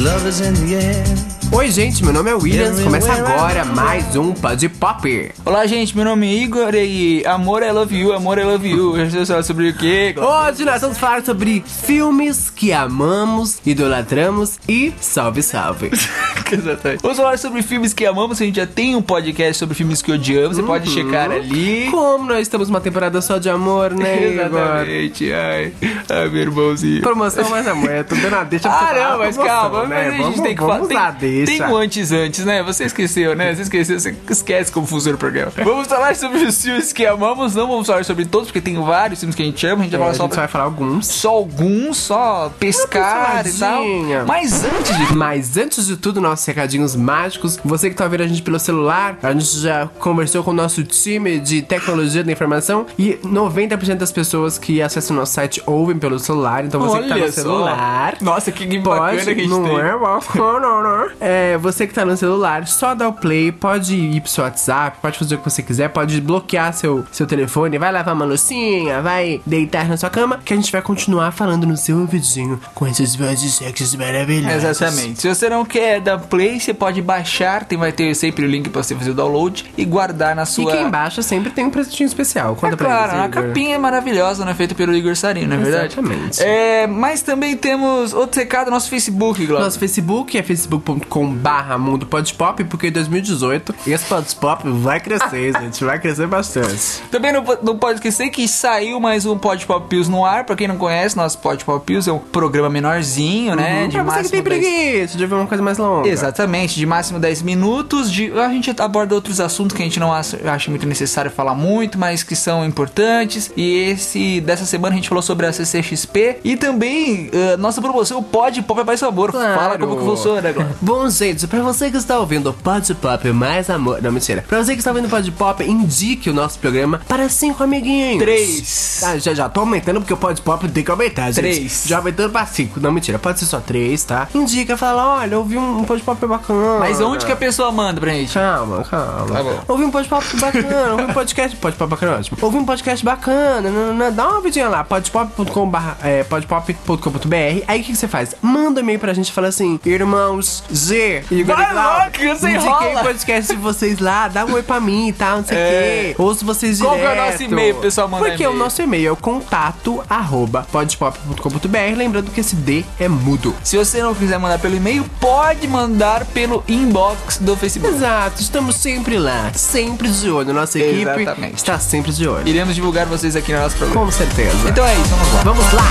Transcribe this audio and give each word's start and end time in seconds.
Love 0.00 0.26
is 0.26 0.40
in 0.40 0.54
the 0.54 0.76
air. 0.76 1.39
Oi, 1.52 1.68
gente, 1.70 2.04
meu 2.04 2.12
nome 2.12 2.30
é 2.30 2.34
Williams. 2.34 2.80
Começa 2.80 3.12
agora 3.12 3.64
mais 3.64 4.14
um 4.14 4.32
Pod 4.32 4.68
Pop. 4.68 5.32
Olá, 5.44 5.66
gente, 5.66 5.96
meu 5.96 6.04
nome 6.04 6.28
é 6.28 6.42
Igor 6.44 6.72
e 6.76 7.26
amor, 7.26 7.62
I 7.64 7.72
love 7.72 7.92
you, 7.94 8.12
amor, 8.12 8.38
I 8.38 8.44
love 8.44 8.68
you. 8.68 8.92
Hoje 8.92 9.10
vamos 9.10 9.28
falar 9.28 9.42
sobre 9.42 9.68
o 9.70 9.74
quê? 9.76 10.14
Hoje 10.16 10.64
nós 10.64 10.80
vamos 10.80 10.96
falar 10.96 11.24
sobre 11.24 11.62
filmes 11.66 12.50
que 12.50 12.72
amamos, 12.72 13.58
idolatramos 13.66 14.60
e 14.68 14.92
salve, 15.00 15.42
salve. 15.42 15.90
Exatamente. 16.52 17.02
Vamos 17.02 17.16
falar 17.16 17.38
sobre 17.38 17.62
filmes 17.62 17.92
que 17.92 18.06
amamos. 18.06 18.40
A 18.40 18.44
gente 18.44 18.56
já 18.56 18.66
tem 18.66 18.94
um 18.94 19.02
podcast 19.02 19.58
sobre 19.58 19.74
filmes 19.74 20.00
que 20.02 20.12
odiamos. 20.12 20.56
Você 20.56 20.62
pode 20.62 20.88
checar 20.90 21.30
ali. 21.32 21.88
Como 21.90 22.26
nós 22.26 22.40
estamos 22.42 22.68
numa 22.68 22.80
temporada 22.80 23.20
só 23.20 23.38
de 23.38 23.48
amor, 23.50 23.92
né, 23.92 24.30
Igor? 24.32 24.46
Exatamente. 24.46 25.32
Ai, 25.32 25.72
ai, 26.08 26.28
meu 26.28 26.42
irmãozinho. 26.42 27.02
Promoção 27.02 27.48
mais 27.50 27.66
amor. 27.66 27.90
Eu 27.90 28.04
tô 28.04 28.14
dando 28.14 28.34
a 28.36 28.44
deixa 28.44 28.68
Ah, 28.68 28.92
não, 28.94 29.18
mas 29.18 29.36
calma, 29.36 29.86
né? 29.86 29.88
mas 29.88 30.06
a 30.06 30.10
gente 30.10 30.22
vamos, 30.22 30.40
tem 30.40 30.54
que 30.54 30.60
falar. 30.60 31.12
Tem, 31.18 31.39
tem 31.46 31.62
um 31.62 31.76
antes 31.76 32.12
antes, 32.12 32.44
né? 32.44 32.62
Você 32.62 32.84
esqueceu, 32.84 33.34
né? 33.34 33.54
Você 33.54 33.62
esqueceu, 33.62 33.98
você 33.98 34.14
esquece 34.28 34.70
como 34.72 34.86
funciona 34.86 35.16
o 35.16 35.18
programa. 35.18 35.52
Vamos 35.64 35.86
falar 35.88 36.14
sobre 36.16 36.38
os 36.44 36.60
filmes 36.62 36.92
que 36.92 37.06
amamos, 37.06 37.54
não 37.54 37.66
vamos 37.68 37.86
falar 37.86 38.04
sobre 38.04 38.24
todos, 38.24 38.48
porque 38.48 38.60
tem 38.60 38.74
vários 38.82 39.20
filmes 39.20 39.34
que 39.36 39.42
a 39.42 39.44
gente 39.46 39.66
ama, 39.66 39.82
a 39.82 39.84
gente 39.84 39.96
vai 39.96 40.00
É, 40.00 40.02
falar 40.02 40.10
a 40.10 40.14
só, 40.14 40.24
gente 40.24 40.36
vai 40.36 40.48
falar 40.48 40.64
alguns. 40.64 41.06
só 41.06 41.28
alguns, 41.30 41.96
só 41.98 42.52
pescar 42.58 43.46
e 43.46 43.52
tal. 43.52 43.82
Mas 44.26 44.64
antes 44.64 44.96
de 44.96 45.16
Mas 45.16 45.56
antes 45.56 45.86
de 45.86 45.96
tudo, 45.96 46.20
nossos 46.20 46.44
recadinhos 46.46 46.94
mágicos. 46.96 47.58
Você 47.64 47.90
que 47.90 47.96
tá 47.96 48.04
ouvindo 48.04 48.22
a 48.22 48.26
gente 48.26 48.42
pelo 48.42 48.58
celular, 48.58 49.18
a 49.22 49.32
gente 49.32 49.58
já 49.60 49.86
conversou 49.98 50.42
com 50.42 50.50
o 50.50 50.54
nosso 50.54 50.82
time 50.84 51.38
de 51.38 51.62
tecnologia 51.62 52.22
da 52.24 52.32
informação 52.32 52.86
e 52.98 53.18
90% 53.24 53.96
das 53.96 54.12
pessoas 54.12 54.58
que 54.58 54.80
acessam 54.82 55.16
o 55.16 55.20
nosso 55.20 55.32
site 55.34 55.62
ouvem 55.66 55.98
pelo 55.98 56.18
celular. 56.18 56.64
Então 56.64 56.80
você 56.80 56.98
que 57.02 57.08
tá 57.08 57.14
Olha 57.14 57.26
no 57.26 57.32
só. 57.32 57.42
celular. 57.42 58.16
Nossa, 58.20 58.52
que 58.52 58.66
bacana 58.78 59.00
Pode, 59.10 59.24
que 59.24 59.30
a 59.30 59.34
gente 59.34 59.48
não 59.48 59.64
tem. 59.64 59.78
é 59.80 59.98
bacana, 59.98 60.82
né? 61.06 61.12
É, 61.20 61.29
você 61.60 61.86
que 61.86 61.94
tá 61.94 62.04
no 62.04 62.16
celular, 62.16 62.66
só 62.66 62.94
dá 62.94 63.08
o 63.08 63.12
play, 63.12 63.50
pode 63.52 63.94
ir 63.94 64.20
pro 64.20 64.30
seu 64.30 64.44
WhatsApp, 64.44 64.98
pode 65.00 65.18
fazer 65.18 65.34
o 65.34 65.38
que 65.38 65.44
você 65.50 65.62
quiser, 65.62 65.88
pode 65.88 66.20
bloquear 66.20 66.72
seu, 66.72 67.04
seu 67.12 67.26
telefone, 67.26 67.78
vai 67.78 67.92
lavar 67.92 68.14
uma 68.14 68.24
loucinha, 68.24 69.00
vai 69.00 69.40
deitar 69.46 69.88
na 69.88 69.96
sua 69.96 70.10
cama, 70.10 70.38
que 70.44 70.52
a 70.52 70.56
gente 70.56 70.70
vai 70.72 70.82
continuar 70.82 71.32
falando 71.32 71.66
no 71.66 71.76
seu 71.76 71.98
ouvidinho 71.98 72.60
com 72.74 72.86
esses 72.86 73.14
vozes 73.16 73.54
sexys 73.54 73.94
maravilhosos. 73.94 74.64
Exatamente. 74.64 75.20
Se 75.20 75.28
você 75.28 75.48
não 75.48 75.64
quer 75.64 76.00
dar 76.00 76.18
play, 76.18 76.58
você 76.60 76.72
pode 76.74 77.00
baixar, 77.02 77.64
tem, 77.64 77.78
vai 77.78 77.92
ter 77.92 78.14
sempre 78.14 78.44
o 78.44 78.48
link 78.48 78.68
pra 78.70 78.82
você 78.82 78.94
fazer 78.94 79.10
o 79.10 79.14
download 79.14 79.64
e 79.76 79.84
guardar 79.84 80.34
na 80.34 80.42
E 80.42 80.46
sua. 80.46 80.72
quem 80.72 80.88
baixa 80.90 81.22
sempre 81.22 81.50
tem 81.50 81.64
um 81.66 81.70
presentinho 81.70 82.06
especial. 82.06 82.54
Conta 82.56 82.74
É 82.74 82.76
pra 82.76 82.86
claro, 82.86 83.12
eles, 83.12 83.24
a 83.24 83.28
capinha 83.28 83.74
é 83.74 83.78
maravilhosa, 83.78 84.44
né? 84.44 84.54
Feita 84.54 84.74
pelo 84.74 84.94
Igor 84.94 85.16
Sarino, 85.16 85.48
não 85.48 85.56
é 85.56 85.58
verdade? 85.58 85.94
Exatamente. 85.98 86.42
É, 86.42 86.86
mas 86.86 87.22
também 87.22 87.56
temos 87.56 88.12
outro 88.12 88.40
recado 88.40 88.66
no 88.66 88.72
nosso 88.72 88.88
Facebook, 88.88 89.44
Glauco. 89.46 89.64
Nosso 89.64 89.78
Facebook 89.78 90.36
é 90.38 90.42
facebook.com 90.42 91.19
barra 91.28 91.78
mundo 91.78 92.06
podpop, 92.06 92.64
porque 92.64 92.88
em 92.88 92.92
2018 92.92 93.74
esse 93.86 94.04
podpop 94.04 94.68
vai 94.68 95.00
crescer, 95.00 95.52
gente. 95.60 95.84
Vai 95.84 95.98
crescer 95.98 96.26
bastante. 96.26 97.02
Também 97.10 97.32
não, 97.32 97.44
não 97.62 97.76
pode 97.76 97.96
esquecer 97.96 98.30
que 98.30 98.46
saiu 98.46 99.00
mais 99.00 99.26
um 99.26 99.38
Pod 99.38 99.64
Pop 99.66 99.88
Pills 99.88 100.10
no 100.10 100.24
ar. 100.24 100.44
Pra 100.44 100.56
quem 100.56 100.68
não 100.68 100.76
conhece, 100.76 101.16
nosso 101.16 101.38
Pod 101.38 101.64
Pop 101.64 101.84
Pills 101.84 102.08
é 102.08 102.12
um 102.12 102.18
programa 102.18 102.68
menorzinho, 102.68 103.54
né? 103.54 103.84
Uhum. 103.84 103.90
pra 103.90 104.02
você 104.02 104.22
que 104.22 104.28
tem 104.30 104.42
10 104.42 104.60
preguiça 104.60 105.18
de 105.18 105.26
ver 105.26 105.34
uma 105.34 105.46
coisa 105.46 105.62
mais 105.62 105.78
longa. 105.78 106.08
Exatamente, 106.08 106.74
de 106.74 106.86
máximo 106.86 107.18
10 107.18 107.42
minutos. 107.42 108.10
De, 108.10 108.32
a 108.38 108.48
gente 108.48 108.74
aborda 108.78 109.14
outros 109.14 109.40
assuntos 109.40 109.76
que 109.76 109.82
a 109.82 109.84
gente 109.84 109.98
não 109.98 110.12
acha, 110.12 110.38
muito 110.68 110.86
necessário 110.86 111.30
falar 111.30 111.54
muito, 111.54 111.98
mas 111.98 112.22
que 112.22 112.36
são 112.36 112.64
importantes. 112.64 113.50
E 113.56 113.90
esse 113.90 114.40
dessa 114.40 114.64
semana 114.64 114.94
a 114.94 114.96
gente 114.96 115.08
falou 115.08 115.22
sobre 115.22 115.46
a 115.46 115.52
CCXP 115.52 116.38
e 116.44 116.56
também 116.56 117.28
uh, 117.28 117.56
nossa 117.58 117.80
promoção 117.80 118.18
o 118.18 118.22
Pod 118.22 118.62
Pop 118.62 118.80
é 118.80 118.84
mais 118.84 119.00
sabor. 119.00 119.30
Claro. 119.30 119.58
Fala 119.58 119.78
como 119.78 119.96
que 119.96 120.04
funciona, 120.04 120.52
Glauco. 120.52 120.74
Bom, 120.80 121.09
gente, 121.10 121.46
pra 121.46 121.60
você 121.62 121.90
que 121.90 121.96
está 121.96 122.18
ouvindo 122.18 122.50
o 122.50 122.52
Pod 122.52 122.94
Pop 122.94 123.32
mais 123.32 123.68
amor. 123.68 124.00
Não, 124.00 124.12
mentira. 124.12 124.44
Pra 124.46 124.62
você 124.62 124.72
que 124.72 124.78
está 124.78 124.90
ouvindo 124.90 125.06
o 125.06 125.10
Pod 125.10 125.30
Pop, 125.32 125.62
indique 125.62 126.30
o 126.30 126.34
nosso 126.34 126.58
programa 126.58 127.00
para 127.08 127.28
cinco 127.28 127.62
amiguinhos. 127.62 128.18
Três. 128.18 129.00
Ah, 129.04 129.18
já, 129.18 129.34
já 129.34 129.48
tô 129.48 129.60
aumentando 129.60 130.00
porque 130.00 130.14
o 130.14 130.16
Pod 130.16 130.40
Pop 130.40 130.68
tem 130.68 130.84
que 130.84 130.90
aumentar, 130.90 131.30
gente. 131.32 131.40
Três. 131.40 131.84
Já 131.86 131.98
aumentando 131.98 132.30
pra 132.30 132.46
cinco. 132.46 132.80
Não, 132.80 132.92
mentira. 132.92 133.18
Pode 133.18 133.40
ser 133.40 133.46
só 133.46 133.60
três, 133.60 134.04
tá? 134.04 134.28
Indica, 134.34 134.76
fala: 134.76 135.20
olha, 135.20 135.34
eu 135.34 135.38
ouvi 135.40 135.58
um, 135.58 135.80
um 135.80 135.84
Pod 135.84 136.02
Pop 136.02 136.26
bacana. 136.26 136.78
Mas 136.78 137.00
onde 137.00 137.26
que 137.26 137.32
a 137.32 137.36
pessoa 137.36 137.72
manda 137.72 138.00
pra 138.00 138.12
gente? 138.12 138.32
Calma, 138.32 138.84
calma. 138.84 139.34
Tá 139.34 139.42
bom. 139.42 139.60
Ouvi 139.68 139.84
um 139.84 139.90
podcast 139.90 140.36
bacana, 140.36 140.92
ouvi 140.92 141.04
um 141.04 141.12
podcast. 141.12 141.56
Podcast 141.56 141.88
bacana, 141.88 142.16
ótimo. 142.18 142.38
Ouvi 142.40 142.56
um 142.58 142.64
podcast 142.64 143.04
bacana. 143.04 143.70
nananã, 143.70 144.12
dá 144.12 144.28
uma 144.28 144.40
vidinha 144.40 144.68
lá, 144.68 144.84
podpop.com.br. 144.84 145.78
É, 146.02 146.24
podpop.com.br. 146.24 147.64
Aí 147.66 147.80
o 147.80 147.84
que, 147.84 147.92
que 147.92 147.96
você 147.96 148.08
faz? 148.08 148.34
Manda 148.40 148.80
um 148.80 148.82
e-mail 148.84 148.98
pra 148.98 149.12
gente 149.12 149.28
e 149.28 149.32
fala 149.32 149.48
assim: 149.48 149.78
Irmãos 149.84 150.62
Z, 151.00 151.24
Igor 151.30 151.56
Vai 151.56 152.08
e 152.08 152.10
que 152.10 152.28
você 152.28 152.50
indiquei 152.50 152.68
enrola." 152.68 153.00
o 153.00 153.04
podcast 153.04 153.54
de 153.54 153.60
vocês 153.60 153.98
lá, 153.98 154.28
dá 154.28 154.44
um 154.44 154.52
oi 154.52 154.62
pra 154.62 154.80
mim 154.80 155.08
e 155.08 155.12
tal, 155.12 155.38
não 155.38 155.44
sei 155.44 155.56
o 155.56 155.60
É. 155.60 155.70
quê. 155.70 156.14
Ouço 156.18 156.44
vocês 156.44 156.80
Qual 156.80 156.94
direto. 156.94 157.12
que 157.12 157.18
é 157.18 157.22
o 157.22 157.26
nosso 157.30 157.42
e-mail, 157.42 157.74
pessoal, 157.76 158.08
mandar 158.08 158.26
Porque 158.26 158.46
o 158.46 158.54
nosso 158.54 158.82
e-mail 158.82 159.08
é 159.08 159.12
o 159.12 159.16
contato 159.16 160.02
arroba 160.08 160.66
podpop.com.br. 160.70 161.96
Lembrando 161.96 162.30
que 162.30 162.40
esse 162.40 162.54
D 162.56 162.84
é 162.98 163.08
mudo. 163.08 163.54
Se 163.64 163.76
você 163.76 164.02
não 164.02 164.14
quiser 164.14 164.38
mandar 164.38 164.58
pelo 164.58 164.76
e-mail, 164.76 165.04
pode 165.20 165.66
mandar 165.66 166.24
pelo 166.26 166.62
inbox 166.68 167.38
do 167.38 167.56
Facebook. 167.56 167.94
Exato, 167.94 168.40
estamos 168.40 168.76
sempre 168.76 169.18
lá, 169.18 169.50
sempre 169.54 170.08
de 170.08 170.30
olho. 170.30 170.52
Nossa 170.52 170.78
equipe 170.78 171.02
Exatamente. 171.20 171.56
está 171.56 171.78
sempre 171.78 172.12
de 172.12 172.26
olho. 172.28 172.46
Iremos 172.48 172.74
divulgar 172.74 173.06
vocês 173.06 173.34
aqui 173.36 173.52
no 173.52 173.60
nosso 173.60 173.76
programa. 173.76 174.04
Com 174.06 174.10
certeza. 174.12 174.56
Então 174.68 174.84
é 174.84 174.94
isso, 174.94 175.04
vamos 175.08 175.32
lá. 175.32 175.42
Vamos 175.42 175.72
lá! 175.72 175.84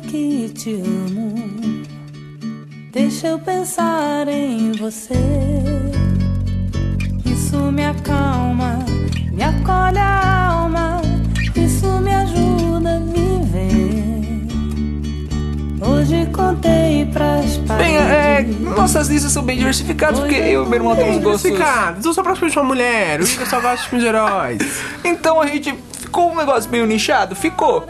Que 0.00 0.48
te 0.50 0.74
amo. 0.74 1.34
Deixa 2.92 3.28
eu 3.28 3.38
pensar 3.38 4.26
em 4.28 4.72
você. 4.72 5.14
Isso 7.24 7.56
me 7.70 7.84
acalma, 7.84 8.78
me 9.32 9.42
acolhe 9.42 9.98
a 9.98 10.48
alma. 10.48 11.00
Isso 11.54 11.86
me 12.00 12.14
ajuda 12.14 12.96
a 12.96 13.00
viver. 13.00 14.46
Hoje 15.80 16.26
contei 16.32 17.06
pras 17.12 17.56
Bem, 17.58 17.96
é, 17.96 18.42
paredes. 18.42 18.60
nossas 18.60 19.08
listas 19.08 19.32
são 19.32 19.42
bem 19.42 19.58
diversificadas, 19.58 20.20
porque 20.20 20.34
eu 20.34 20.64
e 20.64 20.68
meu 20.68 20.74
irmão 20.74 20.96
temos 20.96 21.18
gostos. 21.22 21.42
Diversificado, 21.50 22.08
eu 22.08 22.14
sou 22.14 22.24
praticamente 22.24 22.58
uma 22.58 22.64
mulher, 22.66 23.20
o 23.20 23.24
Igor 23.24 23.46
só 23.46 23.60
gosta 23.60 23.76
de 23.76 23.88
filmes 23.88 24.02
de 24.02 24.08
heróis. 24.08 24.62
Então 25.04 25.40
a 25.40 25.46
gente 25.46 25.74
ficou 26.06 26.30
um 26.32 26.36
negócio 26.36 26.70
meio 26.70 26.86
nichado? 26.86 27.34
Ficou. 27.34 27.86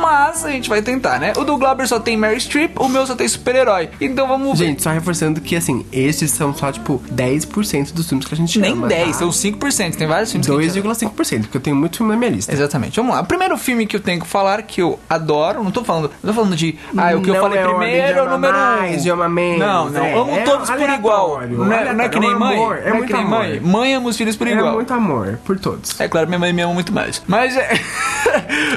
Mas 0.00 0.44
a 0.44 0.50
gente 0.50 0.68
vai 0.68 0.82
tentar, 0.82 1.18
né? 1.18 1.32
O 1.36 1.44
do 1.44 1.56
Glauber 1.56 1.86
só 1.86 1.98
tem 1.98 2.16
Mary 2.16 2.40
Streep, 2.40 2.76
o 2.78 2.88
meu 2.88 3.06
só 3.06 3.14
tem 3.14 3.26
super-herói. 3.28 3.90
Então 4.00 4.26
vamos 4.28 4.58
ver. 4.58 4.66
Gente, 4.66 4.82
só 4.82 4.90
reforçando 4.90 5.40
que, 5.40 5.56
assim, 5.56 5.86
esses 5.92 6.30
são 6.30 6.52
só, 6.54 6.70
tipo, 6.72 7.02
10% 7.12 7.92
dos 7.92 8.08
filmes 8.08 8.26
que 8.26 8.34
a 8.34 8.36
gente 8.36 8.58
Nem 8.58 8.72
ama, 8.72 8.88
10, 8.88 9.06
tá? 9.08 9.12
são 9.14 9.28
5%. 9.30 9.94
Tem 9.96 10.06
vários 10.06 10.30
filmes 10.30 10.46
que 10.46 10.52
a 10.52 10.60
gente 10.60 10.78
ama. 10.78 10.94
2,5%, 10.94 11.40
porque 11.42 11.56
eu 11.56 11.60
tenho 11.60 11.76
muito 11.76 11.96
filme 11.98 12.12
na 12.12 12.18
minha 12.18 12.30
lista. 12.30 12.52
Exatamente, 12.52 12.96
vamos 12.96 13.14
lá. 13.14 13.20
O 13.22 13.24
primeiro 13.24 13.56
filme 13.56 13.86
que 13.86 13.96
eu 13.96 14.00
tenho 14.00 14.20
que 14.20 14.26
falar 14.26 14.62
que 14.62 14.82
eu 14.82 14.98
adoro, 15.08 15.62
não 15.62 15.70
tô 15.70 15.84
falando, 15.84 16.10
não 16.22 16.32
tô 16.32 16.40
falando 16.40 16.56
de, 16.56 16.76
ah, 16.96 17.14
o 17.16 17.22
que 17.22 17.30
eu 17.30 17.34
Não 17.34 17.40
falei 17.40 17.58
é 17.58 17.64
primeiro 17.66 18.18
é 18.18 18.22
o 18.22 18.30
número 18.30 18.52
mais, 18.54 19.06
um. 19.06 19.12
ama 19.12 19.28
menos, 19.28 19.58
Não, 19.60 19.90
não, 19.90 20.04
é, 20.04 20.14
amo 20.14 20.30
é 20.36 20.40
todos 20.42 20.70
por 20.70 20.90
igual. 20.90 21.40
Não 21.48 21.72
é, 21.72 21.92
não 21.94 22.04
é 22.04 22.08
que 22.08 22.18
nem 22.20 22.30
aleatório, 22.32 22.32
é 22.32 22.38
mãe, 22.38 22.56
é 22.56 22.88
não 22.88 22.88
é 22.88 22.92
muito 22.94 23.06
que 23.06 23.12
nem 23.14 23.24
mãe. 23.26 23.58
amor. 23.58 23.70
Mãe 23.70 23.94
ama 23.94 24.08
os 24.08 24.16
filhos 24.16 24.36
por 24.36 24.46
É 24.46 24.52
igual. 24.52 24.74
muito 24.74 24.92
amor 24.92 25.38
por 25.44 25.58
todos. 25.58 25.98
É 26.00 26.08
claro, 26.08 26.26
minha 26.28 26.38
mãe 26.38 26.52
me 26.52 26.62
ama 26.62 26.74
muito 26.74 26.92
mais. 26.92 27.22
Mas 27.26 27.56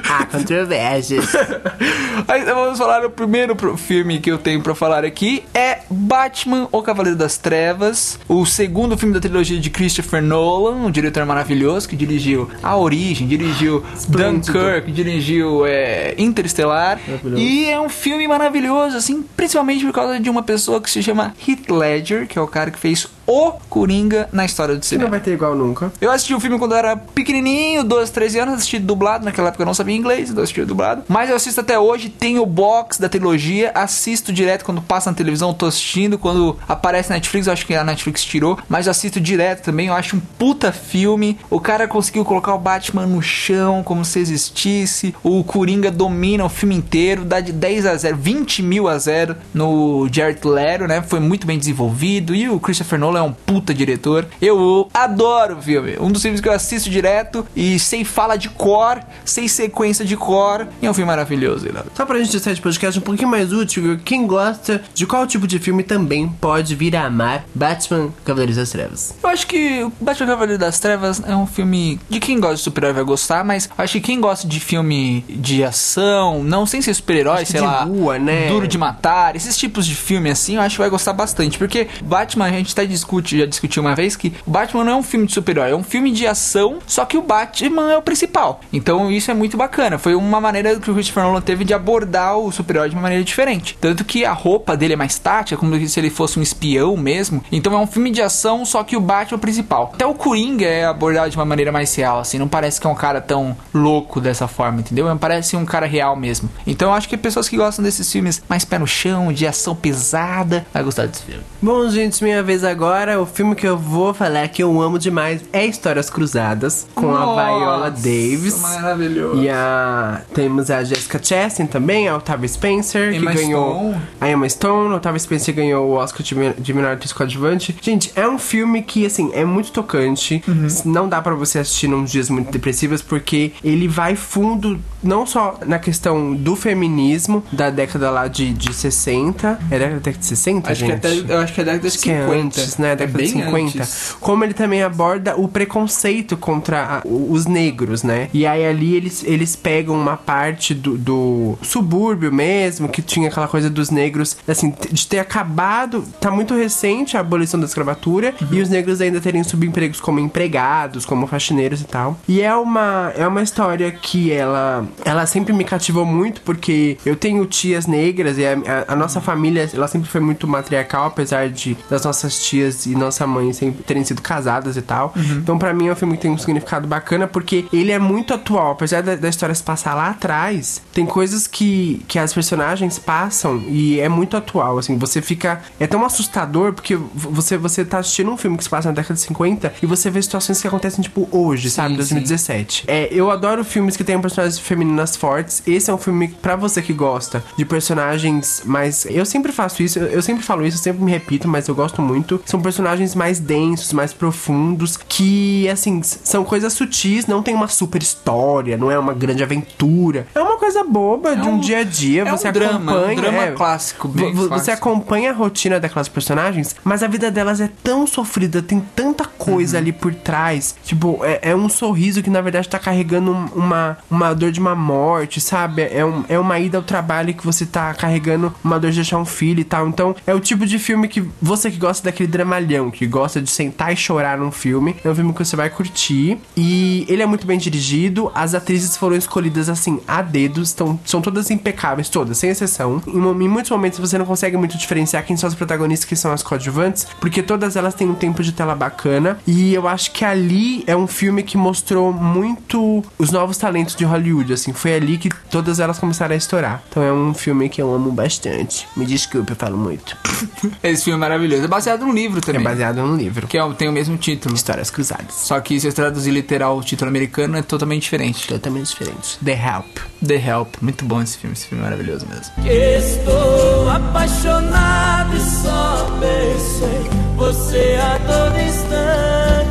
Ah, 0.09 0.25
controvérsias. 0.25 1.25
Vamos 2.45 2.77
falar 2.77 3.05
o 3.05 3.09
primeiro 3.09 3.55
filme 3.77 4.19
que 4.19 4.31
eu 4.31 4.37
tenho 4.37 4.61
pra 4.61 4.73
falar 4.73 5.03
aqui 5.05 5.43
é 5.53 5.79
Batman, 5.89 6.67
O 6.71 6.81
Cavaleiro 6.81 7.17
das 7.17 7.37
Trevas, 7.37 8.19
o 8.27 8.45
segundo 8.45 8.97
filme 8.97 9.13
da 9.13 9.19
trilogia 9.19 9.59
de 9.59 9.69
Christopher 9.69 10.21
Nolan, 10.21 10.75
um 10.75 10.91
diretor 10.91 11.25
maravilhoso 11.25 11.87
que 11.87 11.95
dirigiu 11.95 12.49
A 12.61 12.75
Origem, 12.77 13.27
dirigiu 13.27 13.83
Esplêndido. 13.95 14.53
Dunkirk, 14.53 14.91
dirigiu 14.91 15.65
é, 15.65 16.15
Interestelar 16.17 16.99
e 17.35 17.65
é 17.65 17.79
um 17.79 17.89
filme 17.89 18.27
maravilhoso, 18.27 18.97
assim, 18.97 19.23
principalmente 19.35 19.85
por 19.85 19.93
causa 19.93 20.19
de 20.19 20.29
uma 20.29 20.43
pessoa 20.43 20.81
que 20.81 20.89
se 20.89 21.01
chama 21.03 21.33
Heath 21.47 21.69
Ledger, 21.69 22.27
que 22.27 22.37
é 22.37 22.41
o 22.41 22.47
cara 22.47 22.71
que 22.71 22.79
fez 22.79 23.07
o 23.25 23.51
Coringa 23.69 24.27
na 24.31 24.45
história 24.45 24.75
do 24.75 24.81
Que 24.81 24.85
cinema. 24.87 25.05
não 25.05 25.11
vai 25.11 25.19
ter 25.19 25.31
igual 25.33 25.55
nunca. 25.55 25.91
Eu 26.01 26.11
assisti 26.11 26.33
o 26.33 26.39
filme 26.39 26.57
quando 26.59 26.73
eu 26.73 26.77
era 26.77 26.95
pequenininho, 26.95 27.83
12, 27.83 28.11
13 28.11 28.39
anos, 28.39 28.55
assisti 28.55 28.79
dublado, 28.79 29.25
naquela 29.25 29.47
época 29.49 29.61
eu 29.63 29.65
não 29.67 29.73
sabia 29.73 29.95
inglês, 29.95 30.29
então 30.29 30.43
assisti 30.43 30.63
dublado. 30.65 31.03
Mas 31.07 31.29
eu 31.29 31.35
assisto 31.35 31.61
até 31.61 31.77
hoje, 31.79 32.09
tenho 32.09 32.41
o 32.41 32.45
box 32.45 32.99
da 32.99 33.07
trilogia, 33.09 33.71
assisto 33.73 34.31
direto 34.33 34.65
quando 34.65 34.81
passa 34.81 35.09
na 35.09 35.15
televisão, 35.15 35.49
eu 35.49 35.53
tô 35.53 35.65
assistindo, 35.65 36.17
quando 36.17 36.57
aparece 36.67 37.09
na 37.09 37.15
Netflix, 37.15 37.47
eu 37.47 37.53
acho 37.53 37.65
que 37.65 37.73
a 37.75 37.83
Netflix 37.83 38.23
tirou, 38.23 38.57
mas 38.67 38.87
eu 38.87 38.91
assisto 38.91 39.19
direto 39.19 39.63
também, 39.63 39.87
eu 39.87 39.93
acho 39.93 40.15
um 40.15 40.19
puta 40.19 40.71
filme. 40.71 41.37
O 41.49 41.59
cara 41.59 41.87
conseguiu 41.87 42.25
colocar 42.25 42.53
o 42.53 42.57
Batman 42.59 43.05
no 43.05 43.21
chão, 43.21 43.83
como 43.83 44.03
se 44.03 44.19
existisse. 44.19 45.15
O 45.23 45.43
Coringa 45.43 45.89
domina 45.91 46.43
o 46.45 46.49
filme 46.49 46.75
inteiro, 46.75 47.23
dá 47.23 47.39
de 47.39 47.51
10 47.51 47.85
a 47.85 47.95
0, 47.95 48.17
20 48.17 48.61
mil 48.63 48.87
a 48.87 48.97
0 48.97 49.35
no 49.53 50.07
Jared 50.11 50.39
Leto, 50.45 50.87
né? 50.87 51.01
Foi 51.01 51.19
muito 51.19 51.45
bem 51.47 51.57
desenvolvido. 51.57 52.35
E 52.35 52.49
o 52.49 52.59
Christopher 52.59 52.99
Nolan 52.99 53.12
é 53.17 53.21
um 53.21 53.33
puta 53.33 53.73
diretor. 53.73 54.27
Eu 54.41 54.89
adoro 54.93 55.57
o 55.57 55.61
filme. 55.61 55.97
Um 55.99 56.11
dos 56.11 56.21
filmes 56.21 56.41
que 56.41 56.47
eu 56.47 56.53
assisto 56.53 56.89
direto 56.89 57.45
e 57.55 57.79
sem 57.79 58.03
fala 58.03 58.35
de 58.35 58.49
cor, 58.49 58.99
sem 59.25 59.47
sequência 59.47 60.05
de 60.05 60.15
cor. 60.15 60.67
E 60.81 60.85
é 60.85 60.89
um 60.89 60.93
filme 60.93 61.07
maravilhoso, 61.07 61.65
Leonardo. 61.65 61.91
Só 61.95 62.05
pra 62.05 62.19
gente 62.19 62.39
sair 62.39 62.55
de 62.55 62.61
podcast 62.61 62.99
um 62.99 63.03
pouquinho 63.03 63.29
mais 63.29 63.51
útil, 63.51 63.99
quem 64.03 64.25
gosta 64.27 64.83
de 64.93 65.05
qual 65.05 65.25
tipo 65.27 65.47
de 65.47 65.59
filme 65.59 65.83
também 65.83 66.27
pode 66.27 66.75
vir 66.75 66.95
a 66.95 67.05
amar 67.05 67.45
Batman 67.53 68.09
Cavaleiros 68.25 68.55
das 68.55 68.69
Trevas. 68.69 69.13
Eu 69.21 69.29
acho 69.29 69.47
que 69.47 69.87
Batman 69.99 70.27
Cavaleiro 70.27 70.59
das 70.59 70.79
Trevas 70.79 71.21
é 71.25 71.35
um 71.35 71.47
filme 71.47 71.99
de 72.09 72.19
quem 72.19 72.39
gosta 72.39 72.55
de 72.55 72.61
super-herói 72.61 72.93
vai 72.93 73.03
gostar, 73.03 73.43
mas 73.43 73.69
acho 73.77 73.93
que 73.93 74.01
quem 74.01 74.19
gosta 74.19 74.47
de 74.47 74.59
filme 74.59 75.23
de 75.29 75.63
ação, 75.63 76.43
não 76.43 76.65
sem 76.65 76.81
ser 76.81 76.93
super-herói, 76.93 77.45
sei 77.45 77.59
de 77.59 77.65
lá, 77.65 77.83
rua, 77.83 78.19
né? 78.19 78.47
duro 78.47 78.67
de 78.67 78.77
matar, 78.77 79.35
esses 79.35 79.57
tipos 79.57 79.85
de 79.85 79.95
filme 79.95 80.29
assim, 80.29 80.55
eu 80.55 80.61
acho 80.61 80.75
que 80.75 80.81
vai 80.81 80.89
gostar 80.89 81.13
bastante, 81.13 81.57
porque 81.57 81.87
Batman 82.01 82.45
a 82.45 82.49
gente 82.49 82.71
até 82.71 82.85
discute, 83.03 83.37
já 83.37 83.45
discutiu 83.45 83.81
uma 83.81 83.95
vez 83.95 84.15
que 84.15 84.33
Batman 84.47 84.83
não 84.83 84.93
é 84.93 84.95
um 84.95 85.03
filme 85.03 85.27
de 85.27 85.33
super-herói, 85.33 85.71
é 85.71 85.75
um 85.75 85.83
filme 85.83 86.11
de 86.11 86.25
ação, 86.25 86.79
só 86.87 87.05
que 87.05 87.17
o 87.17 87.21
Batman 87.21 87.91
é 87.91 87.97
o 87.97 88.01
principal. 88.01 88.61
Então 88.71 89.11
isso 89.11 89.29
é 89.29 89.33
muito 89.33 89.57
bacana. 89.57 89.97
Foi 89.97 90.15
uma 90.15 90.39
maneira 90.39 90.79
que 90.79 90.89
o 90.89 90.93
Christopher 90.93 91.23
Nolan 91.23 91.41
teve 91.41 91.65
de 91.65 91.73
abordar 91.73 92.37
o 92.37 92.51
super-herói 92.51 92.89
de 92.89 92.95
uma 92.95 93.01
maneira 93.01 93.23
diferente. 93.23 93.77
Tanto 93.79 94.05
que 94.05 94.25
a 94.25 94.33
roupa 94.33 94.75
dele 94.77 94.93
é 94.93 94.95
mais 94.95 95.19
tática, 95.19 95.59
como 95.59 95.87
se 95.87 95.99
ele 95.99 96.09
fosse 96.09 96.39
um 96.39 96.41
espião 96.41 96.95
mesmo. 96.95 97.43
Então 97.51 97.73
é 97.73 97.77
um 97.77 97.87
filme 97.87 98.09
de 98.09 98.21
ação, 98.21 98.65
só 98.65 98.83
que 98.83 98.95
o 98.95 99.01
Batman 99.01 99.35
é 99.35 99.37
o 99.37 99.39
principal. 99.39 99.91
Até 99.93 100.05
o 100.05 100.13
Coringa 100.13 100.65
é 100.65 100.85
abordado 100.85 101.29
de 101.29 101.37
uma 101.37 101.45
maneira 101.45 101.71
mais 101.71 101.93
real, 101.95 102.19
assim. 102.19 102.37
Não 102.37 102.47
parece 102.47 102.79
que 102.79 102.87
é 102.87 102.89
um 102.89 102.95
cara 102.95 103.19
tão 103.21 103.55
louco 103.73 104.21
dessa 104.21 104.47
forma, 104.47 104.79
entendeu? 104.79 105.13
Parece 105.17 105.55
um 105.55 105.65
cara 105.65 105.85
real 105.85 106.15
mesmo. 106.15 106.49
Então 106.65 106.89
eu 106.89 106.93
acho 106.93 107.09
que 107.09 107.17
pessoas 107.17 107.49
que 107.49 107.57
gostam 107.57 107.83
desses 107.83 108.11
filmes 108.11 108.41
mais 108.47 108.65
pé 108.65 108.79
no 108.79 108.87
chão, 108.87 109.31
de 109.31 109.45
ação 109.45 109.75
pesada, 109.75 110.65
vai 110.73 110.83
gostar 110.83 111.07
desse 111.07 111.23
filme. 111.23 111.43
Bom, 111.61 111.89
gente, 111.89 112.23
minha 112.23 112.43
vez 112.43 112.63
agora. 112.63 112.92
O 112.93 113.25
filme 113.25 113.55
que 113.55 113.65
eu 113.67 113.75
vou 113.75 114.13
falar 114.13 114.47
que 114.49 114.61
eu 114.61 114.79
amo 114.79 114.99
demais 114.99 115.41
é 115.51 115.65
Histórias 115.65 116.11
Cruzadas, 116.11 116.85
com 116.93 117.11
a 117.15 117.25
Viola 117.25 117.89
Davis. 117.89 118.59
Maravilhoso. 118.61 119.41
E 119.41 119.49
a 119.49 120.21
temos 120.33 120.69
a 120.69 120.83
Jessica 120.83 121.19
Chastain 121.21 121.65
também, 121.65 122.07
a 122.07 122.15
Octavia 122.17 122.47
Spencer, 122.47 123.15
Emma 123.15 123.31
que 123.31 123.37
ganhou 123.37 123.73
Stone. 123.89 124.01
a 124.21 124.29
Emma 124.29 124.47
Stone, 124.47 124.93
a 124.93 124.97
Octavia 124.97 125.19
Spencer 125.19 125.55
ganhou 125.55 125.89
o 125.89 125.93
Oscar 125.93 126.21
de, 126.21 126.35
me- 126.35 126.53
de 126.53 126.71
melhor 126.71 126.93
atriz 126.93 127.11
coadjuvante. 127.11 127.75
Gente, 127.81 128.11
é 128.15 128.27
um 128.27 128.37
filme 128.37 128.83
que 128.83 129.05
assim 129.07 129.31
é 129.33 129.43
muito 129.43 129.71
tocante. 129.71 130.43
Uhum. 130.47 130.67
Não 130.85 131.09
dá 131.09 131.19
pra 131.19 131.33
você 131.33 131.57
assistir 131.59 131.87
num 131.87 132.03
dias 132.03 132.29
muito 132.29 132.51
depressivos 132.51 133.01
porque 133.01 133.53
ele 133.63 133.87
vai 133.87 134.15
fundo 134.15 134.79
não 135.01 135.25
só 135.25 135.57
na 135.65 135.79
questão 135.79 136.33
do 136.35 136.55
feminismo 136.55 137.43
da 137.51 137.71
década 137.71 138.11
lá 138.11 138.27
de, 138.27 138.53
de 138.53 138.71
60, 138.71 139.59
é 139.71 139.79
da 139.79 139.85
década 139.87 140.17
de 140.19 140.25
60, 140.25 140.71
Acho 140.71 140.81
que 140.85 140.91
gente. 140.91 141.05
até, 141.07 141.33
eu 141.33 141.39
acho 141.39 141.53
que 141.53 141.61
é 141.61 141.63
década 141.63 141.81
de 141.81 141.87
Acho 141.87 141.97
que 141.97 142.09
50. 142.09 142.33
é 142.35 142.39
antes, 142.41 142.77
né? 142.77 142.82
Década 142.83 143.05
de 143.07 143.17
bem 143.17 143.27
50. 143.43 143.79
antes. 143.79 144.15
Como 144.19 144.43
ele 144.43 144.53
também 144.53 144.83
aborda 144.83 145.35
o 145.37 145.47
preconceito 145.47 146.35
contra 146.37 146.97
a- 146.97 147.01
os 147.05 147.45
negros, 147.45 148.03
né? 148.03 148.29
E 148.33 148.45
aí 148.45 148.65
ali 148.65 148.95
eles, 148.95 149.23
eles 149.25 149.55
pegam 149.55 149.95
uma 149.95 150.15
parte 150.17 150.73
do, 150.73 150.97
do 150.97 151.57
subúrbio 151.61 152.31
mesmo, 152.31 152.87
que 152.89 153.01
tinha 153.01 153.29
aquela 153.29 153.47
coisa 153.47 153.69
dos 153.69 153.89
negros, 153.89 154.37
assim, 154.47 154.73
de 154.91 155.07
ter 155.07 155.19
acabado. 155.19 156.03
Tá 156.19 156.29
muito 156.31 156.53
recente 156.55 157.17
a 157.17 157.19
abolição 157.19 157.59
da 157.59 157.65
escravatura 157.65 158.33
e 158.51 158.61
os 158.61 158.69
negros 158.69 159.01
ainda 159.01 159.19
terem 159.19 159.43
subempregos 159.43 159.99
como 159.99 160.19
empregados, 160.19 161.05
como 161.05 161.27
faxineiros 161.27 161.81
e 161.81 161.85
tal. 161.85 162.17
E 162.27 162.41
é 162.41 162.53
uma, 162.55 163.11
é 163.15 163.27
uma 163.27 163.41
história 163.41 163.91
que 163.91 164.31
ela, 164.31 164.85
ela 165.05 165.25
sempre 165.25 165.53
me 165.53 165.63
cativou 165.63 166.05
muito, 166.05 166.41
porque 166.41 166.97
eu 167.05 167.15
tenho 167.15 167.45
tias 167.45 167.87
negras 167.87 168.37
e 168.37 168.45
a, 168.45 168.53
a- 168.87 168.93
a 168.93 168.95
nossa 168.95 169.19
família, 169.21 169.69
ela 169.73 169.87
sempre 169.87 170.09
foi 170.09 170.21
muito 170.21 170.47
matriarcal, 170.47 171.05
apesar 171.07 171.49
de 171.49 171.77
das 171.89 172.03
nossas 172.03 172.39
tias 172.43 172.72
e 172.85 172.95
nossa 172.95 173.25
mãe 173.25 173.51
sempre 173.53 173.83
terem 173.83 174.03
sido 174.03 174.21
casadas 174.21 174.77
e 174.77 174.81
tal. 174.81 175.13
Então, 175.15 175.57
pra 175.57 175.73
mim, 175.73 175.87
é 175.87 175.91
um 175.91 175.95
filme 175.95 176.15
que 176.15 176.23
tem 176.23 176.31
um 176.31 176.37
significado 176.37 176.87
bacana, 176.87 177.27
porque 177.27 177.65
ele 177.71 177.91
é 177.91 177.99
muito 177.99 178.33
atual. 178.33 178.71
Apesar 178.71 179.01
da, 179.01 179.15
da 179.15 179.29
história 179.29 179.53
se 179.53 179.63
passar 179.63 179.95
lá 179.95 180.09
atrás, 180.09 180.81
tem 180.93 181.05
coisas 181.05 181.47
que, 181.47 182.03
que 182.07 182.19
as 182.19 182.33
personagens 182.33 182.99
passam 182.99 183.57
e 183.67 183.99
é 183.99 184.09
muito 184.09 184.37
atual, 184.37 184.77
assim. 184.77 184.97
Você 184.97 185.21
fica... 185.21 185.61
É 185.79 185.87
tão 185.87 186.05
assustador, 186.05 186.73
porque 186.73 186.95
você, 187.13 187.57
você 187.57 187.83
tá 187.85 187.99
assistindo 187.99 188.31
um 188.31 188.37
filme 188.37 188.57
que 188.57 188.63
se 188.63 188.69
passa 188.69 188.89
na 188.89 188.95
década 188.95 189.15
de 189.15 189.21
50 189.21 189.73
e 189.81 189.85
você 189.85 190.09
vê 190.09 190.21
situações 190.21 190.61
que 190.61 190.67
acontecem, 190.67 191.03
tipo, 191.03 191.27
hoje, 191.31 191.69
sabe? 191.69 191.93
sim. 192.03 192.15
2017. 192.15 192.85
É, 192.87 193.07
eu 193.11 193.29
adoro 193.29 193.63
filmes 193.63 193.95
que 193.95 194.03
tenham 194.03 194.21
personagens 194.21 194.59
femininas 194.59 195.15
fortes. 195.15 195.61
Esse 195.65 195.89
é 195.89 195.93
um 195.93 195.97
filme 195.97 196.27
pra 196.27 196.55
você 196.55 196.81
que 196.81 196.93
gosta 196.93 197.43
de 197.57 197.65
personagens 197.65 198.61
mais. 198.65 199.05
Eu 199.05 199.25
sempre 199.25 199.51
faço 199.51 199.83
isso, 199.83 199.99
eu, 199.99 200.07
eu 200.07 200.21
sempre 200.21 200.43
falo 200.43 200.65
isso, 200.65 200.77
eu 200.77 200.81
sempre 200.81 201.03
me 201.03 201.11
repito, 201.11 201.47
mas 201.47 201.67
eu 201.67 201.75
gosto 201.75 202.01
muito. 202.01 202.41
São 202.45 202.59
personagens 202.63 203.13
mais 203.13 203.39
densos, 203.39 203.93
mais 203.93 204.13
profundos, 204.13 204.97
que, 204.97 205.67
assim, 205.69 206.01
são 206.01 206.43
coisas 206.43 206.73
sutis, 206.73 207.27
não 207.27 207.43
tem 207.43 207.53
uma 207.53 207.67
super 207.67 208.01
história, 208.01 208.77
não 208.77 208.89
é 208.89 208.97
uma 208.97 209.13
grande 209.13 209.43
aventura. 209.43 210.25
É 210.33 210.39
uma 210.39 210.57
coisa 210.57 210.83
boba 210.83 211.35
de 211.35 211.47
um, 211.47 211.53
um- 211.55 211.59
dia 211.59 211.79
a 211.79 211.83
dia. 211.83 212.23
é 212.23 212.31
você 212.31 212.49
um 212.49 212.51
drama, 212.51 212.91
acompanha. 212.91 213.17
um 213.17 213.21
drama 213.21 213.43
é, 213.43 213.51
clássico, 213.51 214.07
bem 214.07 214.33
vo- 214.33 214.43
Você 214.43 214.47
clássico. 214.47 214.71
acompanha 214.73 215.29
a 215.31 215.33
rotina 215.33 215.79
daquelas 215.79 216.07
personagens, 216.07 216.75
mas 216.83 217.03
a 217.03 217.07
vida 217.07 217.29
delas 217.29 217.59
é 217.61 217.69
tão 217.83 218.07
sofrida, 218.07 218.61
tem 218.61 218.81
tanta 218.95 219.25
coisa 219.25 219.77
ali 219.77 219.91
por 219.91 220.13
trás. 220.13 220.75
Tipo, 220.83 221.19
é, 221.23 221.39
é 221.51 221.55
um 221.55 221.67
sorriso 221.69 222.21
que 222.23 222.29
na 222.29 222.41
verdade 222.41 222.69
tá 222.69 222.79
carregando 222.79 223.31
um- 223.31 223.45
uma, 223.55 223.97
uma 224.09 224.33
dor 224.33 224.51
de 224.51 224.59
uma 224.59 224.75
morte, 224.75 225.39
sabe? 225.41 225.81
É, 225.83 226.05
um, 226.05 226.23
é 226.29 226.39
uma 226.39 226.59
ida 226.59 226.77
ao 226.77 226.83
trabalho 226.83 227.33
que 227.33 227.45
você 227.45 227.65
tá 227.65 227.93
carregando 227.93 228.53
uma 228.63 228.79
dor 228.79 228.91
de 228.91 228.97
deixar 228.97 229.17
um 229.17 229.25
filho 229.25 229.59
e 229.59 229.63
tal. 229.63 229.87
Então, 229.87 230.15
é 230.25 230.33
o 230.33 230.39
tipo 230.39 230.65
de 230.65 230.79
filme 230.79 231.07
que 231.07 231.23
você 231.41 231.69
que 231.69 231.77
gosta 231.77 232.03
daquele 232.05 232.27
dramalhão, 232.43 232.91
que 232.91 233.07
gosta 233.07 233.41
de 233.41 233.49
sentar 233.49 233.93
e 233.93 233.95
chorar 233.95 234.37
num 234.37 234.51
filme, 234.51 234.95
é 235.03 235.09
um 235.09 235.15
filme 235.15 235.33
que 235.33 235.43
você 235.43 235.55
vai 235.55 235.69
curtir. 235.69 236.37
E 236.55 237.05
ele 237.07 237.23
é 237.23 237.25
muito 237.25 237.47
bem 237.47 237.57
dirigido, 237.57 238.31
as 238.35 238.53
atrizes 238.53 238.97
foram 238.97 239.15
escolhidas 239.15 239.69
assim, 239.69 239.99
a 240.07 240.21
dedos, 240.21 240.69
estão, 240.69 240.99
são 241.05 241.21
todas 241.21 241.49
impecáveis, 241.49 242.09
todas, 242.09 242.37
sem 242.37 242.49
exceção. 242.49 243.01
Em, 243.07 243.17
em 243.17 243.47
muitos 243.47 243.71
momentos 243.71 243.99
você 243.99 244.17
não 244.17 244.25
consegue 244.25 244.57
muito 244.57 244.77
diferenciar 244.77 245.25
quem 245.25 245.37
são 245.37 245.47
as 245.47 245.55
protagonistas, 245.55 246.07
quem 246.07 246.17
são 246.17 246.31
as 246.31 246.43
coadjuvantes, 246.43 247.07
porque 247.19 247.41
todas 247.41 247.75
elas 247.75 247.93
têm 247.93 248.09
um 248.09 248.15
tempo 248.15 248.43
de 248.43 248.51
tela 248.51 248.75
bacana. 248.75 249.37
E 249.47 249.73
eu 249.73 249.87
acho 249.87 250.11
que 250.11 250.25
ali 250.25 250.83
é 250.85 250.95
um 250.95 251.07
filme 251.07 251.43
que 251.43 251.57
mostrou 251.57 252.11
muito 252.11 253.03
os 253.17 253.31
novos 253.31 253.57
talentos 253.57 253.95
de 253.95 254.03
Hollywood, 254.03 254.53
assim, 254.53 254.73
foi 254.73 254.93
ali 254.95 255.17
que 255.17 255.29
todas 255.49 255.79
elas 255.79 255.97
começaram 255.97 256.33
a 256.33 256.37
estourar. 256.37 256.83
Então 256.89 257.01
é 257.01 257.13
um 257.13 257.33
filme 257.33 257.69
que 257.69 257.81
eu 257.81 257.93
amo 257.93 258.11
bastante. 258.11 258.87
Me 258.97 259.05
desculpe, 259.05 259.51
eu 259.51 259.55
falo 259.55 259.77
muito. 259.77 260.17
Esse 260.83 261.05
filme 261.05 261.17
é 261.17 261.19
maravilhoso. 261.19 261.63
É 261.63 261.67
baseado 261.67 262.05
num 262.05 262.13
livro 262.13 262.32
É 262.39 262.41
também. 262.41 262.63
baseado 262.63 262.97
num 262.97 263.15
livro. 263.15 263.47
Que 263.47 263.57
é, 263.57 263.73
tem 263.73 263.87
o 263.87 263.91
mesmo 263.91 264.17
título. 264.17 264.55
Histórias 264.55 264.89
Cruzadas. 264.89 265.33
Só 265.35 265.59
que 265.59 265.79
se 265.79 265.87
eu 265.87 265.93
traduzir 265.93 266.31
literal 266.31 266.77
o 266.77 266.83
título 266.83 267.09
americano 267.09 267.57
é 267.57 267.61
totalmente 267.61 268.03
diferente. 268.03 268.47
Totalmente 268.47 268.89
diferente. 268.89 269.37
The 269.43 269.53
Help. 269.53 269.97
The 270.25 270.35
Help. 270.35 270.75
Muito 270.81 271.05
bom 271.05 271.21
esse 271.21 271.37
filme. 271.37 271.53
Esse 271.53 271.67
filme 271.67 271.83
é 271.83 271.89
maravilhoso 271.89 272.25
mesmo. 272.27 272.53
Estou 272.65 273.89
apaixonado 273.89 275.35
e 275.35 275.39
só 275.39 276.17
pensei 276.19 277.09
você 277.35 277.99
a 278.01 278.19
todo 278.19 278.59
instante. 278.59 279.62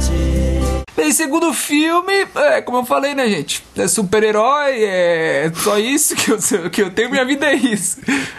Bem, 0.97 1.11
segundo 1.11 1.53
filme, 1.55 2.27
é, 2.35 2.61
como 2.61 2.79
eu 2.79 2.85
falei, 2.85 3.15
né, 3.15 3.27
gente? 3.29 3.65
É 3.77 3.89
super-herói, 3.89 4.85
é 4.85 5.51
só 5.55 5.79
isso 5.79 6.15
que 6.15 6.31
eu, 6.31 6.71
que 6.71 6.83
eu 6.83 6.91
tenho. 6.91 7.11
Minha 7.11 7.25
vida 7.25 7.47
é 7.47 7.55
isso. 7.55 7.99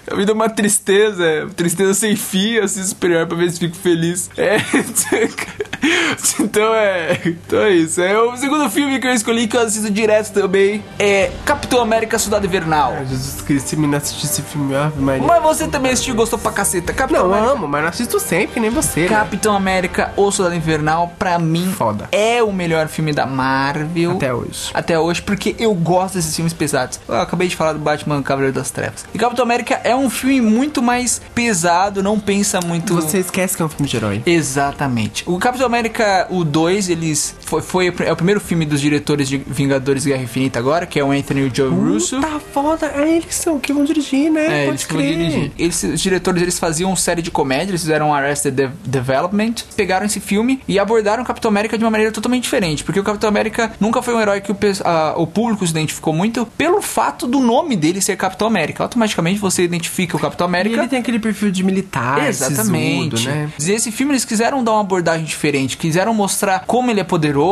A 0.09 0.15
vida 0.15 0.31
é 0.31 0.35
uma 0.35 0.49
tristeza, 0.49 1.25
é 1.25 1.45
tristeza 1.47 1.93
sem 1.95 2.15
fim. 2.15 2.51
Eu 2.53 2.63
assisto 2.65 2.89
super-herói 2.89 3.25
pra 3.25 3.35
ver 3.37 3.51
se 3.51 3.59
fico 3.59 3.75
feliz. 3.75 4.29
É. 4.37 4.57
então 6.39 6.73
é. 6.75 7.19
Então 7.25 7.59
é 7.61 7.71
isso. 7.71 8.01
É 8.01 8.19
o 8.19 8.35
segundo 8.37 8.69
filme 8.69 8.99
que 8.99 9.07
eu 9.07 9.13
escolhi, 9.13 9.47
que 9.47 9.57
eu 9.57 9.61
assisto 9.61 9.89
direto 9.89 10.31
também, 10.31 10.83
é 10.99 11.31
Capitão 11.45 11.81
América 11.81 12.17
Cidade 12.19 12.45
Invernal. 12.45 12.93
Ai, 12.97 13.05
Jesus 13.07 13.41
Cristo, 13.41 13.69
se 13.69 13.75
me 13.75 13.87
não 13.87 13.97
assistir 13.97 14.25
esse 14.25 14.41
filme, 14.43 14.75
Ave 14.75 15.01
Maria. 15.01 15.23
Mas 15.25 15.41
você 15.41 15.67
também 15.67 15.91
assistiu 15.91 16.13
e 16.13 16.17
gostou 16.17 16.37
pra 16.39 16.51
caceta. 16.51 16.93
Capitão 16.93 17.27
Não, 17.27 17.33
América. 17.33 17.51
amo, 17.53 17.67
mas 17.67 17.81
não 17.81 17.89
assisto 17.89 18.19
sempre, 18.19 18.59
nem 18.59 18.69
você. 18.69 19.01
né? 19.01 19.07
Capitão 19.07 19.55
América 19.55 20.13
ou 20.15 20.31
Soldado 20.31 20.55
Invernal, 20.55 21.13
pra 21.17 21.39
mim, 21.39 21.73
Foda. 21.75 22.07
é 22.11 22.42
o 22.43 22.53
melhor 22.53 22.87
filme 22.87 23.13
da 23.13 23.25
Marvel. 23.25 24.11
Até 24.11 24.33
hoje. 24.33 24.69
Até 24.73 24.99
hoje, 24.99 25.21
porque 25.21 25.55
eu 25.59 25.73
gosto 25.73 26.15
desses 26.15 26.35
filmes 26.35 26.53
pesados. 26.53 26.99
Eu 27.07 27.15
acabei 27.15 27.47
de 27.47 27.55
falar 27.55 27.73
do 27.73 27.79
Batman 27.79 28.21
Cavaleiro 28.21 28.55
das 28.55 28.71
Trevas. 28.71 29.05
E 29.13 29.17
Capitão 29.17 29.43
América 29.43 29.79
é 29.83 29.95
um 29.95 30.09
filme 30.09 30.41
muito 30.41 30.81
mais 30.81 31.21
pesado, 31.33 32.03
não 32.03 32.19
pensa 32.19 32.59
muito. 32.61 32.95
Você 32.95 33.19
esquece 33.19 33.55
que 33.55 33.61
é 33.61 33.65
um 33.65 33.69
filme 33.69 33.87
de 33.87 33.97
herói. 33.97 34.21
Exatamente. 34.25 35.23
O 35.27 35.37
Capitão 35.37 35.65
América, 35.65 36.27
o 36.29 36.43
2, 36.43 36.89
eles. 36.89 37.35
Foi, 37.61 37.91
foi 37.91 38.07
é 38.07 38.11
o 38.11 38.15
primeiro 38.15 38.39
filme 38.39 38.65
dos 38.65 38.79
diretores 38.81 39.27
de 39.27 39.37
Vingadores 39.37 40.05
Guerra 40.05 40.23
Infinita 40.23 40.59
agora, 40.59 40.85
que 40.85 40.99
é 40.99 41.03
o 41.03 41.11
Anthony 41.11 41.41
e 41.41 41.43
o 41.45 41.55
Joe 41.55 41.69
Russo. 41.69 42.19
Tá 42.21 42.39
foda. 42.53 42.87
É 42.95 43.17
eles 43.17 43.35
são 43.35 43.59
que 43.59 43.71
vão 43.73 43.83
dirigir, 43.83 44.31
né? 44.31 44.63
É, 44.65 44.67
eles 44.67 44.83
que 44.85 44.93
vão 44.93 45.01
crer. 45.01 45.17
dirigir. 45.17 45.51
Eles, 45.57 45.83
os 45.83 46.01
diretores 46.01 46.41
eles 46.41 46.57
faziam 46.59 46.95
série 46.95 47.21
de 47.21 47.31
comédia, 47.31 47.71
eles 47.71 47.81
fizeram 47.81 48.13
Arrested 48.13 48.53
De- 48.55 48.71
Development, 48.85 49.53
pegaram 49.75 50.05
esse 50.05 50.19
filme 50.19 50.61
e 50.67 50.79
abordaram 50.79 51.23
o 51.23 51.25
Capitão 51.25 51.49
América 51.49 51.77
de 51.77 51.83
uma 51.83 51.91
maneira 51.91 52.11
totalmente 52.11 52.43
diferente, 52.43 52.83
porque 52.83 52.99
o 52.99 53.03
Capitão 53.03 53.27
América 53.29 53.71
nunca 53.79 54.01
foi 54.01 54.13
um 54.15 54.21
herói 54.21 54.41
que 54.41 54.51
o, 54.51 54.57
a- 54.83 55.13
o 55.17 55.27
público 55.27 55.65
se 55.65 55.71
identificou 55.71 56.13
muito 56.13 56.45
pelo 56.57 56.81
fato 56.81 57.27
do 57.27 57.39
nome 57.39 57.75
dele 57.75 58.01
ser 58.01 58.15
Capitão 58.17 58.47
América. 58.47 58.83
Automaticamente 58.83 59.39
você 59.39 59.63
identifica 59.63 60.15
o 60.15 60.19
Capitão 60.19 60.47
E 60.47 60.49
América. 60.49 60.77
ele 60.79 60.87
tem 60.87 60.99
aquele 60.99 61.19
perfil 61.19 61.51
de 61.51 61.63
militar, 61.63 62.27
Exatamente. 62.27 63.17
sisudo, 63.17 63.29
né? 63.35 63.49
E 63.59 63.71
esse 63.71 63.91
filme 63.91 64.13
eles 64.13 64.25
quiseram 64.25 64.63
dar 64.63 64.71
uma 64.73 64.81
abordagem 64.81 65.25
diferente, 65.25 65.77
quiseram 65.77 66.13
mostrar 66.13 66.63
como 66.65 66.89
ele 66.91 66.99
é 66.99 67.03
poderoso, 67.03 67.42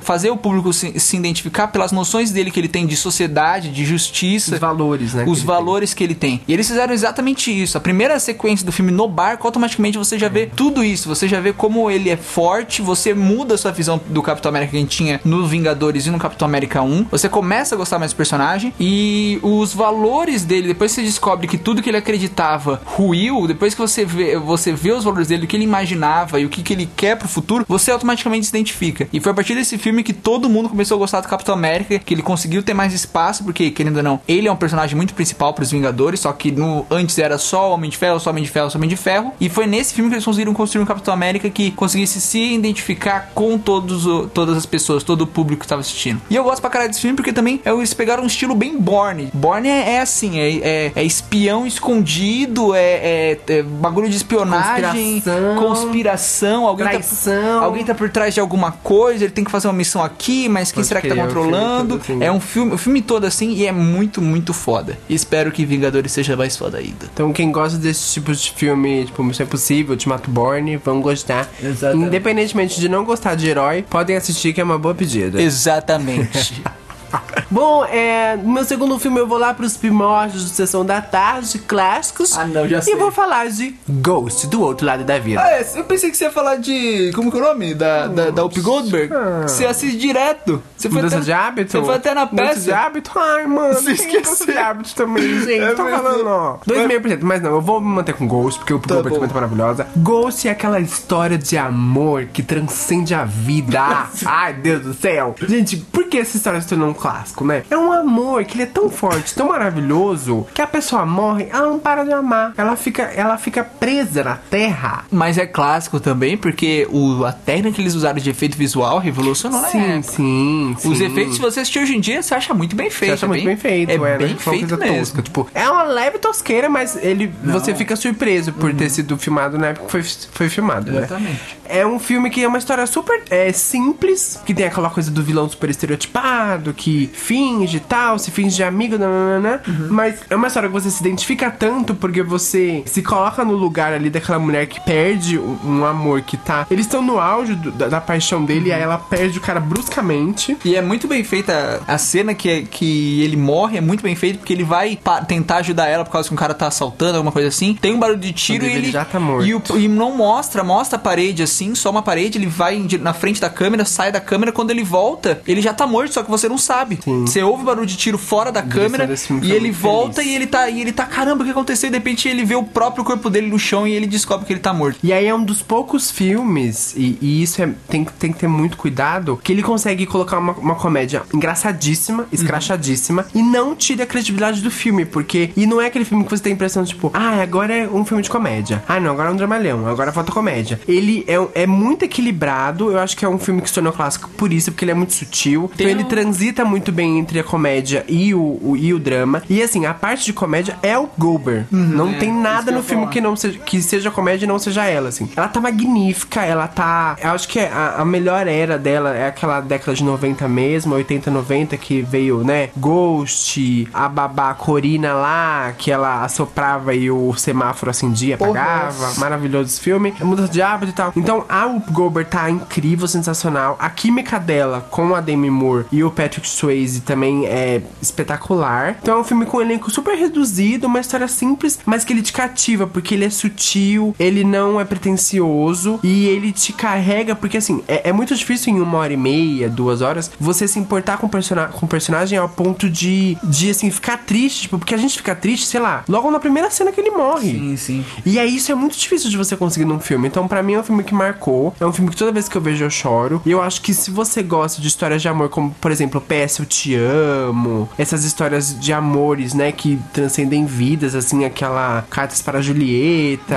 fazer 0.00 0.30
o 0.30 0.36
público 0.36 0.72
se, 0.72 0.98
se 0.98 1.16
identificar 1.16 1.68
pelas 1.68 1.92
noções 1.92 2.30
dele 2.30 2.50
que 2.50 2.60
ele 2.60 2.68
tem 2.68 2.86
de 2.86 2.96
sociedade, 2.96 3.70
de 3.70 3.84
justiça 3.84 4.54
Os 4.54 4.60
valores, 4.60 5.14
né? 5.14 5.24
que 5.24 5.30
os 5.30 5.38
ele 5.38 5.46
valores 5.46 5.94
que 5.94 6.04
ele 6.04 6.14
tem. 6.14 6.40
E 6.46 6.52
eles 6.52 6.66
fizeram 6.66 6.92
exatamente 6.92 7.50
isso. 7.50 7.76
A 7.76 7.80
primeira 7.80 8.18
sequência 8.18 8.64
do 8.64 8.72
filme 8.72 8.90
no 8.90 9.08
barco, 9.08 9.46
automaticamente 9.46 9.98
você 9.98 10.18
já 10.18 10.28
vê 10.28 10.46
tudo 10.46 10.82
isso. 10.82 11.08
Você 11.08 11.28
já 11.28 11.40
vê 11.40 11.52
como 11.52 11.90
ele 11.90 12.10
é 12.10 12.16
forte, 12.16 12.82
você 12.82 13.14
muda 13.14 13.54
a 13.54 13.58
sua 13.58 13.72
visão 13.72 14.00
do 14.08 14.22
Capitão 14.22 14.48
América 14.48 14.72
que 14.72 14.76
a 14.76 14.80
gente 14.80 14.96
tinha 14.96 15.20
no 15.24 15.46
Vingadores 15.46 16.06
e 16.06 16.10
no 16.10 16.18
Capitão 16.18 16.46
América 16.46 16.82
1. 16.82 17.06
Você 17.10 17.28
começa 17.28 17.74
a 17.74 17.78
gostar 17.78 17.98
mais 17.98 18.12
do 18.12 18.16
personagem 18.16 18.72
e 18.78 19.38
os 19.42 19.72
valores 19.72 20.44
dele, 20.44 20.68
depois 20.68 20.92
que 20.92 21.00
você 21.00 21.06
descobre 21.06 21.46
que 21.46 21.58
tudo 21.58 21.82
que 21.82 21.90
ele 21.90 21.96
acreditava 21.96 22.80
ruiu, 22.84 23.46
depois 23.46 23.74
que 23.74 23.80
você 23.80 24.04
vê, 24.04 24.38
você 24.38 24.72
vê 24.72 24.92
os 24.92 25.04
valores 25.04 25.28
dele, 25.28 25.44
o 25.44 25.46
que 25.46 25.56
ele 25.56 25.64
imaginava 25.64 26.40
e 26.40 26.46
o 26.46 26.48
que, 26.48 26.62
que 26.62 26.72
ele 26.72 26.88
quer 26.96 27.16
pro 27.16 27.28
futuro, 27.28 27.64
você 27.68 27.90
automaticamente 27.90 28.46
se 28.46 28.50
identifica. 28.50 29.08
E 29.12 29.20
foi 29.26 29.32
a 29.32 29.34
partir 29.34 29.56
desse 29.56 29.76
filme 29.76 30.04
que 30.04 30.12
todo 30.12 30.48
mundo 30.48 30.68
começou 30.68 30.94
a 30.94 30.98
gostar 30.98 31.20
do 31.20 31.26
Capitão 31.26 31.52
América, 31.52 31.98
que 31.98 32.14
ele 32.14 32.22
conseguiu 32.22 32.62
ter 32.62 32.74
mais 32.74 32.92
espaço, 32.92 33.42
porque, 33.42 33.72
querendo 33.72 33.96
ou 33.96 34.02
não, 34.04 34.20
ele 34.28 34.46
é 34.46 34.52
um 34.52 34.56
personagem 34.56 34.94
muito 34.94 35.14
principal 35.14 35.52
pros 35.52 35.72
Vingadores, 35.72 36.20
só 36.20 36.32
que 36.32 36.52
no 36.52 36.86
antes 36.88 37.18
era 37.18 37.36
só 37.36 37.72
Homem 37.74 37.90
de 37.90 37.96
Ferro, 37.96 38.20
só 38.20 38.30
Homem 38.30 38.44
de 38.44 38.50
Ferro, 38.50 38.70
só 38.70 38.78
Homem 38.78 38.88
de 38.88 38.96
Ferro. 38.96 39.32
E 39.40 39.48
foi 39.48 39.66
nesse 39.66 39.92
filme 39.94 40.08
que 40.10 40.14
eles 40.14 40.24
conseguiram 40.24 40.54
construir 40.54 40.80
um 40.80 40.86
Capitão 40.86 41.12
América 41.12 41.50
que 41.50 41.72
conseguisse 41.72 42.20
se 42.20 42.38
identificar 42.54 43.32
com 43.34 43.58
todos 43.58 44.06
o- 44.06 44.28
todas 44.28 44.56
as 44.56 44.64
pessoas, 44.64 45.02
todo 45.02 45.22
o 45.22 45.26
público 45.26 45.58
que 45.60 45.66
estava 45.66 45.80
assistindo. 45.80 46.22
E 46.30 46.36
eu 46.36 46.44
gosto 46.44 46.60
pra 46.60 46.70
caralho 46.70 46.90
desse 46.90 47.00
filme 47.00 47.16
porque 47.16 47.32
também 47.32 47.60
é, 47.64 47.70
eles 47.72 47.92
pegaram 47.92 48.22
um 48.22 48.26
estilo 48.26 48.54
bem 48.54 48.78
Bourne. 48.78 49.28
Bourne 49.34 49.68
é, 49.68 49.94
é 49.94 50.00
assim, 50.02 50.38
é, 50.38 50.52
é- 50.58 50.92
é 50.94 51.02
espião 51.02 51.66
escondido, 51.66 52.76
é, 52.76 52.80
é- 52.80 53.38
é 53.48 53.62
bagulho 53.64 54.08
de 54.08 54.16
espionagem, 54.16 55.14
Conspiração. 55.20 55.56
conspiração, 55.56 56.66
alguém 56.66 56.86
Traição. 56.86 57.58
tá, 57.60 57.64
alguém 57.64 57.84
tá 57.84 57.92
por 57.94 58.08
trás 58.08 58.32
de 58.32 58.38
alguma 58.40 58.70
coisa, 58.70 59.15
ele 59.22 59.32
tem 59.32 59.44
que 59.44 59.50
fazer 59.50 59.68
uma 59.68 59.74
missão 59.74 60.02
aqui, 60.02 60.48
mas 60.48 60.70
quem 60.70 60.76
Pode 60.76 60.88
será 60.88 61.00
que 61.00 61.08
tá 61.08 61.14
crer, 61.14 61.22
é 61.22 61.24
um 61.24 61.26
controlando? 61.28 61.94
assim. 61.96 62.22
É 62.22 62.32
um 62.32 62.40
filme, 62.40 62.74
o 62.74 62.78
filme 62.78 63.02
todo 63.02 63.24
assim 63.24 63.52
e 63.52 63.66
é 63.66 63.72
muito, 63.72 64.20
muito 64.22 64.52
foda. 64.52 64.98
E 65.08 65.14
espero 65.14 65.50
que 65.50 65.64
Vingadores 65.64 66.12
seja 66.12 66.36
mais 66.36 66.56
foda 66.56 66.78
ainda. 66.78 67.06
Então, 67.12 67.32
quem 67.32 67.50
gosta 67.50 67.78
desse 67.78 68.12
tipo 68.12 68.32
de 68.34 68.52
filme, 68.52 69.04
tipo 69.06 69.22
Missão 69.24 69.44
Impossível, 69.44 69.92
Ultimato 69.92 70.30
Born, 70.30 70.76
vão 70.78 71.00
gostar. 71.00 71.48
Exatamente. 71.62 72.06
Independentemente 72.08 72.80
de 72.80 72.88
não 72.88 73.04
gostar 73.04 73.34
de 73.34 73.48
herói, 73.48 73.82
podem 73.88 74.16
assistir, 74.16 74.52
que 74.52 74.60
é 74.60 74.64
uma 74.64 74.78
boa 74.78 74.94
pedida. 74.94 75.40
Exatamente. 75.40 76.62
Bom, 77.50 77.84
é, 77.84 78.36
no 78.36 78.52
meu 78.52 78.64
segundo 78.64 78.98
filme 78.98 79.20
eu 79.20 79.26
vou 79.26 79.38
lá 79.38 79.54
pros 79.54 79.76
primórdios 79.76 80.44
de 80.44 80.50
Sessão 80.50 80.84
da 80.84 81.00
Tarde, 81.00 81.58
clássicos. 81.60 82.36
Ah, 82.36 82.44
não, 82.44 82.66
já 82.68 82.78
E 82.78 82.82
sei. 82.82 82.96
vou 82.96 83.10
falar 83.12 83.48
de 83.48 83.74
Ghost, 83.88 84.46
do 84.48 84.60
outro 84.62 84.84
lado 84.86 85.04
da 85.04 85.18
vida. 85.18 85.40
Ah, 85.40 85.50
é, 85.52 85.66
eu 85.76 85.84
pensei 85.84 86.10
que 86.10 86.16
você 86.16 86.24
ia 86.24 86.32
falar 86.32 86.56
de. 86.56 87.12
Como 87.14 87.30
que 87.30 87.38
é 87.38 87.40
o 87.40 87.44
nome? 87.44 87.74
Da, 87.74 88.08
da, 88.08 88.30
da 88.30 88.44
Up 88.44 88.60
Goldberg. 88.60 89.12
Você 89.42 89.64
assiste 89.66 89.96
direto. 89.96 90.62
Você 90.76 90.88
foi 90.88 90.96
Mudança 91.02 91.16
até, 91.16 91.24
de 91.24 91.32
hábito? 91.32 91.70
Você 91.72 91.84
foi 91.84 91.94
até 91.94 92.14
na 92.14 92.26
Mudança 92.26 92.48
peça. 92.48 92.60
de 92.62 92.72
hábito? 92.72 93.10
Ai, 93.16 93.46
mano, 93.46 93.74
Você 93.74 93.92
esqueceu. 93.92 94.20
mudança 94.20 94.46
de 94.46 94.58
hábito 94.58 94.94
também, 94.94 95.40
gente. 95.40 95.60
É 95.60 95.72
Tô 95.74 95.84
falando, 95.88 96.26
ó. 96.26 96.58
2,5%. 96.66 97.18
Mas 97.22 97.42
não, 97.42 97.50
eu 97.52 97.60
vou 97.60 97.80
me 97.80 97.86
manter 97.88 98.14
com 98.14 98.26
Ghost, 98.26 98.58
porque 98.60 98.74
o 98.74 98.78
Tá 98.80 98.94
Goldberg 98.94 99.08
bom. 99.10 99.14
também 99.26 99.28
tá 99.28 99.34
maravilhosa. 99.34 99.86
Ghost 99.96 100.48
é 100.48 100.50
aquela 100.50 100.80
história 100.80 101.38
de 101.38 101.56
amor 101.56 102.26
que 102.32 102.42
transcende 102.42 103.14
a 103.14 103.24
vida. 103.24 104.06
Ai, 104.26 104.52
Deus 104.54 104.82
do 104.82 104.94
céu. 104.94 105.34
Gente, 105.46 105.76
por 105.76 106.04
que 106.08 106.18
essa 106.18 106.36
história 106.36 106.60
se 106.60 106.68
tornou 106.68 106.88
um 106.90 106.94
clássico, 106.96 107.44
né? 107.44 107.62
É 107.70 107.76
um 107.76 107.92
amor 107.92 108.44
que 108.44 108.54
ele 108.56 108.62
é 108.64 108.66
tão 108.66 108.90
forte, 108.90 109.34
tão 109.34 109.48
maravilhoso, 109.48 110.46
que 110.54 110.62
a 110.62 110.66
pessoa 110.66 111.04
morre, 111.06 111.48
ela 111.50 111.68
não 111.68 111.78
para 111.78 112.04
de 112.04 112.12
amar. 112.12 112.52
Ela 112.56 112.76
fica, 112.76 113.02
ela 113.02 113.36
fica 113.38 113.62
presa 113.64 114.24
na 114.24 114.36
terra. 114.36 115.04
Mas 115.10 115.38
é 115.38 115.46
clássico 115.46 116.00
também, 116.00 116.36
porque 116.36 116.86
o, 116.90 117.24
a 117.24 117.32
técnica 117.32 117.76
que 117.76 117.82
eles 117.82 117.94
usaram 117.94 118.18
de 118.18 118.30
efeito 118.30 118.56
visual 118.56 118.98
revolucionou 118.98 119.60
na 119.60 119.68
Sim, 119.68 119.78
época. 119.80 120.02
sim, 120.12 120.76
sim. 120.78 120.92
Os 120.92 121.00
efeitos, 121.00 121.34
se 121.36 121.40
você 121.40 121.60
assistir 121.60 121.80
hoje 121.80 121.96
em 121.96 122.00
dia, 122.00 122.22
você 122.22 122.34
acha 122.34 122.54
muito 122.54 122.74
bem 122.74 122.90
feito. 122.90 123.10
Você 123.10 123.14
acha 123.14 123.26
é 123.26 123.28
muito 123.28 123.44
bem 123.44 123.56
feito, 123.56 123.90
É 123.90 123.94
é, 123.94 123.98
né? 123.98 124.18
bem 124.18 124.28
uma 124.32 124.38
feito 124.38 124.76
mesmo. 124.78 124.96
tosca, 124.98 125.22
Tipo, 125.22 125.48
é 125.54 125.68
uma 125.68 125.82
leve 125.82 126.18
tosqueira, 126.18 126.68
mas 126.68 126.96
ele 127.02 127.32
você 127.44 127.74
fica 127.74 127.94
surpreso 127.96 128.52
por 128.52 128.72
ter 128.74 128.88
sido 128.90 129.16
filmado 129.18 129.58
na 129.58 129.68
época 129.68 129.86
que 129.86 129.90
foi, 129.92 130.02
foi 130.32 130.48
filmado, 130.48 130.90
né? 130.90 130.98
Exatamente. 130.98 131.58
É 131.68 131.86
um 131.86 131.98
filme 131.98 132.30
que 132.30 132.42
é 132.42 132.48
uma 132.48 132.58
história 132.58 132.86
super 132.86 133.22
é, 133.30 133.52
simples, 133.52 134.40
que 134.46 134.54
tem 134.54 134.66
aquela 134.66 134.88
coisa 134.90 135.10
do 135.10 135.22
vilão 135.22 135.48
super 135.48 135.68
estereotipado, 135.70 136.72
que 136.72 136.85
finge 137.12 137.76
e 137.78 137.80
tal, 137.80 138.18
se 138.18 138.30
finge 138.30 138.56
de 138.56 138.62
amigo, 138.64 138.96
nananana, 138.98 139.62
mas 139.90 140.20
é 140.30 140.36
uma 140.36 140.46
história 140.46 140.68
que 140.68 140.72
você 140.72 140.90
se 140.90 141.00
identifica 141.00 141.50
tanto 141.50 141.94
porque 141.94 142.22
você 142.22 142.82
se 142.86 143.02
coloca 143.02 143.44
no 143.44 143.54
lugar 143.54 143.92
ali 143.92 144.10
daquela 144.10 144.38
mulher 144.38 144.66
que 144.66 144.80
perde 144.80 145.38
um, 145.38 145.84
amor 145.84 146.22
que 146.22 146.36
tá. 146.36 146.66
Eles 146.70 146.86
estão 146.86 147.02
no 147.02 147.18
auge 147.18 147.54
do- 147.54 147.70
da, 147.72 147.88
da 147.88 148.00
paixão 148.00 148.44
dele 148.44 148.68
e 148.68 148.72
aí 148.72 148.80
ela 148.82 148.98
perde 148.98 149.38
o 149.38 149.40
cara 149.40 149.60
bruscamente. 149.60 150.56
E 150.64 150.74
é 150.76 150.82
muito 150.82 151.06
bem 151.08 151.22
feita 151.24 151.80
a 151.86 151.98
cena 151.98 152.34
que, 152.34 152.62
que 152.62 153.22
ele 153.22 153.36
morre, 153.36 153.78
é 153.78 153.80
muito 153.80 154.02
bem 154.02 154.14
feito, 154.14 154.38
porque 154.38 154.52
ele 154.52 154.64
vai 154.64 154.98
tentar 155.26 155.56
ajudar 155.58 155.86
ela 155.88 156.04
por 156.04 156.10
causa 156.12 156.28
que 156.28 156.34
um 156.34 156.38
cara 156.38 156.54
tá 156.54 156.66
assaltando, 156.66 157.16
alguma 157.16 157.32
coisa 157.32 157.48
assim. 157.48 157.74
Tem 157.74 157.94
um 157.94 157.98
barulho 157.98 158.18
de 158.18 158.32
tiro 158.32 158.64
e 158.64 158.68
ele 158.68 158.76
ele. 158.78 158.90
já 158.92 159.04
tá 159.04 159.18
morto. 159.20 159.46
E, 159.46 159.54
o- 159.54 159.62
e 159.78 159.88
não 159.88 160.16
mostra, 160.16 160.62
mostra 160.62 160.96
a 160.96 161.00
parede 161.00 161.42
assim, 161.42 161.74
só 161.74 161.90
uma 161.90 162.02
parede, 162.02 162.38
ele 162.38 162.46
vai 162.46 162.86
na 163.00 163.12
frente 163.12 163.40
da 163.40 163.48
câmera, 163.50 163.84
sai 163.84 164.10
da 164.12 164.20
câmera, 164.20 164.52
quando 164.52 164.70
ele 164.70 164.84
volta, 164.84 165.40
ele 165.46 165.60
já 165.62 165.72
tá 165.72 165.86
morto, 165.86 166.14
só 166.14 166.22
que 166.22 166.30
você 166.30 166.48
não 166.48 166.58
sabe. 166.58 166.75
Você 166.84 167.42
ouve 167.42 167.62
o 167.62 167.66
barulho 167.66 167.86
de 167.86 167.96
tiro 167.96 168.18
fora 168.18 168.50
da 168.52 168.62
câmera 168.62 169.08
e 169.42 169.52
ele 169.52 169.70
volta 169.70 170.16
feliz. 170.22 170.30
e 170.32 170.34
ele 170.36 170.46
tá. 170.46 170.68
E 170.68 170.80
ele 170.80 170.92
tá, 170.92 171.04
caramba, 171.06 171.42
o 171.42 171.44
que 171.44 171.50
aconteceu? 171.50 171.88
E 171.88 171.90
de 171.90 171.98
repente 171.98 172.28
ele 172.28 172.44
vê 172.44 172.54
o 172.54 172.62
próprio 172.62 173.04
corpo 173.04 173.28
dele 173.30 173.48
no 173.48 173.58
chão 173.58 173.86
e 173.86 173.92
ele 173.92 174.06
descobre 174.06 174.46
que 174.46 174.52
ele 174.52 174.60
tá 174.60 174.72
morto. 174.72 174.98
E 175.02 175.12
aí 175.12 175.26
é 175.26 175.34
um 175.34 175.42
dos 175.44 175.62
poucos 175.62 176.10
filmes, 176.10 176.94
e, 176.96 177.18
e 177.20 177.42
isso 177.42 177.62
é, 177.62 177.68
tem, 177.88 178.04
tem 178.18 178.32
que 178.32 178.38
ter 178.38 178.48
muito 178.48 178.76
cuidado, 178.76 179.38
que 179.42 179.52
ele 179.52 179.62
consegue 179.62 180.06
colocar 180.06 180.38
uma, 180.38 180.52
uma 180.52 180.74
comédia 180.74 181.22
engraçadíssima, 181.32 182.26
escrachadíssima, 182.32 183.26
e 183.34 183.42
não 183.42 183.74
tira 183.74 184.04
a 184.04 184.06
credibilidade 184.06 184.60
do 184.60 184.70
filme, 184.70 185.04
porque. 185.04 185.50
E 185.56 185.66
não 185.66 185.80
é 185.80 185.86
aquele 185.86 186.04
filme 186.04 186.24
que 186.24 186.30
você 186.30 186.42
tem 186.42 186.52
a 186.52 186.54
impressão, 186.54 186.84
tipo, 186.84 187.10
ah, 187.14 187.40
agora 187.42 187.74
é 187.74 187.88
um 187.88 188.04
filme 188.04 188.22
de 188.22 188.28
comédia. 188.30 188.82
Ah, 188.88 189.00
não, 189.00 189.12
agora 189.12 189.30
é 189.30 189.32
um 189.32 189.36
dramalhão, 189.36 189.86
agora 189.86 190.12
falta 190.12 190.32
comédia. 190.32 190.80
Ele 190.86 191.24
é, 191.26 191.62
é 191.62 191.66
muito 191.66 192.04
equilibrado, 192.04 192.90
eu 192.92 192.98
acho 192.98 193.16
que 193.16 193.24
é 193.24 193.28
um 193.28 193.38
filme 193.38 193.62
que 193.62 193.68
se 193.68 193.74
tornou 193.74 193.92
clássico 193.92 194.28
por 194.30 194.52
isso, 194.52 194.70
porque 194.72 194.84
ele 194.84 194.92
é 194.92 194.94
muito 194.94 195.14
sutil. 195.14 195.70
Tem 195.76 195.86
então 195.86 195.96
ele 195.98 196.04
um- 196.04 196.08
transita 196.08 196.64
muito 196.66 196.92
bem 196.92 197.18
entre 197.18 197.38
a 197.38 197.44
comédia 197.44 198.04
e 198.08 198.34
o, 198.34 198.58
o- 198.62 198.76
e 198.76 198.92
o 198.92 198.98
drama. 198.98 199.42
E 199.48 199.62
assim, 199.62 199.86
a 199.86 199.94
parte 199.94 200.24
de 200.26 200.32
comédia 200.32 200.76
é 200.82 200.98
o 200.98 201.08
Gober. 201.18 201.66
não 201.70 202.14
tem 202.14 202.32
nada 202.32 202.70
no 202.72 202.82
filme 202.82 203.02
falar. 203.04 203.12
que 203.12 203.20
não 203.20 203.36
seja, 203.36 203.58
que 203.58 203.80
seja 203.82 204.10
comédia 204.10 204.44
e 204.44 204.48
não 204.48 204.58
seja 204.58 204.84
ela, 204.84 205.08
assim. 205.08 205.30
Ela 205.36 205.48
tá 205.48 205.60
magnífica, 205.60 206.42
ela 206.44 206.66
tá. 206.68 207.16
Eu 207.22 207.30
acho 207.30 207.48
que 207.48 207.58
a, 207.60 207.96
a 207.98 208.04
melhor 208.04 208.46
era 208.46 208.78
dela 208.78 209.14
é 209.14 209.26
aquela 209.28 209.60
década 209.60 209.94
de 209.94 210.04
90 210.04 210.46
mesmo, 210.48 210.94
80, 210.94 211.30
90, 211.30 211.76
que 211.76 212.02
veio, 212.02 212.42
né? 212.44 212.68
Ghost, 212.76 213.88
a 213.92 214.08
babá 214.08 214.54
Corina 214.54 215.12
lá, 215.14 215.72
que 215.76 215.90
ela 215.90 216.22
assoprava 216.24 216.94
e 216.94 217.10
o 217.10 217.34
semáforo 217.34 217.90
acendia, 217.90 218.34
apagava. 218.34 219.14
Maravilhoso 219.18 219.68
esse 219.70 219.80
filme. 219.80 220.14
É 220.20 220.24
mudança 220.24 220.52
de 220.52 220.60
hábito 220.62 220.92
e 220.92 220.94
tal. 220.94 221.12
Então 221.16 221.44
a 221.48 221.66
Goldberg 221.90 222.28
tá 222.30 222.50
incrível, 222.50 223.06
sensacional. 223.08 223.76
A 223.78 223.88
química 223.90 224.38
dela 224.38 224.86
com 224.90 225.14
a 225.14 225.20
Demi 225.20 225.50
Moore 225.50 225.86
e 225.90 226.02
o 226.04 226.10
Patrick 226.10 226.48
Swayze 226.56 227.00
também 227.00 227.46
é 227.46 227.82
espetacular. 228.00 228.98
Então 229.02 229.16
é 229.16 229.20
um 229.20 229.24
filme 229.24 229.46
com 229.46 229.58
um 229.58 229.60
elenco 229.60 229.90
super 229.90 230.16
reduzido, 230.16 230.86
uma 230.86 231.00
história 231.00 231.28
simples, 231.28 231.78
mas 231.84 232.04
que 232.04 232.12
ele 232.12 232.22
te 232.22 232.32
cativa, 232.32 232.86
porque 232.86 233.14
ele 233.14 233.24
é 233.24 233.30
sutil, 233.30 234.14
ele 234.18 234.44
não 234.44 234.80
é 234.80 234.84
pretencioso 234.84 236.00
e 236.02 236.26
ele 236.26 236.52
te 236.52 236.72
carrega, 236.72 237.34
porque 237.34 237.58
assim, 237.58 237.82
é, 237.86 238.10
é 238.10 238.12
muito 238.12 238.34
difícil 238.34 238.72
em 238.72 238.80
uma 238.80 238.98
hora 238.98 239.12
e 239.12 239.16
meia, 239.16 239.68
duas 239.68 240.00
horas, 240.00 240.30
você 240.38 240.66
se 240.66 240.78
importar 240.78 241.18
com 241.18 241.26
o, 241.26 241.30
persona 241.30 241.66
com 241.68 241.86
personagem 241.86 242.38
ao 242.38 242.48
ponto 242.48 242.88
de, 242.88 243.36
de 243.42 243.70
assim, 243.70 243.90
ficar 243.90 244.18
triste, 244.18 244.62
tipo, 244.62 244.78
porque 244.78 244.94
a 244.94 244.98
gente 244.98 245.16
fica 245.16 245.34
triste, 245.34 245.66
sei 245.66 245.80
lá, 245.80 246.04
logo 246.08 246.30
na 246.30 246.38
primeira 246.38 246.70
cena 246.70 246.92
que 246.92 247.00
ele 247.00 247.10
morre. 247.10 247.50
Sim, 247.52 247.76
sim. 247.76 248.04
E 248.24 248.38
aí 248.38 248.56
isso 248.56 248.70
é 248.70 248.74
muito 248.74 248.96
difícil 248.96 249.30
de 249.30 249.36
você 249.36 249.56
conseguir 249.56 249.84
num 249.84 250.00
filme. 250.00 250.28
Então, 250.28 250.46
pra 250.48 250.62
mim, 250.62 250.74
é 250.74 250.80
um 250.80 250.82
filme 250.82 251.04
que 251.04 251.14
marcou. 251.14 251.74
É 251.80 251.86
um 251.86 251.92
filme 251.92 252.10
que 252.10 252.16
toda 252.16 252.32
vez 252.32 252.48
que 252.48 252.56
eu 252.56 252.60
vejo 252.60 252.84
eu 252.84 252.90
choro. 252.90 253.42
E 253.44 253.50
eu 253.50 253.60
acho 253.60 253.80
que 253.80 253.92
se 253.92 254.10
você 254.10 254.42
gosta 254.42 254.80
de 254.80 254.88
histórias 254.88 255.20
de 255.20 255.28
amor, 255.28 255.48
como, 255.48 255.74
por 255.80 255.90
exemplo, 255.90 256.20
PS 256.20 256.45
Eu 256.60 256.64
Te 256.64 256.94
Amo, 256.94 257.88
essas 257.98 258.24
histórias 258.24 258.78
de 258.78 258.92
amores, 258.92 259.54
né, 259.54 259.72
que 259.72 259.98
transcendem 260.12 260.64
vidas, 260.66 261.14
assim, 261.14 261.44
aquela 261.44 262.04
Cartas 262.10 262.40
para 262.42 262.60
Julieta. 262.60 263.54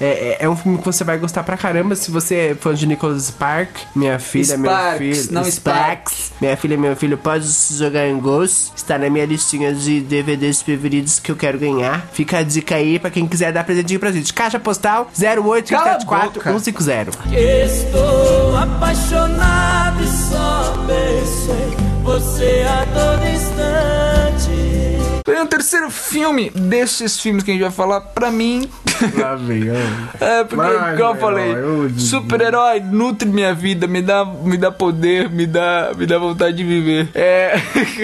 É, 0.00 0.06
é, 0.06 0.36
é 0.40 0.48
um 0.48 0.56
filme 0.56 0.78
que 0.78 0.84
você 0.84 1.04
vai 1.04 1.18
gostar 1.18 1.42
pra 1.42 1.56
caramba 1.56 1.94
se 1.96 2.10
você 2.10 2.34
é 2.34 2.54
fã 2.54 2.74
de 2.74 2.86
Nicholas 2.86 3.24
Spark, 3.24 3.70
minha 3.94 4.18
filha, 4.18 4.56
meu 4.56 4.70
Sparks, 4.70 4.98
filho. 4.98 5.32
não 5.34 5.44
Sparks. 5.44 6.32
Minha 6.40 6.56
filha 6.56 6.74
e 6.74 6.76
meu 6.76 6.94
filho 6.96 7.18
pode 7.18 7.46
jogar 7.72 8.06
em 8.06 8.18
Ghost. 8.18 8.72
Está 8.76 8.96
na 8.98 9.10
minha 9.10 9.26
listinha 9.26 9.72
de 9.74 10.00
DVDs 10.00 10.62
preferidos 10.62 11.18
que 11.18 11.30
eu 11.30 11.36
quero 11.36 11.58
ganhar. 11.58 12.06
Fica 12.12 12.38
a 12.38 12.42
dica 12.42 12.76
aí 12.76 12.98
pra 12.98 13.10
quem 13.10 13.26
quiser 13.26 13.52
dar 13.52 13.64
presentinho 13.64 13.98
pra 14.00 14.12
gente. 14.12 14.32
Caixa 14.32 14.58
postal 14.58 15.10
Cala 15.18 15.92
a 15.92 15.98
0874150. 15.98 17.04
boca. 17.06 17.34
Estou 17.34 18.56
apaixonado 18.56 20.02
e 20.02 20.06
só 20.06 20.74
penso 20.86 21.52
em 21.84 21.87
você 22.08 22.64
a 22.66 22.86
todo 22.86 23.28
instante. 23.28 25.22
Tem 25.22 25.42
um 25.42 25.46
terceiro 25.46 25.90
filme 25.90 26.48
desses 26.48 27.20
filmes 27.20 27.44
que 27.44 27.50
a 27.50 27.54
gente 27.54 27.62
vai 27.62 27.70
falar, 27.70 28.00
pra 28.00 28.30
mim. 28.30 28.68
Lá 29.14 29.34
vem. 29.34 29.64
É, 30.18 30.42
porque, 30.42 30.56
Vai, 30.56 30.94
igual 30.94 31.14
eu 31.14 31.20
falei, 31.20 31.54
super-herói 31.98 32.80
nutre 32.80 33.28
minha 33.28 33.54
vida, 33.54 33.86
me 33.86 34.00
dá, 34.00 34.24
me 34.24 34.56
dá 34.56 34.72
poder, 34.72 35.28
me 35.30 35.46
dá, 35.46 35.92
me 35.96 36.06
dá 36.06 36.18
vontade 36.18 36.56
de 36.56 36.64
viver. 36.64 37.10
É. 37.14 37.54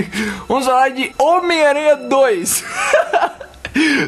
Vamos 0.46 0.66
falar 0.66 0.90
de 0.90 1.12
Homem-Aranha 1.18 1.96
2. 1.96 2.64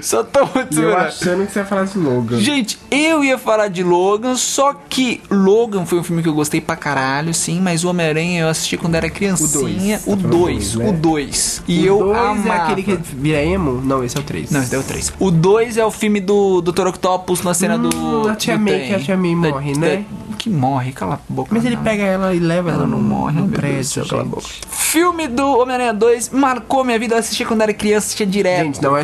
Só 0.03 0.23
tô 0.23 0.47
muito 0.55 0.81
eu 0.81 0.97
achando 0.97 1.45
que 1.47 1.53
você 1.53 1.59
ia 1.61 1.65
falar 1.65 1.85
de 1.85 1.99
Logan. 1.99 2.39
Gente, 2.39 2.79
eu 2.91 3.25
ia 3.25 3.37
falar 3.37 3.69
de 3.69 3.83
Logan, 3.83 4.37
só 4.37 4.73
que 4.89 5.21
Logan 5.31 5.85
foi 5.85 5.99
um 5.99 6.03
filme 6.05 6.23
que 6.23 6.29
eu 6.29 6.35
gostei 6.35 6.61
pra 6.61 6.77
caralho, 6.77 7.35
sim, 7.35 7.61
mas 7.61 7.83
o 7.85 7.89
Homem-Aranha 7.91 8.43
eu 8.43 8.49
assisti 8.49 8.77
quando 8.77 8.95
era 8.95 9.11
criancinha. 9.11 10.01
O 10.07 10.13
O 10.13 10.17
dois, 10.17 10.23
tá 10.23 10.29
2, 10.29 10.73
falando 10.75 10.89
o 10.89 10.93
dois, 11.01 11.27
2. 11.27 11.63
né? 11.69 11.75
E 11.75 11.81
o 11.83 11.87
eu 11.87 11.99
dois 11.99 12.17
amava. 12.19 12.49
é 12.49 12.53
aquele 12.63 12.83
que 12.83 12.99
vira 13.15 13.43
emo? 13.43 13.81
Não, 13.83 14.05
esse 14.05 14.17
é 14.17 14.21
o 14.21 14.23
3. 14.23 14.51
Não, 14.51 14.63
esse 14.63 14.75
é 14.75 14.79
o 14.79 14.83
3. 14.83 15.13
O 15.19 15.31
2 15.31 15.77
é 15.77 15.85
o 15.85 15.91
filme 15.91 16.21
do 16.21 16.61
Dr. 16.61 16.87
Octopus 16.89 17.43
na 17.43 17.55
cena 17.55 17.77
do. 17.79 17.95
Hum, 17.97 18.29
a 18.29 18.37
Tia 18.37 18.57
do 18.57 18.63
May, 18.65 18.75
trem. 18.75 18.89
que 18.89 18.95
a 18.95 18.99
Tia 19.01 19.17
May 19.17 19.35
Da- 19.35 19.49
morre, 19.51 19.73
da- 19.75 19.79
né? 19.81 20.05
Que 20.39 20.51
morre, 20.51 20.93
cala 20.93 21.15
a 21.15 21.19
boca. 21.33 21.49
Mas 21.53 21.65
ele 21.65 21.77
não. 21.77 21.83
pega 21.83 22.03
ela 22.05 22.33
e 22.35 22.39
leva 22.39 22.71
ela, 22.71 22.81
Ela 22.81 22.87
não 22.87 23.01
morre, 23.01 23.41
do 23.41 23.85
céu, 23.85 24.07
cala 24.07 24.23
a 24.23 24.25
boca. 24.25 24.47
Filme 24.71 25.27
do 25.27 25.45
Homem-Aranha 25.59 25.93
2 25.93 26.29
marcou 26.31 26.85
minha 26.85 26.99
vida. 26.99 27.15
Eu 27.15 27.19
assisti 27.19 27.45
quando 27.45 27.63
era 27.63 27.73
criança, 27.75 28.07
assistia 28.07 28.27
direto. 28.27 28.65
Gente, 28.67 28.83
não 28.83 28.97
é 28.97 29.01
o 29.01 29.03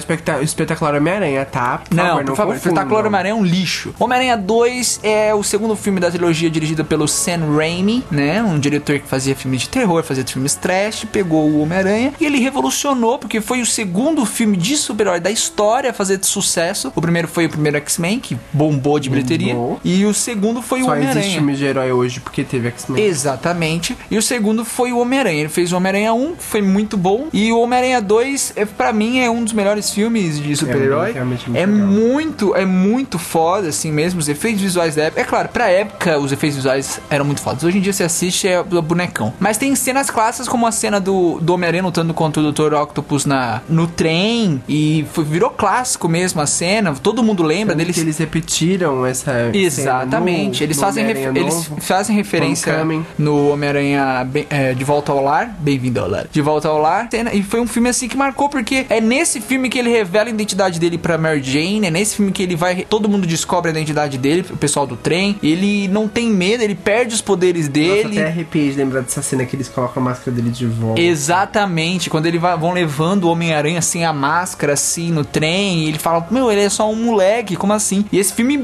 espetacular 0.53 0.95
Homem-Aranha, 0.95 1.45
tá? 1.45 1.79
Por 1.79 1.95
Não, 1.95 2.05
favor, 2.07 2.25
por 2.25 2.37
favor. 2.37 2.57
Espetacular 2.57 3.07
Homem-Aranha 3.07 3.33
é 3.33 3.37
um 3.37 3.45
lixo. 3.45 3.95
Homem-Aranha 3.99 4.37
2 4.37 5.01
é 5.03 5.35
o 5.35 5.43
segundo 5.43 5.75
filme 5.77 5.99
da 6.01 6.11
trilogia 6.11 6.51
dirigido 6.51 6.85
pelo 6.85 7.09
Sam 7.09 7.57
Raimi, 7.57 8.05
né? 8.11 8.43
Um 8.43 8.59
diretor 8.59 8.99
que 8.99 9.09
fazia 9.09 9.35
filmes 9.35 9.63
de 9.63 9.69
terror, 9.69 10.03
fazia 10.03 10.25
filmes 10.25 10.55
trash, 10.55 11.05
pegou 11.11 11.49
o 11.49 11.61
Homem-Aranha 11.63 12.13
e 12.21 12.25
ele 12.25 12.39
revolucionou, 12.39 13.19
porque 13.19 13.41
foi 13.41 13.61
o 13.61 13.67
segundo 13.67 14.25
filme 14.25 14.57
de 14.57 14.77
super-herói 14.77 15.21
da 15.21 15.31
história 15.31 15.91
a 15.91 15.93
fazer 15.93 16.19
de 16.19 16.27
sucesso. 16.27 16.93
O 16.95 17.01
primeiro 17.01 17.27
foi 17.29 17.47
o 17.47 17.51
primeiro 17.51 17.77
X-Men, 17.79 18.21
que 18.21 18.37
bombou 18.53 18.99
de 18.99 19.09
bilheteria. 19.11 19.55
Bombou. 19.55 19.81
E 19.85 20.05
o 20.05 20.15
segundo 20.15 20.63
foi 20.63 20.83
o 20.83 20.85
Só 20.85 20.95
existe 20.95 21.09
Homem-Aranha. 21.11 21.35
filme 21.37 21.55
de 21.57 21.65
herói 21.65 21.93
hoje 21.93 22.21
porque 22.21 22.45
teve 22.45 22.69
X-Men. 22.69 23.03
Exatamente. 23.05 23.97
E 24.11 24.19
o 24.19 24.23
segundo 24.23 24.65
foi 24.65 24.93
o 24.93 24.99
Homem-Aranha. 24.99 25.41
Ele 25.41 25.49
fez 25.49 25.73
o 25.73 25.77
Homem-Aranha 25.77 26.13
1, 26.13 26.37
que 26.37 26.43
foi 26.45 26.63
muito 26.63 26.97
bom. 26.97 27.29
E 27.33 27.51
o 27.53 27.61
Homem-Aranha 27.61 28.01
2, 28.01 28.53
é, 28.57 28.65
pra 28.65 28.93
mim, 28.93 29.19
é 29.21 29.31
um 29.31 29.43
dos 29.43 29.53
melhores 29.53 29.91
filmes 29.91 30.39
de 30.43 30.57
super-herói. 30.57 31.13
realmente 31.13 31.49
muito 31.49 31.57
É 31.63 31.67
legal. 31.67 31.87
muito, 31.87 32.55
é 32.57 32.65
muito 32.65 33.19
foda, 33.19 33.69
assim 33.69 33.91
mesmo. 33.93 34.21
Os 34.21 34.29
efeitos 34.29 34.61
visuais 34.63 34.95
da 34.97 35.05
época. 35.05 35.21
É 35.21 35.25
claro, 35.25 35.49
pra 35.49 35.69
época, 35.71 36.19
os 36.19 36.33
efeitos 36.33 36.57
visuais 36.57 37.01
eram 37.11 37.25
muito 37.25 37.41
fodas. 37.41 37.63
Hoje 37.65 37.79
em 37.79 37.81
dia 37.81 37.93
você 37.93 38.05
assiste 38.05 38.47
é 38.49 38.63
bonecão. 38.63 39.33
Mas 39.41 39.57
tem 39.59 39.75
cenas 39.75 40.11
clássicas, 40.11 40.49
como 40.49 40.67
a 40.67 40.73
cena 40.73 41.01
do, 41.01 41.39
do 41.41 41.55
Homem-Aranha 41.55 41.83
lutando 41.85 42.13
contra 42.15 42.43
o 42.43 42.53
Dr. 42.53 42.75
Octopus 42.75 43.25
na, 43.27 43.61
no 43.69 43.87
trem. 43.87 44.63
E 44.69 45.05
foi- 45.13 45.25
virou 45.25 45.51
clássico 45.51 46.09
mesmo 46.09 46.41
a 46.41 46.47
cena. 46.47 46.95
Todo 46.95 47.23
mundo 47.23 47.43
lembra 47.43 47.75
deles. 47.75 47.95
que 47.95 48.01
eles 48.03 48.19
repetiram 48.19 49.05
essa 49.07 49.51
Exatamente, 49.53 50.61
no- 50.61 50.67
eles, 50.67 50.77
no 50.77 50.83
fazem 50.83 51.05
Homem-Aranha 51.05 51.41
eles 51.41 51.71
fazem 51.81 52.17
referência 52.17 52.73
Homecoming. 52.73 53.07
no 53.19 53.51
Homem-Aranha 53.51 54.27
é, 54.51 54.75
De 54.75 54.85
Volta 54.85 55.13
ao 55.13 55.23
Lar, 55.23 55.55
Bem-vindo 55.61 56.01
ao 56.01 56.09
Lar, 56.09 56.27
De 56.31 56.41
Volta 56.41 56.69
ao 56.69 56.79
Lar, 56.79 57.09
Cena- 57.11 57.33
e 57.33 57.43
foi 57.43 57.61
um 57.61 57.67
filme 57.67 57.89
assim 57.89 58.09
que 58.09 58.17
marcou, 58.17 58.49
porque 58.49 58.87
é 58.89 59.01
nesse 59.01 59.41
filme 59.41 59.69
que 59.69 59.79
ele 59.79 59.91
revela 59.91 60.29
identidade 60.35 60.79
dele 60.79 60.99
pra 60.99 61.19
Mary 61.19 61.43
Jane, 61.43 61.87
é 61.87 61.91
nesse 61.91 62.17
filme 62.17 62.33
que 62.33 62.43
ele 62.43 62.57
vai, 62.57 62.85
todo 62.89 63.09
mundo 63.09 63.27
descobre 63.27 63.71
a 63.71 63.73
identidade 63.73 64.19
dele, 64.19 64.45
o 64.51 64.57
pessoal 64.57 64.87
do 64.87 64.97
trem, 64.97 65.37
ele 65.43 65.89
não 65.89 66.09
tem 66.09 66.29
medo, 66.29 66.63
ele 66.63 66.75
perde 66.75 67.15
os 67.15 67.21
poderes 67.21 67.63
Nossa, 67.63 67.73
dele. 67.73 68.19
até 68.19 68.29
arrepiei 68.29 68.71
de 68.71 68.77
lembrar 68.77 69.01
dessa 69.01 69.23
cena 69.23 69.45
que 69.45 69.57
eles 69.57 69.69
colocam 69.69 70.03
a 70.03 70.07
máscara 70.07 70.35
dele 70.35 70.51
de 70.51 70.67
volta. 70.67 71.01
Exatamente, 71.01 72.11
quando 72.11 72.27
eles 72.27 72.41
vão 72.41 72.73
levando 72.73 73.25
o 73.25 73.31
Homem-Aranha 73.31 73.79
assim, 73.79 74.05
a 74.05 74.13
máscara 74.13 74.73
assim 74.73 75.11
no 75.11 75.25
trem, 75.25 75.85
e 75.85 75.89
ele 75.89 75.99
fala, 75.99 76.27
meu, 76.31 76.51
ele 76.51 76.63
é 76.63 76.69
só 76.69 76.91
um 76.91 76.97
moleque, 76.97 77.57
como 77.57 77.73
assim? 77.73 78.05
E 78.13 78.19
esse 78.19 78.33
filme 78.33 78.59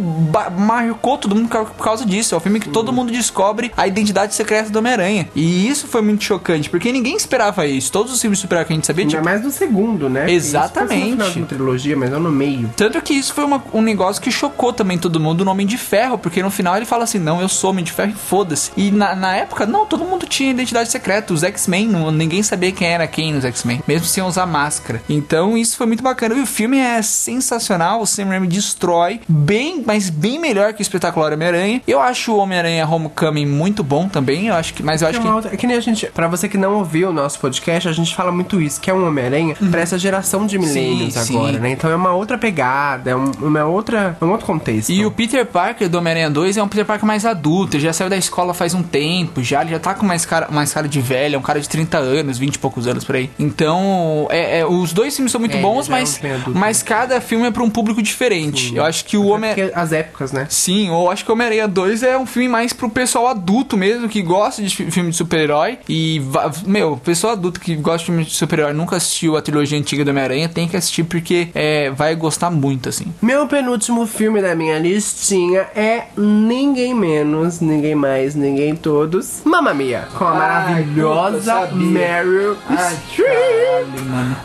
marcou 0.56 1.18
todo 1.18 1.35
mundo 1.35 1.48
por 1.48 1.85
causa 1.85 2.04
disso. 2.04 2.35
É 2.35 2.38
o 2.38 2.40
filme 2.40 2.61
que 2.61 2.68
todo 2.68 2.92
mundo 2.92 3.12
descobre 3.12 3.72
a 3.76 3.87
identidade 3.87 4.35
secreta 4.35 4.70
do 4.70 4.78
Homem-Aranha. 4.78 5.28
E 5.35 5.68
isso 5.68 5.87
foi 5.87 6.02
muito 6.02 6.24
chocante, 6.24 6.68
porque 6.70 6.92
ninguém 6.92 7.16
esperava 7.16 7.66
isso. 7.66 7.90
Todos 7.90 8.12
os 8.12 8.20
filmes 8.20 8.38
super 8.38 8.64
que 8.64 8.72
a 8.72 8.76
gente 8.76 8.87
sabia, 8.87 9.04
Ainda 9.04 9.16
tipo, 9.16 9.24
mais 9.24 9.42
no 9.42 9.50
segundo, 9.50 10.09
né? 10.09 10.31
Exatamente. 10.31 11.46
Trilogia, 11.59 11.97
mas 11.97 12.11
não 12.11 12.21
no 12.21 12.31
meio. 12.31 12.71
Tanto 12.77 13.01
que 13.03 13.12
isso 13.14 13.35
foi 13.35 13.44
uma- 13.44 13.62
um 13.73 13.83
negócio 13.83 14.21
que 14.23 14.31
chocou 14.31 14.73
também 14.73 14.97
todo 14.99 15.18
mundo 15.21 15.44
no 15.44 15.51
Homem 15.51 15.66
de 15.66 15.77
Ferro, 15.77 16.16
porque 16.18 16.42
no 16.42 16.51
final 16.51 16.77
ele 16.77 16.87
fala 16.87 17.05
assim: 17.05 17.18
não, 17.18 17.40
eu 17.40 17.49
sou 17.49 17.71
Homem 17.71 17.85
de 17.85 17.92
Ferro 17.92 18.11
e 18.12 18.14
foda-se. 18.14 18.71
E 18.77 18.90
na, 18.90 19.14
na 19.14 19.35
época, 19.37 19.66
não, 19.66 19.85
todo 19.87 20.05
mundo 20.05 20.27
tinha 20.27 20.51
identidade 20.51 20.90
secreta. 20.90 21.33
Os 21.35 21.42
X-Men, 21.42 21.88
ninguém 22.12 22.42
sabia 22.42 22.73
quem 22.73 22.88
era 22.88 23.07
quem 23.07 23.33
nos 23.33 23.44
X-Men, 23.44 23.83
mesmo 23.87 24.07
sem 24.07 24.23
usar 24.23 24.47
máscara. 24.47 25.03
Então 25.09 25.57
isso 25.57 25.77
foi 25.77 25.87
muito 25.87 26.03
bacana. 26.03 26.35
E 26.35 26.40
o 26.40 26.47
filme 26.47 26.79
é 26.79 27.03
sensacional. 27.03 28.01
O 28.01 28.07
Sam 28.07 28.27
Raimi 28.27 28.47
destrói 28.47 29.21
bem, 29.29 29.83
mas 29.85 30.09
bem 30.11 30.38
melhor 30.38 30.73
que 30.73 30.81
o 30.81 30.83
espetacular 30.83 31.33
Homem-Aranha. 31.33 31.83
Eu 31.87 32.01
acho 32.01 32.33
o 32.33 32.38
Homem-Aranha 32.38 32.87
Homecoming 32.87 33.47
muito 33.47 33.83
bom 33.83 34.09
também. 34.09 34.47
Eu 34.49 34.55
acho 34.55 34.75
que, 34.75 34.83
mas 34.83 35.03
eu 35.03 35.09
acho 35.09 35.18
é, 35.18 35.23
que. 35.23 35.29
outra- 35.29 35.55
é 35.55 35.57
que 35.57 35.66
nem 35.66 35.77
a 35.77 35.81
gente, 35.81 36.07
pra 36.07 36.29
você 36.29 36.49
que 36.49 36.57
não 36.57 36.75
ouviu 36.75 37.11
o 37.11 37.12
nosso 37.12 37.38
podcast, 37.38 37.88
a 37.88 37.92
gente 37.92 38.14
fala 38.14 38.31
muito 38.33 38.61
isso, 38.61 38.81
que 38.81 38.90
é 38.90 38.94
um 38.94 39.07
Homem-Aranha 39.07 39.57
pra 39.71 39.81
essa 39.81 39.99
geração 39.99 40.47
de 40.47 40.59
millennials 40.59 41.14
Sim, 41.14 41.35
agora, 41.48 41.56
sim. 41.56 41.62
né? 41.62 41.70
Então 41.70 41.90
é 41.90 41.96
uma 41.96 42.12
outra 42.12 42.38
pegada, 42.38 43.11
é 43.11 43.16
um, 43.16 43.30
uma 43.40 43.64
outra, 43.64 44.16
um 44.20 44.30
outro 44.30 44.46
contexto. 44.46 44.90
E 44.90 45.04
o 45.04 45.11
Peter 45.11 45.44
Parker 45.46 45.88
do 45.88 45.98
Homem-Aranha 45.98 46.30
2 46.30 46.56
é 46.56 46.62
um 46.62 46.68
Peter 46.68 46.84
Parker 46.84 47.06
mais 47.06 47.24
adulto, 47.24 47.76
ele 47.76 47.82
já 47.84 47.92
saiu 47.92 48.11
da 48.11 48.16
escola 48.16 48.54
faz 48.54 48.74
um 48.74 48.82
tempo, 48.82 49.42
já, 49.42 49.61
ele 49.62 49.70
já 49.70 49.78
tá 49.78 49.94
com 49.94 50.06
mais 50.06 50.24
cara, 50.24 50.48
mais 50.50 50.72
cara 50.72 50.88
de 50.88 51.00
velho, 51.00 51.37
é 51.37 51.38
um 51.38 51.42
cara 51.42 51.61
de 51.61 51.68
30 51.68 51.98
anos, 51.98 52.38
20 52.38 52.54
e 52.54 52.58
poucos 52.58 52.87
anos 52.87 53.04
por 53.04 53.16
aí. 53.16 53.30
Então, 53.38 54.26
é, 54.30 54.61
é, 54.61 54.66
os 54.66 54.92
dois 54.92 55.14
filmes 55.14 55.32
são 55.32 55.40
muito 55.40 55.56
É, 55.56 55.61
bons, 55.61 55.87
já 55.87 55.92
é 55.92 55.96
um 55.96 56.00
mas, 56.00 56.24
adulto, 56.24 56.58
mas 56.58 56.82
cada 56.82 57.20
filme 57.20 57.46
é 57.46 57.50
pra 57.50 57.62
um 57.62 57.70
público 57.70 58.02
diferente. 58.02 58.74
Eu 58.74 58.84
acho 58.84 59.04
que 59.04 59.16
o 59.16 59.26
Homem... 59.26 59.50
As 59.74 59.92
épocas, 59.92 60.32
né? 60.32 60.46
Sim, 60.48 60.88
eu 60.88 61.11
acho 61.11 61.24
que 61.24 61.30
o 61.30 61.34
Homem-Aranha 61.34 61.68
2 61.68 62.02
é 62.02 62.16
um 62.18 62.26
filme 62.26 62.48
mais 62.48 62.72
pro 62.72 62.88
pessoal 62.88 63.28
adulto 63.28 63.76
mesmo, 63.76 64.08
que 64.08 64.22
gosta 64.22 64.62
de 64.62 64.74
fi- 64.74 64.90
filme 64.90 65.11
de 65.11 65.16
super-herói. 65.16 65.78
E, 65.88 66.20
meu, 66.66 66.96
pessoal 66.96 67.32
adulto 67.32 67.61
que 67.61 67.74
gosta 67.76 67.98
de 67.98 68.04
filme 68.06 68.24
de 68.24 68.34
super-herói 68.34 68.72
nunca 68.72 68.96
assistiu 68.96 69.37
a 69.37 69.42
trilogia 69.42 69.78
antiga 69.78 70.04
do 70.04 70.11
Homem-Aranha, 70.11 70.48
tem 70.48 70.68
que 70.68 70.76
assistir 70.76 71.04
porque 71.04 71.28
é, 71.55 71.91
vai 71.91 72.14
gostar 72.14 72.51
muito, 72.51 72.88
assim. 72.88 73.07
Meu 73.21 73.47
penúltimo 73.47 74.07
filme 74.07 74.41
da 74.41 74.55
minha 74.55 74.79
listinha 74.79 75.67
é 75.75 76.05
ninguém 76.17 76.95
menos, 76.95 77.61
ninguém 77.61 77.95
mais, 77.95 78.35
ninguém 78.35 78.75
todos. 78.75 79.43
Mamma 79.45 79.75
Mia, 79.75 80.09
com 80.17 80.25
a 80.25 80.35
maravilhosa 80.35 81.43
sabia. 81.43 81.87
Meryl 81.87 82.57
Streep. 82.57 83.88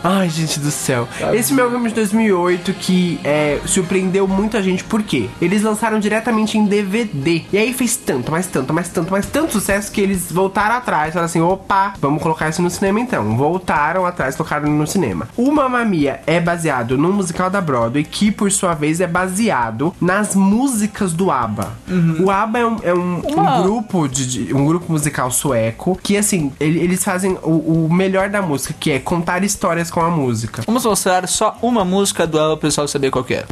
Ai, 0.04 0.30
gente 0.30 0.60
do 0.60 0.72
céu. 0.72 1.08
Esse 1.34 1.54
meu 1.54 1.70
filme 1.70 1.90
de 1.90 1.96
2008 1.96 2.74
que 2.74 3.20
é, 3.24 3.60
surpreendeu 3.66 4.28
muita 4.28 4.62
gente, 4.62 4.84
por 4.84 5.02
quê? 5.04 5.30
Eles 5.42 5.64
lançaram 5.64 6.00
diretamente 6.00 6.58
em 6.58 6.66
DVD. 6.66 7.44
E 7.52 7.58
aí 7.58 7.74
fez 7.74 7.96
tanto, 7.96 8.32
mais 8.32 8.48
tanto, 8.48 8.74
mais 8.74 8.90
tanto, 8.90 9.12
mais 9.12 9.26
tanto 9.26 9.54
sucesso 9.54 9.92
que 9.92 10.02
eles 10.02 10.32
voltaram 10.32 10.76
atrás. 10.76 11.14
Falaram 11.14 11.26
assim: 11.26 11.42
opa, 11.42 11.94
vamos 12.00 12.22
colocar 12.22 12.50
isso 12.50 12.62
no 12.62 12.70
cinema 12.70 13.00
então. 13.00 13.36
Voltaram 13.38 14.06
atrás, 14.06 14.36
colocaram 14.36 14.70
no 14.70 14.88
cinema. 14.88 15.28
O 15.38 15.52
Mamma 15.52 15.84
Mia 15.86 16.22
é 16.26 16.40
baseado 16.40 16.73
num 16.82 17.12
musical 17.12 17.50
da 17.50 17.62
Broadway, 17.62 18.04
que 18.04 18.32
por 18.32 18.52
sua 18.52 18.74
vez 18.74 19.00
é 19.00 19.08
baseado 19.08 19.94
nas 20.02 20.36
músicas 20.36 21.14
do 21.14 21.30
ABBA. 21.30 21.72
O 22.24 22.32
ABBA 22.32 22.60
é 22.60 22.66
um, 22.66 22.78
é 22.84 22.94
um- 22.94 23.18
um 23.18 23.64
grupo 23.64 24.08
de, 24.08 24.26
de- 24.46 24.54
um 24.54 24.66
grupo 24.66 24.92
musical 24.92 25.30
sueco 25.32 25.98
que 26.02 26.18
assim 26.18 26.52
ele- 26.60 26.80
eles 26.80 27.04
fazem 27.04 27.38
o, 27.44 27.86
o 27.86 27.94
melhor 27.94 28.30
da 28.30 28.42
música 28.42 28.74
que 28.80 28.92
é 28.92 29.00
contar 29.00 29.44
histórias 29.44 29.92
com 29.92 30.02
a 30.02 30.10
música 30.10 30.64
Vamos 30.66 30.86
mostrar 30.86 31.28
só 31.28 31.58
uma 31.62 31.86
música 31.86 32.26
do 32.26 32.38
Ela 32.38 32.58
pro 32.58 32.68
pessoal 32.68 32.88
saber 32.88 33.12
qual 33.12 33.24
que 33.24 33.34
é. 33.36 33.46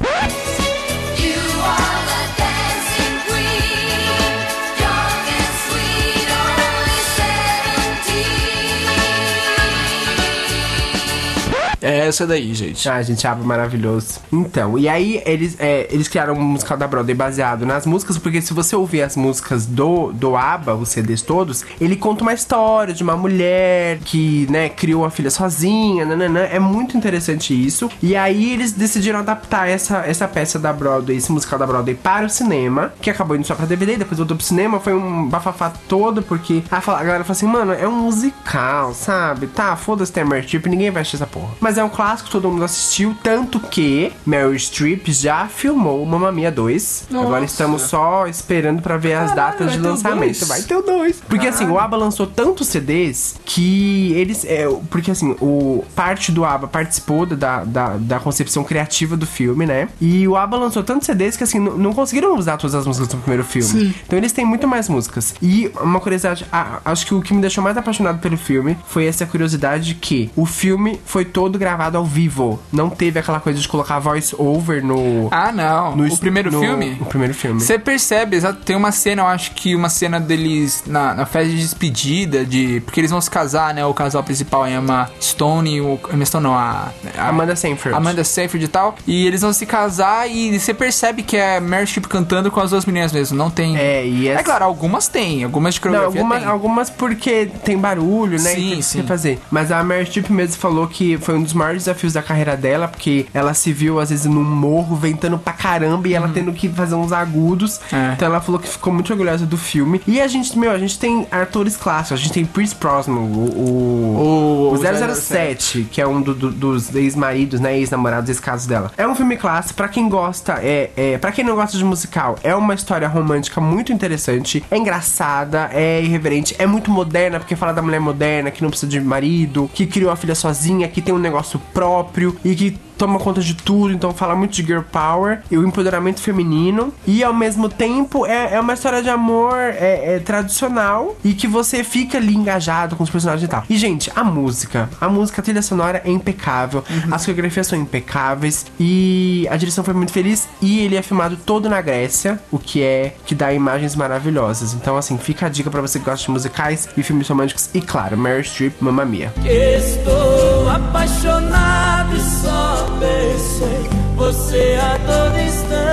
Essa 12.11 12.27
daí, 12.27 12.53
gente. 12.53 12.87
Ah, 12.87 13.01
gente, 13.01 13.25
Aba 13.25 13.43
maravilhoso. 13.43 14.19
Então, 14.31 14.77
e 14.77 14.87
aí 14.87 15.21
eles, 15.25 15.57
é, 15.59 15.87
eles 15.89 16.07
criaram 16.07 16.33
um 16.33 16.41
musical 16.41 16.77
da 16.77 16.87
Broadway 16.87 17.15
baseado 17.15 17.65
nas 17.65 17.85
músicas, 17.85 18.17
porque 18.17 18.41
se 18.41 18.53
você 18.53 18.75
ouvir 18.75 19.01
as 19.01 19.15
músicas 19.15 19.65
do, 19.65 20.11
do 20.11 20.35
ABBA, 20.35 20.75
os 20.75 20.89
CDs 20.89 21.21
todos, 21.21 21.63
ele 21.79 21.95
conta 21.95 22.21
uma 22.23 22.33
história 22.33 22.93
de 22.93 23.03
uma 23.03 23.15
mulher 23.15 23.99
que, 23.99 24.47
né, 24.49 24.69
criou 24.69 25.05
a 25.05 25.09
filha 25.09 25.29
sozinha, 25.29 26.05
nananã. 26.05 26.41
É 26.41 26.59
muito 26.59 26.97
interessante 26.97 27.53
isso. 27.53 27.89
E 28.01 28.15
aí 28.15 28.53
eles 28.53 28.73
decidiram 28.73 29.19
adaptar 29.19 29.67
essa, 29.67 29.99
essa 29.99 30.27
peça 30.27 30.59
da 30.59 30.73
Broadway, 30.73 31.17
esse 31.17 31.31
musical 31.31 31.57
da 31.57 31.65
Broadway 31.65 31.95
para 31.95 32.25
o 32.25 32.29
cinema, 32.29 32.93
que 33.01 33.09
acabou 33.09 33.35
indo 33.35 33.45
só 33.45 33.55
pra 33.55 33.65
DVD, 33.65 33.97
depois 33.97 34.17
voltou 34.17 34.35
pro 34.35 34.45
cinema, 34.45 34.79
foi 34.79 34.93
um 34.93 35.27
bafafá 35.27 35.71
todo, 35.87 36.21
porque 36.21 36.63
a, 36.69 36.77
a 36.77 37.03
galera 37.03 37.23
falou 37.23 37.31
assim, 37.31 37.47
mano, 37.47 37.73
é 37.73 37.87
um 37.87 38.03
musical, 38.03 38.93
sabe? 38.93 39.47
Tá, 39.47 39.75
foda-se 39.75 40.11
tem 40.11 40.23
a 40.23 40.25
Meryl 40.25 40.43
Streep, 40.43 40.65
ninguém 40.67 40.91
vai 40.91 41.01
assistir 41.01 41.17
essa 41.17 41.27
porra. 41.27 41.51
Mas 41.59 41.77
é 41.77 41.83
um 41.83 41.89
clássico, 42.01 42.31
todo 42.31 42.49
mundo 42.49 42.63
assistiu, 42.63 43.15
tanto 43.21 43.59
que 43.59 44.11
Meryl 44.25 44.57
Streep 44.57 45.07
já 45.09 45.47
filmou 45.47 46.03
Mamma 46.03 46.31
Mia 46.31 46.51
2. 46.51 47.09
Agora 47.13 47.45
estamos 47.45 47.83
só 47.83 48.25
esperando 48.25 48.81
pra 48.81 48.97
ver 48.97 49.13
as 49.13 49.35
datas 49.35 49.71
de 49.71 49.77
lançamento. 49.77 50.43
Vai 50.47 50.63
ter 50.63 50.75
o 50.75 50.81
2. 50.81 51.21
Porque 51.29 51.45
assim, 51.45 51.67
o 51.67 51.77
ABBA 51.77 51.97
lançou 51.97 52.25
tantos 52.25 52.69
CDs 52.69 53.35
que 53.45 54.13
eles. 54.13 54.43
É, 54.45 54.67
porque 54.89 55.11
assim, 55.11 55.35
o 55.39 55.85
parte 55.95 56.31
do 56.31 56.43
ABBA 56.43 56.67
participou 56.69 57.23
da, 57.27 57.63
da, 57.63 57.97
da 57.97 58.19
concepção 58.19 58.63
criativa 58.63 59.15
do 59.15 59.27
filme, 59.27 59.67
né? 59.67 59.87
E 60.01 60.27
o 60.27 60.35
ABBA 60.35 60.57
lançou 60.57 60.81
tantos 60.81 61.05
CDs 61.05 61.37
que 61.37 61.43
assim, 61.43 61.59
não, 61.59 61.93
conseguiram 61.93 62.35
usar 62.35 62.57
todas 62.57 62.73
as 62.73 62.87
músicas 62.87 63.09
do 63.09 63.17
primeiro 63.17 63.43
filme. 63.43 63.93
Então 64.07 64.17
eles 64.17 64.31
têm 64.31 64.43
muito 64.43 64.67
mais 64.67 64.89
músicas. 64.89 65.35
E 65.39 65.71
uma 65.79 65.99
curiosidade, 65.99 66.47
ah, 66.51 66.79
acho 66.83 67.05
que 67.05 67.13
o 67.13 67.21
que 67.21 67.31
me 67.31 67.41
deixou 67.41 67.63
mais 67.63 67.77
apaixonado 67.77 68.17
pelo 68.17 68.37
filme 68.37 68.75
foi 68.87 69.05
essa 69.05 69.23
curiosidade 69.27 69.93
que 69.93 70.31
o 70.35 70.47
filme 70.47 70.99
foi 71.05 71.25
todo 71.25 71.59
gravado 71.59 71.80
ao 71.97 72.05
vivo. 72.05 72.59
Não 72.71 72.89
teve 72.89 73.19
aquela 73.19 73.39
coisa 73.39 73.59
de 73.59 73.67
colocar 73.67 73.99
voice 73.99 74.35
over 74.37 74.83
no. 74.83 75.27
Ah, 75.31 75.51
não. 75.51 75.95
no 75.95 76.07
o 76.13 76.17
primeiro 76.17 76.51
no- 76.51 76.59
filme? 76.59 76.97
O 77.01 77.05
primeiro 77.05 77.33
filme. 77.33 77.59
Você 77.61 77.77
percebe, 77.79 78.35
exato, 78.35 78.59
tem 78.63 78.75
uma 78.75 78.91
cena, 78.91 79.21
eu 79.23 79.27
acho 79.27 79.51
que 79.51 79.75
uma 79.75 79.89
cena 79.89 80.19
deles 80.19 80.83
na, 80.87 81.13
na 81.13 81.25
festa 81.25 81.49
de 81.49 81.57
despedida, 81.59 82.45
de. 82.45 82.81
Porque 82.81 82.99
eles 82.99 83.11
vão 83.11 83.21
se 83.21 83.29
casar, 83.29 83.73
né? 83.73 83.85
O 83.85 83.93
casal 83.93 84.23
principal 84.23 84.65
é 84.65 84.75
a 84.75 84.79
Emma 84.79 85.09
Stone 85.21 85.75
e 85.75 85.81
o. 85.81 85.99
Emma 86.13 86.25
Stone 86.25 86.43
não, 86.43 86.55
a. 86.55 86.89
a 87.17 87.27
Amanda 87.29 87.55
Seyfried. 87.55 87.95
Amanda 87.95 88.23
Seyfried 88.23 88.65
e 88.65 88.67
tal. 88.67 88.95
E 89.07 89.25
eles 89.25 89.41
vão 89.41 89.53
se 89.53 89.65
casar 89.65 90.29
e 90.29 90.57
você 90.59 90.73
percebe 90.73 91.23
que 91.23 91.37
é 91.37 91.59
Meryl 91.59 91.85
Streep 91.87 92.07
cantando 92.07 92.51
com 92.51 92.59
as 92.59 92.71
duas 92.71 92.85
meninas 92.85 93.11
mesmo. 93.11 93.37
Não 93.37 93.49
tem. 93.49 93.77
É, 93.77 94.05
e 94.05 94.27
É 94.27 94.33
essa- 94.33 94.43
claro, 94.43 94.65
algumas 94.65 95.07
tem, 95.07 95.43
algumas 95.43 95.75
de 95.75 95.81
Não, 95.89 96.05
algumas, 96.05 96.39
tem. 96.39 96.47
algumas 96.51 96.89
porque 96.89 97.49
tem 97.63 97.77
barulho, 97.77 98.33
né? 98.41 98.53
Sim, 98.55 98.61
e 98.65 98.69
tem 98.69 98.77
que 98.77 98.83
sim. 98.83 99.03
fazer. 99.03 99.39
Mas 99.49 99.71
a 99.71 99.83
Meryl 99.83 100.05
Streep 100.05 100.29
mesmo 100.29 100.55
falou 100.57 100.87
que 100.87 101.17
foi 101.17 101.35
um 101.35 101.43
dos 101.43 101.53
maiores 101.53 101.70
desafios 101.79 102.13
da 102.13 102.21
carreira 102.21 102.55
dela, 102.57 102.87
porque 102.87 103.25
ela 103.33 103.53
se 103.53 103.71
viu, 103.73 103.99
às 103.99 104.09
vezes, 104.09 104.25
num 104.25 104.43
morro, 104.43 104.95
ventando 104.95 105.37
pra 105.37 105.53
caramba, 105.53 106.07
e 106.07 106.13
ela 106.13 106.29
tendo 106.33 106.51
que 106.53 106.67
fazer 106.69 106.95
uns 106.95 107.11
agudos. 107.11 107.79
Uhum. 107.91 107.97
É. 107.99 108.13
Então 108.13 108.27
ela 108.27 108.41
falou 108.41 108.59
que 108.59 108.67
ficou 108.67 108.91
muito 108.93 109.11
orgulhosa 109.11 109.45
do 109.45 109.57
filme. 109.57 110.01
E 110.07 110.19
a 110.21 110.27
gente, 110.27 110.57
meu, 110.57 110.71
a 110.71 110.77
gente 110.77 110.97
tem 110.99 111.27
atores 111.31 111.77
clássicos. 111.77 112.19
A 112.19 112.23
gente 112.23 112.33
tem 112.33 112.45
Pierce 112.45 112.75
Brosnan, 112.75 113.15
o, 113.19 113.49
o, 113.55 114.71
O- 114.71 114.73
o 114.73 114.77
007, 115.15 115.87
que 115.91 116.01
é 116.01 116.07
um 116.07 116.21
do- 116.21 116.33
do- 116.33 116.51
dos 116.51 116.93
ex-maridos, 116.95 117.59
né? 117.59 117.77
Ex-namorados, 117.77 118.29
ex-casos 118.29 118.65
dela. 118.67 118.91
É 118.97 119.07
um 119.07 119.15
filme 119.15 119.37
clássico, 119.37 119.75
pra 119.75 119.87
quem 119.87 120.07
gosta, 120.09 120.59
é, 120.61 120.89
é. 120.95 121.17
Pra 121.17 121.31
quem 121.31 121.43
não 121.45 121.55
gosta 121.55 121.77
de 121.77 121.83
musical, 121.85 122.37
é 122.43 122.55
uma 122.55 122.73
história 122.73 123.07
romântica 123.07 123.61
muito 123.61 123.91
interessante. 123.93 124.63
É 124.71 124.77
engraçada, 124.77 125.69
é 125.73 126.01
irreverente, 126.01 126.55
é 126.57 126.65
muito 126.65 126.89
moderna, 126.91 127.39
porque 127.39 127.55
fala 127.55 127.73
da 127.73 127.81
mulher 127.81 127.99
moderna 127.99 128.51
que 128.51 128.61
não 128.61 128.69
precisa 128.69 128.89
de 128.89 128.99
marido, 128.99 129.69
que 129.73 129.85
criou 129.85 130.11
a 130.11 130.15
filha 130.15 130.35
sozinha, 130.35 130.87
que 130.87 131.01
tem 131.01 131.13
um 131.13 131.17
negócio 131.19 131.60
próprio 131.73 132.35
e 132.43 132.55
que 132.55 132.77
toma 132.97 133.19
conta 133.19 133.41
de 133.41 133.53
tudo, 133.53 133.93
então 133.93 134.13
fala 134.13 134.35
muito 134.35 134.53
de 134.53 134.63
girl 134.63 134.81
power 134.81 135.41
e 135.49 135.57
o 135.57 135.67
empoderamento 135.67 136.19
feminino. 136.19 136.93
E 137.05 137.23
ao 137.23 137.33
mesmo 137.33 137.69
tempo 137.69 138.25
é, 138.25 138.55
é 138.55 138.59
uma 138.59 138.73
história 138.73 139.01
de 139.01 139.09
amor 139.09 139.55
é, 139.57 140.15
é 140.15 140.19
tradicional 140.19 141.15
e 141.23 141.33
que 141.33 141.47
você 141.47 141.83
fica 141.83 142.17
ali 142.17 142.35
engajado 142.35 142.95
com 142.95 143.03
os 143.03 143.09
personagens 143.09 143.43
e 143.43 143.47
tal. 143.47 143.63
E, 143.69 143.77
gente, 143.77 144.11
a 144.15 144.23
música. 144.23 144.89
A 144.99 145.09
música, 145.09 145.41
a 145.41 145.43
trilha 145.43 145.61
sonora 145.61 146.01
é 146.05 146.09
impecável, 146.09 146.83
as 147.11 147.25
coreografias 147.25 147.67
são 147.67 147.79
impecáveis 147.79 148.65
e 148.79 149.47
a 149.49 149.57
direção 149.57 149.83
foi 149.83 149.93
muito 149.93 150.11
feliz. 150.11 150.47
E 150.61 150.79
ele 150.79 150.95
é 150.95 151.01
filmado 151.01 151.37
todo 151.37 151.69
na 151.69 151.81
Grécia, 151.81 152.39
o 152.51 152.59
que 152.59 152.81
é 152.81 153.15
que 153.25 153.35
dá 153.35 153.53
imagens 153.53 153.95
maravilhosas. 153.95 154.73
Então, 154.73 154.97
assim, 154.97 155.17
fica 155.17 155.45
a 155.45 155.49
dica 155.49 155.69
pra 155.69 155.81
você 155.81 155.99
que 155.99 156.05
gosta 156.05 156.25
de 156.25 156.31
musicais 156.31 156.89
e 156.95 157.03
filmes 157.03 157.27
românticos. 157.27 157.69
E 157.73 157.81
claro, 157.81 158.17
Meryl 158.17 158.43
Streep, 158.43 158.81
Mamma 158.81 159.05
Mia. 159.05 159.33
Estou 159.45 160.69
apaixonado 160.69 162.15
e 162.15 162.19
só 162.19 162.90
penso 162.99 163.63
em 163.65 164.15
você 164.15 164.77
a 164.81 164.97
todo 164.99 165.39
instante. 165.39 165.90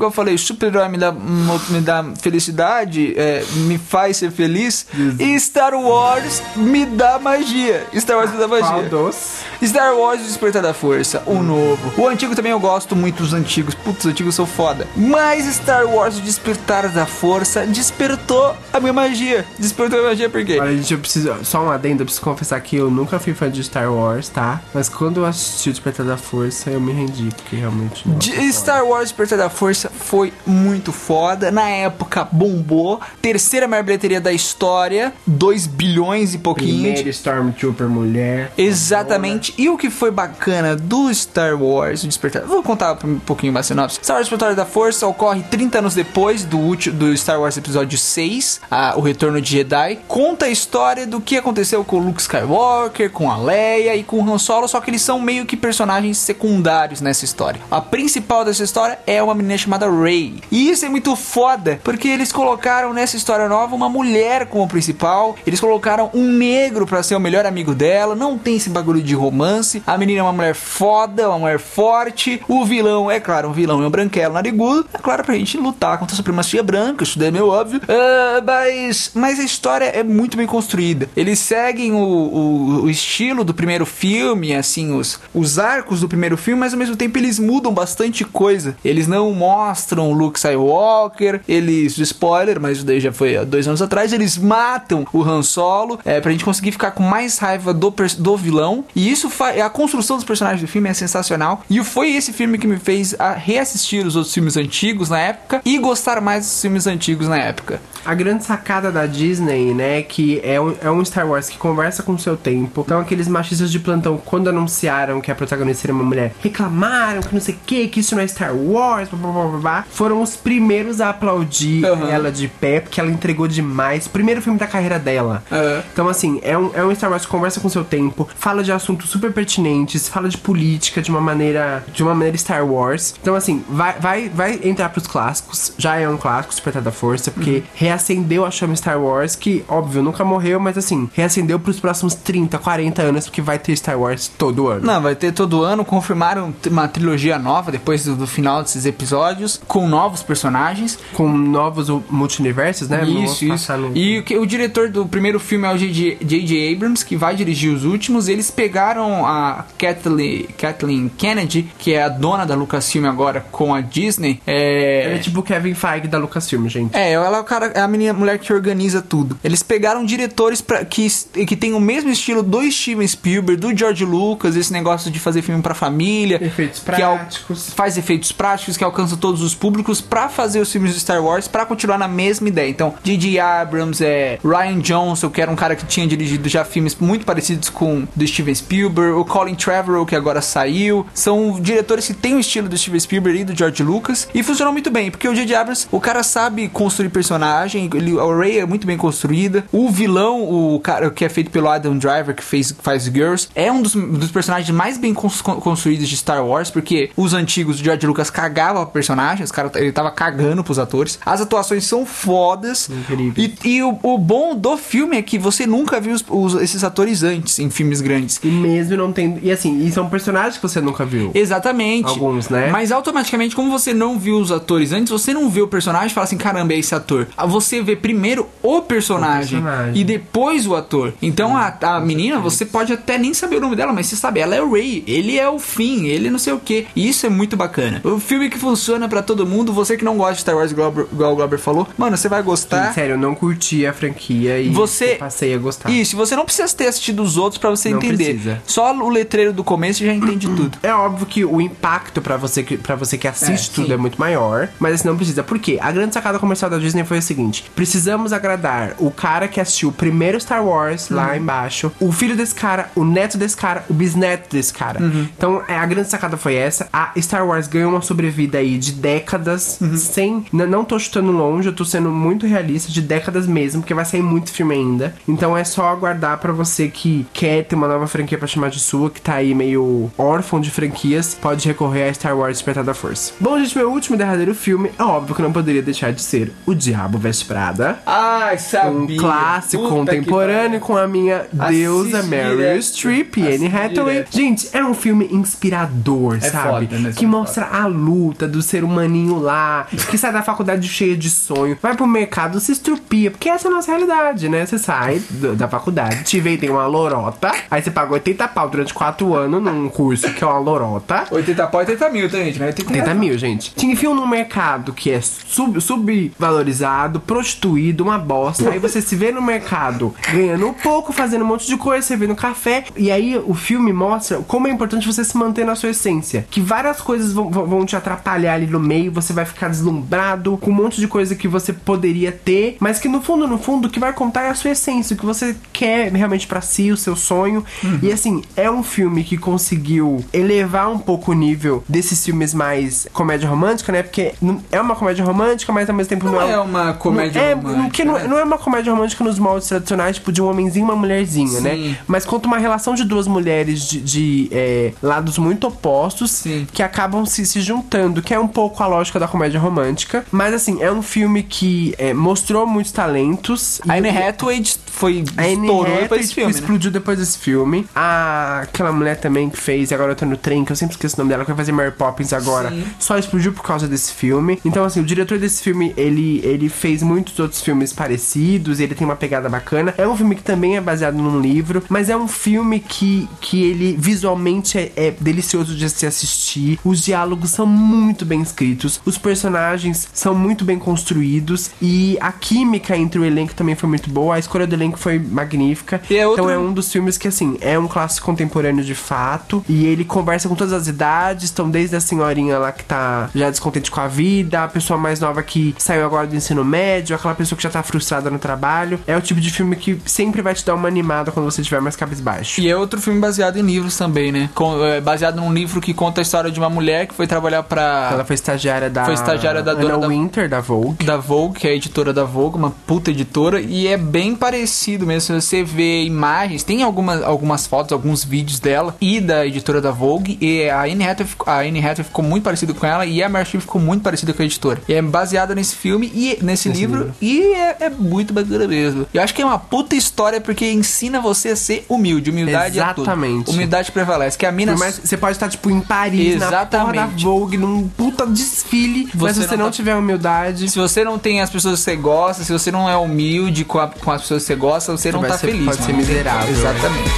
Igual 0.00 0.10
eu 0.10 0.14
falei, 0.14 0.38
super-herói 0.38 0.88
me 0.88 0.96
dá, 0.96 1.12
me 1.12 1.80
dá 1.82 2.02
felicidade, 2.18 3.12
é, 3.18 3.44
me 3.66 3.76
faz 3.76 4.16
ser 4.16 4.30
feliz. 4.30 4.86
E 5.18 5.38
Star 5.38 5.74
Wars 5.74 6.42
me 6.56 6.86
dá 6.86 7.18
magia. 7.18 7.86
Star 7.94 8.16
Wars 8.16 8.30
me 8.32 8.38
dá 8.38 8.48
magia. 8.48 8.88
dos? 8.88 9.40
Star 9.62 9.94
Wars 9.94 10.22
Despertar 10.22 10.62
da 10.62 10.72
Força, 10.72 11.22
o 11.26 11.42
novo. 11.42 11.92
O 12.00 12.08
antigo 12.08 12.34
também 12.34 12.50
eu 12.50 12.58
gosto 12.58 12.96
muito 12.96 13.22
dos 13.22 13.34
antigos. 13.34 13.74
Putz, 13.74 14.06
os 14.06 14.10
antigos 14.10 14.34
são 14.34 14.46
foda. 14.46 14.86
Mas 14.96 15.44
Star 15.54 15.84
Wars 15.86 16.18
Despertar 16.18 16.88
da 16.88 17.04
Força 17.04 17.66
despertou 17.66 18.56
a 18.72 18.80
minha 18.80 18.94
magia. 18.94 19.44
Despertou 19.58 19.98
a 19.98 20.00
minha 20.02 20.10
magia 20.12 20.30
por 20.30 20.42
quê? 20.46 20.58
Olha, 20.58 20.74
gente, 20.78 20.94
eu 20.94 20.98
preciso. 20.98 21.34
Só 21.44 21.62
um 21.62 21.70
adendo, 21.70 22.00
eu 22.02 22.06
preciso 22.06 22.24
confessar 22.24 22.58
que 22.62 22.76
eu 22.76 22.90
nunca 22.90 23.18
fui 23.18 23.34
fã 23.34 23.50
de 23.50 23.62
Star 23.62 23.92
Wars, 23.92 24.30
tá? 24.30 24.62
Mas 24.72 24.88
quando 24.88 25.18
eu 25.20 25.26
assisti 25.26 25.68
o 25.68 25.72
Despertar 25.72 26.06
da 26.06 26.16
Força, 26.16 26.70
eu 26.70 26.80
me 26.80 26.92
rendi, 26.92 27.28
porque 27.36 27.56
realmente 27.56 28.08
não. 28.08 28.16
De- 28.16 28.50
Star 28.50 28.82
Wars 28.86 29.10
Despertar 29.10 29.36
da 29.38 29.50
Força 29.50 29.89
foi 29.98 30.32
muito 30.46 30.92
foda. 30.92 31.50
Na 31.50 31.68
época 31.68 32.26
bombou. 32.30 33.00
Terceira 33.20 33.66
maior 33.68 33.82
bilheteria 33.82 34.20
da 34.20 34.32
história. 34.32 35.12
2 35.26 35.66
bilhões 35.66 36.34
e 36.34 36.38
pouquinho. 36.38 36.82
Primeira 36.82 37.08
Stormtrooper 37.10 37.88
mulher. 37.88 38.52
Exatamente. 38.56 39.54
E 39.56 39.68
o 39.68 39.76
que 39.76 39.90
foi 39.90 40.10
bacana 40.10 40.74
do 40.76 41.12
Star 41.14 41.60
Wars 41.60 42.02
o 42.02 42.06
Despertar? 42.08 42.42
Vou 42.44 42.62
contar 42.62 42.98
um 43.04 43.18
pouquinho 43.18 43.52
mais 43.52 43.66
sinopse. 43.66 43.98
Star 44.02 44.16
Wars 44.16 44.26
Despertar 44.28 44.54
da 44.54 44.64
Força 44.66 45.06
ocorre 45.06 45.42
30 45.42 45.78
anos 45.78 45.94
depois 45.94 46.44
do 46.44 46.58
último 46.58 46.96
do 46.96 47.16
Star 47.16 47.40
Wars 47.40 47.56
episódio 47.56 47.96
6, 47.98 48.60
a- 48.70 48.94
o 48.96 49.00
Retorno 49.00 49.40
de 49.40 49.50
Jedi. 49.50 49.98
Conta 50.08 50.46
a 50.46 50.48
história 50.50 51.06
do 51.06 51.20
que 51.20 51.36
aconteceu 51.36 51.84
com 51.84 51.96
o 51.96 51.98
Luke 52.00 52.20
Skywalker, 52.20 53.10
com 53.10 53.30
a 53.30 53.36
Leia 53.36 53.94
e 53.96 54.02
com 54.02 54.18
o 54.22 54.32
Han 54.34 54.38
Solo, 54.38 54.66
só 54.68 54.80
que 54.80 54.90
eles 54.90 55.02
são 55.02 55.20
meio 55.20 55.46
que 55.46 55.56
personagens 55.56 56.18
secundários 56.18 57.00
nessa 57.00 57.24
história. 57.24 57.60
A 57.70 57.80
principal 57.80 58.44
dessa 58.44 58.62
história 58.64 58.98
é 59.06 59.22
uma 59.22 59.34
menina 59.34 59.56
chamada 59.58 59.79
Rey. 59.88 60.34
E 60.50 60.70
isso 60.70 60.84
é 60.84 60.88
muito 60.88 61.14
foda, 61.16 61.80
porque 61.82 62.08
eles 62.08 62.32
colocaram 62.32 62.92
nessa 62.92 63.16
história 63.16 63.48
nova 63.48 63.74
uma 63.74 63.88
mulher 63.88 64.46
como 64.46 64.68
principal, 64.68 65.36
eles 65.46 65.60
colocaram 65.60 66.10
um 66.12 66.26
negro 66.32 66.86
pra 66.86 67.02
ser 67.02 67.14
o 67.14 67.20
melhor 67.20 67.46
amigo 67.46 67.74
dela, 67.74 68.14
não 68.14 68.38
tem 68.38 68.56
esse 68.56 68.70
bagulho 68.70 69.02
de 69.02 69.14
romance. 69.14 69.82
A 69.86 69.96
menina 69.96 70.20
é 70.20 70.22
uma 70.22 70.32
mulher 70.32 70.54
foda, 70.54 71.28
uma 71.28 71.38
mulher 71.38 71.58
forte. 71.58 72.40
O 72.48 72.64
vilão, 72.64 73.10
é 73.10 73.20
claro, 73.20 73.48
um 73.48 73.52
vilão 73.52 73.82
é 73.82 73.86
um 73.86 73.90
branquelo 73.90 74.34
narigudo. 74.34 74.86
É 74.92 74.98
claro 74.98 75.24
pra 75.24 75.34
gente 75.34 75.56
lutar 75.56 75.98
contra 75.98 76.14
a 76.14 76.16
supremacia 76.16 76.62
branca, 76.62 77.04
isso 77.04 77.18
daí 77.18 77.28
é 77.28 77.30
meio 77.30 77.48
óbvio. 77.48 77.80
Ah, 77.88 78.42
mas, 78.44 79.10
mas 79.14 79.38
a 79.38 79.44
história 79.44 79.86
é 79.86 80.02
muito 80.02 80.36
bem 80.36 80.46
construída. 80.46 81.08
Eles 81.16 81.38
seguem 81.38 81.92
o, 81.92 81.98
o, 81.98 82.82
o 82.82 82.90
estilo 82.90 83.44
do 83.44 83.54
primeiro 83.54 83.86
filme, 83.86 84.54
assim, 84.54 84.92
os, 84.92 85.20
os 85.34 85.58
arcos 85.58 86.00
do 86.00 86.08
primeiro 86.08 86.36
filme, 86.36 86.60
mas 86.60 86.72
ao 86.72 86.78
mesmo 86.78 86.96
tempo 86.96 87.18
eles 87.18 87.38
mudam 87.38 87.72
bastante 87.72 88.24
coisa. 88.24 88.76
Eles 88.84 89.06
não 89.06 89.32
mostram 89.32 89.69
o 90.10 90.12
Luke 90.12 90.38
Skywalker, 90.38 91.40
eles, 91.48 91.98
spoiler, 91.98 92.60
mas 92.60 92.78
isso 92.78 92.86
daí 92.86 93.00
já 93.00 93.12
foi 93.12 93.36
há 93.36 93.44
dois 93.44 93.66
anos 93.66 93.82
atrás, 93.82 94.12
eles 94.12 94.36
matam 94.36 95.06
o 95.12 95.22
Han 95.22 95.42
Solo, 95.42 95.98
é, 96.04 96.20
pra 96.20 96.32
gente 96.32 96.44
conseguir 96.44 96.72
ficar 96.72 96.92
com 96.92 97.02
mais 97.02 97.38
raiva 97.38 97.72
do, 97.72 97.94
do 98.18 98.36
vilão. 98.36 98.84
E 98.94 99.10
isso 99.10 99.30
a 99.64 99.70
construção 99.70 100.16
dos 100.16 100.24
personagens 100.24 100.60
do 100.60 100.68
filme 100.68 100.88
é 100.88 100.94
sensacional. 100.94 101.62
E 101.68 101.82
foi 101.84 102.10
esse 102.10 102.32
filme 102.32 102.58
que 102.58 102.66
me 102.66 102.78
fez 102.78 103.14
reassistir 103.36 104.06
os 104.06 104.16
outros 104.16 104.32
filmes 104.32 104.56
antigos 104.56 105.08
na 105.08 105.18
época 105.18 105.60
e 105.64 105.78
gostar 105.78 106.20
mais 106.20 106.46
dos 106.46 106.60
filmes 106.60 106.86
antigos 106.86 107.28
na 107.28 107.38
época. 107.38 107.80
A 108.04 108.14
grande 108.14 108.44
sacada 108.44 108.90
da 108.90 109.06
Disney, 109.06 109.74
né, 109.74 110.02
que 110.02 110.40
é 110.42 110.60
um, 110.60 110.74
é 110.82 110.90
um 110.90 111.04
Star 111.04 111.28
Wars 111.28 111.48
que 111.48 111.58
conversa 111.58 112.02
com 112.02 112.12
o 112.12 112.18
seu 112.18 112.36
tempo. 112.36 112.82
Então, 112.84 112.98
aqueles 112.98 113.28
machistas 113.28 113.70
de 113.70 113.78
plantão, 113.78 114.16
quando 114.24 114.48
anunciaram 114.48 115.20
que 115.20 115.30
a 115.30 115.34
protagonista 115.34 115.82
seria 115.82 115.94
uma 115.94 116.04
mulher, 116.04 116.32
reclamaram 116.40 117.20
que 117.20 117.34
não 117.34 117.40
sei 117.40 117.54
o 117.54 117.58
que, 117.66 117.88
que 117.88 118.00
isso 118.00 118.14
não 118.14 118.22
é 118.22 118.26
Star 118.26 118.54
Wars, 118.54 119.08
blá, 119.08 119.18
blá, 119.18 119.32
blá, 119.32 119.49
blá, 119.58 119.84
foram 119.90 120.22
os 120.22 120.36
primeiros 120.36 121.00
a 121.00 121.10
aplaudir 121.10 121.84
Aham. 121.84 122.08
ela 122.08 122.30
de 122.32 122.48
pé, 122.48 122.80
porque 122.80 123.00
ela 123.00 123.10
entregou 123.10 123.46
demais. 123.48 124.06
Primeiro 124.08 124.42
filme 124.42 124.58
da 124.58 124.66
carreira 124.66 124.98
dela. 124.98 125.42
É. 125.50 125.82
Então, 125.92 126.08
assim, 126.08 126.40
é 126.42 126.56
um, 126.56 126.70
é 126.74 126.84
um 126.84 126.94
Star 126.94 127.10
Wars 127.10 127.24
que 127.24 127.30
conversa 127.30 127.60
com 127.60 127.68
seu 127.68 127.84
tempo, 127.84 128.28
fala 128.36 128.62
de 128.62 128.72
assuntos 128.72 129.08
super 129.10 129.32
pertinentes, 129.32 130.08
fala 130.08 130.28
de 130.28 130.36
política 130.38 131.00
de 131.02 131.10
uma 131.10 131.20
maneira. 131.20 131.84
De 131.92 132.02
uma 132.02 132.14
maneira 132.14 132.36
Star 132.36 132.64
Wars. 132.66 133.14
Então, 133.20 133.34
assim, 133.34 133.64
vai, 133.68 133.94
vai, 133.98 134.28
vai 134.28 134.60
entrar 134.64 134.88
pros 134.90 135.06
clássicos. 135.06 135.72
Já 135.78 135.96
é 135.96 136.08
um 136.08 136.16
clássico, 136.16 136.50
Despertar 136.54 136.82
da 136.82 136.92
Força, 136.92 137.30
porque 137.30 137.50
Uhum. 137.50 137.62
reacendeu 137.74 138.44
a 138.44 138.50
chama 138.50 138.74
Star 138.76 139.00
Wars, 139.00 139.34
que, 139.36 139.64
óbvio, 139.68 140.02
nunca 140.02 140.24
morreu, 140.24 140.60
mas 140.60 140.76
assim, 140.78 141.08
reacendeu 141.14 141.58
pros 141.58 141.80
próximos 141.80 142.14
30, 142.14 142.58
40 142.58 143.02
anos, 143.02 143.24
porque 143.26 143.40
vai 143.42 143.58
ter 143.58 143.74
Star 143.76 143.98
Wars 143.98 144.28
todo 144.38 144.68
ano. 144.68 144.86
Não, 144.86 145.00
vai 145.00 145.14
ter 145.14 145.32
todo 145.32 145.62
ano. 145.62 145.84
Confirmaram 145.84 146.54
uma 146.68 146.86
trilogia 146.88 147.38
nova 147.38 147.70
depois 147.72 148.04
do, 148.04 148.14
do 148.14 148.26
final 148.26 148.62
desses 148.62 148.84
episódios, 148.86 149.39
com 149.66 149.86
novos 149.88 150.22
personagens. 150.22 150.98
Com 151.14 151.28
novos 151.28 151.88
multiversos, 152.10 152.88
né? 152.88 153.04
Isso, 153.04 153.44
isso. 153.44 153.76
no- 153.76 153.96
E 153.96 154.18
o, 154.36 154.40
o 154.42 154.46
diretor 154.46 154.88
do 154.88 155.06
primeiro 155.06 155.38
filme 155.40 155.66
é 155.66 155.72
o 155.72 155.78
J.J. 155.78 156.72
Abrams, 156.74 157.04
que 157.04 157.16
vai 157.16 157.34
dirigir 157.34 157.72
os 157.72 157.84
últimos. 157.84 158.28
Eles 158.28 158.50
pegaram 158.50 159.26
a 159.26 159.64
Kathleen, 159.78 160.46
Kathleen 160.58 161.10
Kennedy, 161.16 161.68
que 161.78 161.92
é 161.94 162.02
a 162.02 162.08
dona 162.08 162.44
da 162.44 162.54
Lucasfilm 162.54 163.06
agora 163.06 163.44
com 163.50 163.74
a 163.74 163.80
Disney. 163.80 164.40
É, 164.46 165.04
Ele 165.06 165.14
é 165.16 165.18
tipo 165.18 165.40
o 165.40 165.42
Kevin 165.42 165.74
Feige 165.74 166.08
da 166.08 166.18
Lucasfilm, 166.18 166.66
gente. 166.68 166.94
É, 166.96 167.12
ela 167.12 167.38
é 167.38 167.40
o 167.40 167.44
cara, 167.44 167.66
é 167.74 167.80
a 167.80 167.88
menina, 167.88 168.12
mulher 168.12 168.38
que 168.38 168.52
organiza 168.52 169.00
tudo. 169.02 169.38
Eles 169.42 169.62
pegaram 169.62 170.04
diretores 170.04 170.60
pra, 170.60 170.84
que, 170.84 171.06
que 171.46 171.56
tem 171.56 171.74
o 171.74 171.80
mesmo 171.80 172.10
estilo 172.10 172.42
do 172.42 172.60
Steven 172.70 173.06
Spielberg, 173.06 173.60
do 173.60 173.76
George 173.76 174.04
Lucas, 174.04 174.56
esse 174.56 174.72
negócio 174.72 175.10
de 175.10 175.18
fazer 175.18 175.42
filme 175.42 175.62
pra 175.62 175.74
família. 175.74 176.38
Efeitos 176.42 176.80
que 176.80 177.02
al- 177.02 177.16
práticos. 177.16 177.70
faz 177.74 177.96
efeitos 177.96 178.32
práticos 178.32 178.76
que 178.76 178.84
alcançam 178.84 179.16
todos 179.30 179.42
os 179.44 179.54
públicos 179.54 180.00
pra 180.00 180.28
fazer 180.28 180.58
os 180.60 180.72
filmes 180.72 180.92
de 180.92 180.98
Star 180.98 181.22
Wars 181.22 181.46
pra 181.46 181.64
continuar 181.64 181.96
na 181.96 182.08
mesma 182.08 182.48
ideia. 182.48 182.68
Então, 182.68 182.94
J.J. 183.04 183.38
Abrams, 183.38 184.04
é, 184.04 184.40
Ryan 184.44 184.80
Johnson, 184.80 185.30
que 185.30 185.40
era 185.40 185.48
um 185.50 185.54
cara 185.54 185.76
que 185.76 185.86
tinha 185.86 186.04
dirigido 186.04 186.48
já 186.48 186.64
filmes 186.64 186.96
muito 186.98 187.24
parecidos 187.24 187.68
com 187.68 188.08
do 188.16 188.26
Steven 188.26 188.52
Spielberg, 188.54 189.12
o 189.12 189.24
Colin 189.24 189.54
Trevorrow, 189.54 190.04
que 190.04 190.16
agora 190.16 190.42
saiu. 190.42 191.06
São 191.14 191.60
diretores 191.60 192.08
que 192.08 192.14
têm 192.14 192.34
o 192.34 192.40
estilo 192.40 192.68
do 192.68 192.76
Steven 192.76 192.98
Spielberg 192.98 193.40
e 193.40 193.44
do 193.44 193.56
George 193.56 193.84
Lucas 193.84 194.26
e 194.34 194.42
funcionou 194.42 194.72
muito 194.72 194.90
bem, 194.90 195.12
porque 195.12 195.28
o 195.28 195.34
J.J. 195.34 195.54
Abrams, 195.54 195.86
o 195.92 196.00
cara 196.00 196.24
sabe 196.24 196.68
construir 196.68 197.10
personagem, 197.10 197.88
ele, 197.94 198.18
a 198.18 198.36
Rey 198.36 198.58
é 198.58 198.66
muito 198.66 198.84
bem 198.84 198.96
construída. 198.96 199.64
O 199.70 199.90
vilão, 199.90 200.42
o 200.42 200.80
cara 200.80 201.08
que 201.10 201.24
é 201.24 201.28
feito 201.28 201.52
pelo 201.52 201.68
Adam 201.68 201.96
Driver, 201.96 202.34
que 202.34 202.42
fez, 202.42 202.74
faz 202.82 203.04
Girls, 203.04 203.48
é 203.54 203.70
um 203.70 203.80
dos, 203.80 203.94
dos 203.94 204.32
personagens 204.32 204.74
mais 204.76 204.98
bem 204.98 205.14
cons- 205.14 205.40
construídos 205.40 206.08
de 206.08 206.16
Star 206.16 206.44
Wars, 206.44 206.68
porque 206.70 207.10
os 207.16 207.32
antigos 207.32 207.60
o 207.80 207.84
George 207.84 208.06
Lucas 208.06 208.30
cagava 208.30 208.80
pro 208.84 208.92
personagem, 208.92 209.19
os 209.42 209.52
cara, 209.52 209.70
ele 209.76 209.92
tava 209.92 210.10
cagando 210.10 210.62
pros 210.64 210.78
atores. 210.78 211.18
As 211.24 211.40
atuações 211.40 211.84
são 211.84 212.04
fodas. 212.06 212.88
Incríveis. 212.90 213.58
E, 213.64 213.68
e 213.76 213.82
o, 213.82 213.98
o 214.02 214.18
bom 214.18 214.54
do 214.56 214.76
filme 214.76 215.16
é 215.16 215.22
que 215.22 215.38
você 215.38 215.66
nunca 215.66 216.00
viu 216.00 216.14
os- 216.14 216.24
os- 216.28 216.54
esses 216.62 216.82
atores 216.84 217.22
antes 217.22 217.58
em 217.58 217.70
filmes 217.70 218.00
grandes. 218.00 218.40
E 218.42 218.48
mesmo 218.48 218.96
não 218.96 219.12
tem. 219.12 219.38
E 219.42 219.50
assim, 219.50 219.84
e 219.84 219.90
são 219.92 220.08
personagens 220.08 220.56
que 220.56 220.62
você 220.62 220.80
nunca 220.80 221.04
viu. 221.04 221.30
Exatamente. 221.34 222.08
Alguns, 222.08 222.48
né? 222.48 222.68
Mas 222.70 222.92
automaticamente, 222.92 223.54
como 223.54 223.70
você 223.70 223.92
não 223.92 224.18
viu 224.18 224.38
os 224.38 224.50
atores 224.52 224.92
antes, 224.92 225.10
você 225.10 225.32
não 225.34 225.48
vê 225.50 225.60
o 225.62 225.68
personagem 225.68 226.08
e 226.08 226.14
fala 226.14 226.24
assim: 226.24 226.36
caramba, 226.38 226.72
é 226.72 226.78
esse 226.78 226.94
ator. 226.94 227.26
Ah, 227.36 227.46
Você 227.46 227.82
vê 227.82 227.96
primeiro 227.96 228.46
o 228.62 228.80
personagem, 228.82 229.58
O 229.58 229.62
personagem. 229.62 230.00
e 230.00 230.04
depois 230.04 230.66
o 230.66 230.74
ator. 230.74 231.12
Então 231.20 231.56
a, 231.56 231.74
a 231.82 232.00
menina, 232.00 232.38
você 232.38 232.64
pode 232.64 232.92
até 232.92 233.18
nem 233.18 233.34
saber 233.34 233.56
o 233.56 233.60
nome 233.60 233.76
dela, 233.76 233.92
mas 233.92 234.06
você 234.06 234.16
sabe, 234.16 234.40
ela 234.40 234.54
é 234.54 234.62
o 234.62 234.72
Ray, 234.72 235.02
ele 235.06 235.38
é 235.38 235.48
o 235.48 235.58
Finn, 235.58 236.06
ele 236.06 236.30
não 236.30 236.38
sei 236.38 236.52
o 236.52 236.58
que. 236.60 236.86
E 236.94 237.08
isso 237.08 237.26
é 237.26 237.28
muito 237.28 237.56
bacana. 237.56 238.00
O 238.04 238.18
filme 238.18 238.48
que 238.48 238.58
funciona 238.58 239.08
pra 239.10 239.22
todo 239.22 239.46
mundo, 239.46 239.72
você 239.72 239.96
que 239.96 240.04
não 240.04 240.16
gosta 240.16 240.34
de 240.34 240.40
Star 240.40 240.56
Wars, 240.56 240.70
igual, 240.70 240.92
igual 241.12 241.32
o 241.32 241.36
Glauber 241.36 241.58
falou, 241.58 241.86
mano, 241.98 242.16
você 242.16 242.28
vai 242.28 242.42
gostar. 242.42 242.94
Sério, 242.94 243.14
eu 243.14 243.18
não 243.18 243.34
curti 243.34 243.84
a 243.84 243.92
franquia 243.92 244.58
e 244.60 244.70
Você- 244.70 245.16
passei 245.16 245.52
a 245.54 245.58
gostar. 245.58 245.90
Isso, 245.90 246.16
você 246.16 246.34
não 246.36 246.44
precisa 246.44 246.72
ter 246.74 246.86
assistido 246.86 247.22
os 247.22 247.36
outros 247.36 247.58
pra 247.58 247.68
você 247.70 247.90
Não 247.90 247.98
entender. 247.98 248.24
precisa. 248.24 248.62
Só 248.66 248.94
o 248.94 249.08
letreiro 249.10 249.52
do 249.52 249.62
começo 249.64 250.04
já 250.04 250.12
entende 250.14 250.46
tudo. 250.56 250.78
É 250.82 250.94
óbvio 250.94 251.26
que 251.26 251.44
o 251.44 251.60
impacto 251.60 252.22
pra 252.22 252.36
você 252.36 252.62
que 252.62 252.76
para 252.78 252.94
você 252.96 253.18
que 253.18 253.26
assiste 253.28 253.70
É, 253.70 253.74
tudo 253.74 253.86
sim. 253.88 253.92
é 253.92 253.96
muito 253.96 254.18
maior, 254.18 254.68
mas 254.78 254.94
assim 254.94 255.08
não 255.08 255.16
precisa. 255.16 255.42
Por 255.42 255.58
quê? 255.58 255.78
A 255.80 255.90
grande 255.90 256.14
sacada 256.14 256.38
comercial 256.38 256.70
da 256.70 256.78
Disney 256.78 257.04
foi 257.04 257.18
o 257.18 257.22
seguinte: 257.22 257.64
precisamos 257.74 258.32
agradar 258.32 258.94
o 258.98 259.10
cara 259.10 259.48
que 259.48 259.60
assistiu 259.60 259.88
o 259.88 259.92
primeiro 259.92 260.40
Star 260.40 260.64
Wars 260.64 261.08
lá 261.10 261.30
Uhum. 261.30 261.36
embaixo, 261.36 261.92
o 262.00 262.12
filho 262.12 262.36
desse 262.36 262.54
cara, 262.54 262.90
o 262.94 263.04
neto 263.04 263.36
desse 263.36 263.56
cara, 263.56 263.84
o 263.88 263.94
bisneto 263.94 264.54
desse 264.54 264.72
cara. 264.72 265.00
Uhum. 265.02 265.26
Então, 265.36 265.62
é, 265.66 265.76
a 265.76 265.86
grande 265.86 266.08
sacada 266.08 266.36
foi 266.36 266.54
essa. 266.54 266.88
A 266.92 267.12
Star 267.20 267.46
Wars 267.46 267.66
ganhou 267.66 267.90
uma 267.90 268.02
sobrevida 268.02 268.58
aí 268.58 268.78
de 268.78 268.92
décadas 269.00 269.78
Uhum. 269.80 269.96
sem, 269.96 270.44
não 270.52 270.84
tô 270.84 270.98
chutando 270.98 271.30
longe, 271.32 271.68
eu 271.68 271.72
tô 271.74 271.84
sendo 271.84 272.10
muito 272.10 272.46
realista 272.46 272.90
de 272.92 273.00
décadas 273.02 273.46
mesmo, 273.46 273.80
porque 273.82 273.94
vai 273.94 274.04
sair 274.04 274.22
muito 274.22 274.52
filme 274.52 274.74
ainda. 274.74 275.14
Então 275.26 275.56
é 275.56 275.64
só 275.64 275.88
aguardar 275.88 276.38
pra 276.38 276.52
você 276.52 276.88
que 276.88 277.26
quer 277.32 277.64
ter 277.64 277.74
uma 277.74 277.88
nova 277.88 278.06
franquia 278.06 278.38
pra 278.38 278.46
chamar 278.46 278.70
de 278.70 278.78
sua, 278.80 279.10
que 279.10 279.20
tá 279.20 279.34
aí 279.34 279.54
meio 279.54 280.10
órfão 280.18 280.60
de 280.60 280.70
franquias, 280.70 281.36
pode 281.40 281.66
recorrer 281.66 282.08
a 282.08 282.14
Star 282.14 282.36
Wars 282.36 282.58
Despertar 282.58 282.84
da 282.84 282.94
Força. 282.94 283.32
Bom, 283.40 283.58
gente, 283.58 283.76
meu 283.76 283.90
último 283.90 284.16
e 284.16 284.18
derradeiro 284.18 284.54
filme, 284.54 284.90
é 284.98 285.02
óbvio 285.02 285.34
que 285.34 285.42
não 285.42 285.52
poderia 285.52 285.82
deixar 285.82 286.12
de 286.12 286.20
ser 286.22 286.52
O 286.66 286.74
Diabo 286.74 287.18
Veste 287.18 287.44
Prada. 287.44 287.98
Ai, 288.06 288.58
sabia. 288.58 288.90
Um 288.90 289.16
clássico 289.16 289.82
Puta 289.84 289.94
contemporâneo 289.94 290.80
com 290.80 290.96
a 290.96 291.06
minha 291.06 291.46
deusa 291.52 292.18
Assiste 292.18 292.30
Meryl 292.30 292.56
direto. 292.56 292.82
Streep 292.82 293.36
e 293.38 293.54
Anne 293.54 293.66
Hathaway. 293.66 294.14
direto. 294.14 294.36
Gente, 294.36 294.68
é 294.72 294.84
um 294.84 294.94
filme 294.94 295.28
inspirador, 295.30 296.36
É 296.36 296.40
sabe? 296.40 296.86
foda 296.86 296.98
mesmo, 296.98 297.14
que 297.14 297.26
mostra 297.26 297.66
a 297.66 297.86
luta 297.86 298.46
do 298.48 298.60
ser 298.62 298.84
humaninho 298.90 299.38
lá, 299.38 299.86
que 300.10 300.18
sai 300.18 300.32
da 300.32 300.42
faculdade 300.42 300.86
cheia 300.88 301.16
de 301.16 301.30
sonho, 301.30 301.78
vai 301.80 301.94
pro 301.96 302.06
mercado, 302.06 302.58
se 302.60 302.72
estrupia, 302.72 303.30
porque 303.30 303.48
essa 303.48 303.68
é 303.68 303.70
a 303.70 303.74
nossa 303.74 303.90
realidade, 303.90 304.48
né? 304.48 304.66
Você 304.66 304.78
sai 304.78 305.20
do- 305.30 305.54
da 305.54 305.68
faculdade, 305.68 306.24
te 306.24 306.40
e 306.40 306.56
tem 306.58 306.70
uma 306.70 306.86
lorota, 306.86 307.52
aí 307.70 307.80
você 307.82 307.90
paga 307.90 308.12
80 308.14 308.48
pau 308.48 308.68
durante 308.68 308.92
4 308.94 309.34
anos 309.36 309.62
num 309.62 309.88
curso 309.88 310.32
que 310.32 310.42
é 310.42 310.46
uma 310.46 310.58
lorota. 310.58 311.24
80 311.30 311.66
pau, 311.66 311.80
80 311.80 312.08
mil, 312.10 312.28
tá, 312.30 312.38
gente? 312.38 312.60
É 312.60 312.66
80 312.66 312.90
80 312.90 313.14
mil, 313.14 313.38
gente. 313.38 313.74
Te 313.74 313.86
enfiam 313.86 314.14
num 314.14 314.26
mercado 314.26 314.92
que 314.92 315.10
é 315.10 315.20
sub- 315.20 315.78
subvalorizado, 315.80 317.20
prostituído, 317.20 318.02
uma 318.04 318.18
bosta. 318.18 318.70
Aí 318.70 318.78
você 318.78 319.00
se 319.02 319.14
vê 319.14 319.30
no 319.30 319.42
mercado 319.42 320.14
ganhando 320.32 320.66
um 320.66 320.72
pouco, 320.72 321.12
fazendo 321.12 321.44
um 321.44 321.48
monte 321.48 321.66
de 321.66 321.76
coisa, 321.76 322.06
você 322.06 322.16
vê 322.16 322.26
no 322.26 322.34
café. 322.36 322.84
E 322.96 323.10
aí 323.10 323.36
o 323.38 323.54
filme 323.54 323.92
mostra 323.92 324.38
como 324.48 324.66
é 324.66 324.70
importante 324.70 325.06
você 325.06 325.22
se 325.24 325.36
manter 325.36 325.64
na 325.64 325.74
sua 325.74 325.90
essência. 325.90 326.46
Que 326.50 326.60
várias 326.60 327.00
coisas 327.00 327.32
vão- 327.32 327.50
vão 327.50 327.84
te 327.84 327.94
atrapalhar 327.96 328.54
ali 328.54 328.66
no 328.66 328.79
meio, 328.80 329.12
você 329.12 329.32
vai 329.32 329.44
ficar 329.44 329.68
deslumbrado 329.68 330.56
com 330.56 330.70
um 330.70 330.74
monte 330.74 331.00
de 331.00 331.06
coisa 331.06 331.34
que 331.34 331.46
você 331.48 331.72
poderia 331.72 332.32
ter, 332.32 332.76
mas 332.80 332.98
que 332.98 333.08
no 333.08 333.20
fundo, 333.20 333.46
no 333.46 333.58
fundo, 333.58 333.88
o 333.88 333.90
que 333.90 334.00
vai 334.00 334.12
contar 334.12 334.42
é 334.44 334.50
a 334.50 334.54
sua 334.54 334.70
essência, 334.70 335.14
o 335.14 335.18
que 335.18 335.26
você 335.26 335.56
quer 335.72 336.12
realmente 336.12 336.46
pra 336.46 336.60
si, 336.60 336.90
o 336.90 336.96
seu 336.96 337.14
sonho. 337.16 337.64
E 338.02 338.12
assim, 338.12 338.42
é 338.56 338.70
um 338.70 338.82
filme 338.82 339.24
que 339.24 339.36
conseguiu 339.36 340.24
elevar 340.32 340.90
um 340.90 340.98
pouco 340.98 341.32
o 341.32 341.34
nível 341.34 341.84
desses 341.88 342.24
filmes 342.24 342.54
mais 342.54 343.06
comédia 343.12 343.48
romântica, 343.48 343.92
né? 343.92 344.02
Porque 344.02 344.32
é 344.70 344.80
uma 344.80 344.96
comédia 344.96 345.24
romântica, 345.24 345.72
mas 345.72 345.88
ao 345.88 345.94
mesmo 345.94 346.08
tempo 346.08 346.24
não, 346.26 346.32
Não 346.32 346.42
é 346.42 346.58
uma 346.60 346.92
comédia 346.94 347.40
não 347.40 347.48
é, 347.48 347.54
romântica, 347.54 347.82
Porque 347.84 348.04
não, 348.04 348.14
né? 348.14 348.26
não 348.28 348.38
é 348.38 348.44
uma 348.44 348.58
comédia 348.58 348.92
romântica 348.92 349.24
nos 349.24 349.38
moldes 349.38 349.68
tradicionais, 349.68 350.16
tipo 350.16 350.32
de 350.32 350.40
um 350.42 350.48
homenzinho 350.48 350.84
e 350.84 350.84
uma 350.84 350.96
mulherzinha, 350.96 351.60
né? 351.60 351.74
Sim. 351.74 351.96
Mas 352.06 352.24
conta 352.24 352.46
uma 352.46 352.58
relação 352.58 352.94
de 352.94 353.04
duas 353.04 353.26
mulheres 353.26 353.82
de, 353.88 354.00
de, 354.00 354.48
é, 354.52 354.92
lados 355.02 355.38
muito 355.38 355.66
opostos 355.66 356.30
Sim. 356.30 356.66
que 356.72 356.82
acabam 356.82 357.24
se, 357.26 357.44
se 357.44 357.60
juntando, 357.60 358.22
que 358.22 358.32
é 358.32 358.38
um 358.38 358.48
pouco 358.48 358.69
a 358.78 358.86
lógica 358.86 359.18
da 359.18 359.28
comédia 359.28 359.60
romântica. 359.60 360.24
Mas 360.30 360.54
assim, 360.54 360.82
é 360.82 360.90
um 360.90 361.02
filme 361.02 361.42
que 361.42 361.94
é, 361.98 362.12
mostrou 362.12 362.66
muitos 362.66 362.92
talentos. 362.92 363.80
A 363.88 363.94
Anne 363.94 364.08
Hathaway 364.08 364.62
foi 364.86 365.24
A 365.36 365.48
estourou 365.48 365.82
Hathaway, 365.82 366.02
depois 366.02 366.20
desse 366.20 366.30
tipo, 366.30 366.40
filme, 366.40 366.52
né? 366.52 366.60
explodiu 366.60 366.90
depois 366.90 367.18
desse 367.18 367.38
filme. 367.38 367.86
A, 367.94 368.60
aquela 368.62 368.92
mulher 368.92 369.16
também 369.16 369.48
que 369.48 369.56
fez 369.56 369.92
Agora 369.92 370.12
Eu 370.12 370.16
Tô 370.16 370.26
no 370.26 370.36
Trem, 370.36 370.64
que 370.64 370.72
eu 370.72 370.76
sempre 370.76 370.94
esqueço 370.94 371.16
o 371.16 371.18
nome 371.18 371.30
dela, 371.30 371.44
que 371.44 371.50
vai 371.50 371.56
fazer 371.56 371.72
Mary 371.72 371.92
Poppins 371.92 372.32
agora, 372.32 372.70
Sim. 372.70 372.84
só 372.98 373.18
explodiu 373.18 373.52
por 373.52 373.62
causa 373.62 373.86
desse 373.88 374.12
filme. 374.12 374.60
Então, 374.64 374.84
assim, 374.84 375.00
o 375.00 375.04
diretor 375.04 375.38
desse 375.38 375.62
filme, 375.62 375.92
ele, 375.96 376.40
ele 376.44 376.68
fez 376.68 377.02
muitos 377.02 377.38
outros 377.38 377.62
filmes 377.62 377.92
parecidos, 377.92 378.80
ele 378.80 378.94
tem 378.94 379.06
uma 379.06 379.16
pegada 379.16 379.48
bacana. 379.48 379.94
É 379.96 380.06
um 380.06 380.16
filme 380.16 380.34
que 380.34 380.42
também 380.42 380.76
é 380.76 380.80
baseado 380.80 381.14
num 381.14 381.40
livro, 381.40 381.82
mas 381.88 382.08
é 382.08 382.16
um 382.16 382.28
filme 382.28 382.80
que, 382.80 383.28
que 383.40 383.62
ele 383.64 383.96
visualmente 383.98 384.78
é, 384.78 384.92
é 384.96 385.10
delicioso 385.18 385.74
de 385.74 385.88
se 385.88 386.06
assistir. 386.06 386.78
Os 386.84 387.02
diálogos 387.02 387.50
são 387.50 387.66
muito 387.66 388.24
bem 388.24 388.42
escritos, 388.50 389.00
os 389.04 389.16
personagens 389.18 390.08
são 390.12 390.34
muito 390.34 390.64
bem 390.64 390.78
construídos 390.78 391.70
e 391.80 392.16
a 392.20 392.30
química 392.32 392.96
entre 392.96 393.18
o 393.18 393.24
elenco 393.24 393.54
também 393.54 393.74
foi 393.74 393.88
muito 393.88 394.10
boa. 394.10 394.34
A 394.34 394.38
escolha 394.38 394.66
do 394.66 394.74
elenco 394.74 394.98
foi 394.98 395.18
magnífica. 395.18 396.00
É 396.10 396.26
outro- 396.26 396.44
Então 396.44 396.50
é 396.54 396.58
um 396.58 396.72
dos 396.72 396.90
filmes 396.92 397.16
que, 397.16 397.28
assim, 397.28 397.56
é 397.60 397.78
um 397.78 397.86
clássico 397.88 398.26
contemporâneo 398.26 398.84
de 398.84 398.94
fato. 398.94 399.64
E 399.68 399.86
ele 399.86 400.04
conversa 400.04 400.48
com 400.48 400.54
todas 400.54 400.72
as 400.72 400.86
idades. 400.86 401.50
Então, 401.50 401.68
desde 401.70 401.96
a 401.96 402.00
senhorinha 402.00 402.58
lá 402.58 402.72
que 402.72 402.84
tá 402.84 403.30
já 403.34 403.48
descontente 403.50 403.90
com 403.90 404.00
a 404.00 404.08
vida, 404.08 404.64
a 404.64 404.68
pessoa 404.68 404.98
mais 404.98 405.20
nova 405.20 405.42
que 405.42 405.74
saiu 405.78 406.04
agora 406.04 406.26
do 406.26 406.36
ensino 406.36 406.64
médio, 406.64 407.14
aquela 407.16 407.34
pessoa 407.34 407.56
que 407.56 407.62
já 407.62 407.70
tá 407.70 407.82
frustrada 407.82 408.30
no 408.30 408.38
trabalho. 408.38 409.00
É 409.06 409.16
o 409.16 409.20
tipo 409.20 409.40
de 409.40 409.50
filme 409.50 409.76
que 409.76 409.98
sempre 410.04 410.42
vai 410.42 410.54
te 410.54 410.64
dar 410.64 410.74
uma 410.74 410.88
animada 410.88 411.30
quando 411.32 411.50
você 411.50 411.60
estiver 411.60 411.80
mais 411.80 411.96
cabisbaixo. 411.96 412.60
E 412.60 412.68
é 412.68 412.76
outro 412.76 413.00
filme 413.00 413.20
baseado 413.20 413.58
em 413.58 413.62
livros 413.62 413.96
também, 413.96 414.32
né? 414.32 414.50
Com- 414.54 414.84
é, 414.84 415.00
baseado 415.00 415.36
num 415.36 415.52
livro 415.52 415.80
que 415.80 415.92
conta 415.94 416.20
a 416.20 416.22
história 416.22 416.50
de 416.50 416.58
uma 416.58 416.70
mulher 416.70 417.06
que 417.06 417.14
foi 417.14 417.26
trabalhar 417.26 417.62
pra. 417.62 418.10
Ela 418.12 418.24
foi 418.24 418.34
estagiária 418.40 418.90
da. 418.90 419.04
Foi 419.04 419.14
estagiária 419.14 419.62
da 419.62 419.74
dona 419.74 419.98
da- 419.98 420.08
Winter, 420.08 420.48
da 420.48 420.60
Vogue. 420.60 421.04
da 421.04 421.16
Vogue, 421.16 421.60
que 421.60 421.68
é 421.68 421.70
a 421.70 421.74
editora 421.74 422.12
da 422.12 422.24
Vogue, 422.24 422.56
uma 422.58 422.70
puta 422.70 423.10
editora, 423.10 423.60
e 423.60 423.86
é 423.86 423.96
bem 423.96 424.34
parecido 424.34 425.06
mesmo. 425.06 425.20
Se 425.20 425.32
você 425.48 425.62
vê 425.62 426.02
imagens, 426.04 426.62
tem 426.62 426.82
algumas, 426.82 427.22
algumas 427.22 427.66
fotos, 427.66 427.92
alguns 427.92 428.24
vídeos 428.24 428.58
dela 428.58 428.96
e 429.00 429.20
da 429.20 429.46
editora 429.46 429.80
da 429.80 429.90
Vogue, 429.90 430.38
e 430.40 430.68
a 430.68 430.82
Anne 430.82 431.04
Hathaway, 431.06 431.28
ficou- 431.28 431.52
a 431.52 431.58
Anne 431.60 431.78
Hathaway 431.78 432.04
ficou 432.04 432.24
muito 432.24 432.42
parecida 432.44 432.72
com 432.74 432.86
ela, 432.86 433.04
e 433.06 433.22
a 433.22 433.28
Meryl 433.28 433.44
Streep 433.46 433.62
ficou 433.62 433.80
muito 433.80 434.02
parecida 434.02 434.32
com 434.32 434.42
a 434.42 434.44
editora. 434.44 434.80
E 434.88 434.92
é 434.94 435.02
baseada 435.02 435.54
nesse 435.54 435.74
filme 435.76 436.10
e 436.14 436.38
nesse, 436.42 436.68
livro, 436.68 437.12
e 437.20 437.52
é, 437.54 437.76
é 437.80 437.90
muito 437.90 438.32
bacana 438.32 438.66
mesmo. 438.66 439.06
Eu 439.12 439.22
acho 439.22 439.34
que 439.34 439.42
é 439.42 439.44
uma 439.44 439.58
puta 439.58 439.94
história 439.94 440.40
porque 440.40 440.70
ensina 440.70 441.20
você 441.20 441.50
a 441.50 441.56
ser 441.56 441.84
humilde. 441.88 442.30
Humildade 442.30 442.78
é 442.78 442.82
Exatamente. 442.82 443.44
tudo. 443.46 443.54
Humildade 443.54 443.92
prevalece. 443.92 444.38
Que 444.38 444.46
a 444.46 444.52
mina 444.52 444.76
mais- 444.76 445.00
você 445.02 445.16
pode 445.16 445.32
estar, 445.32 445.48
tipo, 445.48 445.70
em 445.70 445.80
Paris, 445.80 446.36
na 446.36 446.46
porra 446.46 446.50
da 446.50 446.56
Exatamente. 446.60 447.24
Vogue, 447.24 447.56
num 447.58 447.88
puta 447.88 448.26
desfile, 448.30 449.08
mas 449.14 449.36
Você 449.36 449.42
se 449.42 449.48
você 449.48 449.56
não 449.56 449.64
não 449.64 449.70
tá- 449.70 449.76
tiver 449.76 449.94
humildade, 449.96 450.68
Se 450.70 450.78
você 450.78 451.04
não 451.04 451.18
tem 451.18 451.40
as 451.40 451.50
pessoas 451.50 451.78
que 451.78 451.84
você 451.84 451.96
gosta, 451.96 452.44
se 452.44 452.52
você 452.52 452.70
não 452.70 452.88
é 452.88 452.96
humilde 452.96 453.64
com, 453.64 453.78
a- 453.78 453.88
com 453.88 454.10
as 454.10 454.22
pessoas 454.22 454.42
que 454.42 454.46
você 454.48 454.56
gosta, 454.56 454.92
você, 454.96 455.12
não 455.12 455.20
vai 455.20 455.30
tá 455.30 455.38
ser- 455.38 455.46
feliz. 455.48 455.64
pode 455.66 455.80
mano. 455.80 455.86
ser 455.92 455.96
miserável. 455.96 456.50
Exatamente. 456.50 457.10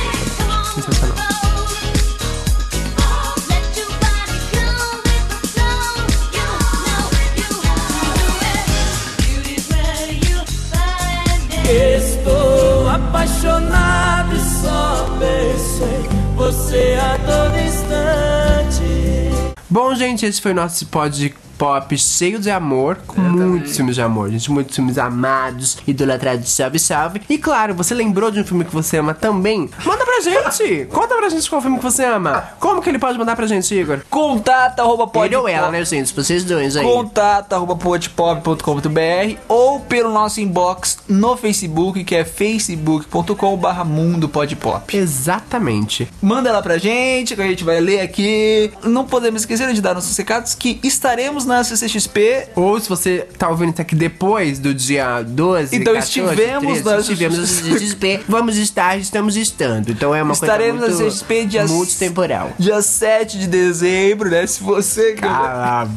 sensacional. 0.75 1.12
Bom, 19.73 19.95
gente, 19.95 20.27
esse 20.27 20.39
foi 20.39 20.53
o 20.53 20.55
nosso 20.55 20.85
pod 20.85 21.35
pop 21.63 21.97
cheio 21.97 22.41
de 22.41 22.51
amor, 22.51 22.99
com 23.07 23.21
muitos 23.21 23.77
filmes 23.77 23.95
de 23.95 24.03
amor, 24.03 24.29
gente, 24.31 24.51
muitos 24.51 24.75
filmes 24.75 24.99
amados, 24.99 25.79
idolatrados, 25.87 26.51
salve, 26.51 26.77
salve. 26.81 27.23
E 27.31 27.39
claro, 27.39 27.73
você 27.73 27.95
lembrou 27.95 28.33
de 28.33 28.41
um 28.41 28.45
filme 28.45 28.65
que 28.65 28.75
você 28.75 28.97
ama 28.97 29.15
também? 29.15 29.71
Manda 29.85 30.05
pra 30.05 30.21
gente! 30.21 30.87
Conta 30.91 31.15
pra 31.15 31.29
gente 31.29 31.49
qual 31.49 31.63
filme 31.63 31.79
que 31.79 31.85
você 31.85 32.05
ama. 32.05 32.49
Como 32.59 32.83
que 32.83 32.89
ele 32.89 32.99
pode 32.99 33.17
mandar 33.17 33.37
pra 33.37 33.47
gente, 33.47 33.73
Igor? 33.73 34.01
Contato 34.11 34.81
arroba 34.81 35.09
Ele 35.25 35.37
ou 35.37 35.47
ela, 35.47 35.71
né, 35.71 35.85
gente? 35.85 36.13
Vocês 36.13 36.43
dois 36.43 36.77
aí. 36.77 36.85
Contato 36.85 37.53
arroba 37.53 37.77
podpop.com.br 37.77 39.39
ou 39.47 39.79
pelo 39.79 40.13
nosso 40.13 40.41
inbox 40.41 40.99
no 41.07 41.37
Facebook, 41.37 42.03
que 42.03 42.17
é 42.17 42.25
facebook.com 42.25 43.57
barra 43.57 43.85
mundo 43.85 44.29
podpop. 44.29 44.97
Exatamente. 44.97 46.09
Manda 46.21 46.51
lá 46.51 46.61
pra 46.61 46.77
gente, 46.77 47.37
que 47.37 47.41
a 47.41 47.47
gente 47.47 47.63
vai 47.63 47.81
ler 47.81 48.01
aqui. 48.01 48.73
Não 48.83 49.05
podemos 49.05 49.43
esquecer 49.43 49.73
de 49.73 49.81
dar 49.81 49.95
nossos 49.95 50.17
recados 50.17 50.57
que 50.57 50.81
estaremos 50.83 51.45
na 51.45 51.52
CCXP 51.65 52.49
Ou 52.55 52.81
se 52.81 52.89
você 52.89 53.27
tá 53.39 53.49
ouvindo 53.49 53.73
isso 53.73 53.83
aqui 53.83 53.95
depois 53.95 54.59
do 54.59 54.75
dia 54.75 55.23
12, 55.23 55.77
Então 55.77 55.95
14, 55.95 56.07
estivemos 56.09 56.81
13, 56.81 56.85
na 56.85 56.99
estivemos 56.99 57.39
na 57.39 57.47
CCXP, 57.47 58.21
vamos 58.29 58.57
estar, 58.57 58.99
estamos 58.99 59.37
estando. 59.37 59.91
Então 59.91 60.15
é 60.15 60.23
uma 60.23 60.33
Estaremos 60.33 60.81
na 60.81 60.87
coisa 60.87 61.03
muito 61.03 61.15
CCXP 61.15 61.47
dia 61.47 61.67
multitemporal. 61.67 62.51
Dia 62.59 62.83
7 62.83 63.39
de 63.39 63.47
dezembro, 63.47 64.31
né? 64.31 64.47
Se 64.47 64.63
você 64.63 65.13
que, 65.13 65.21
Cala 65.21 65.89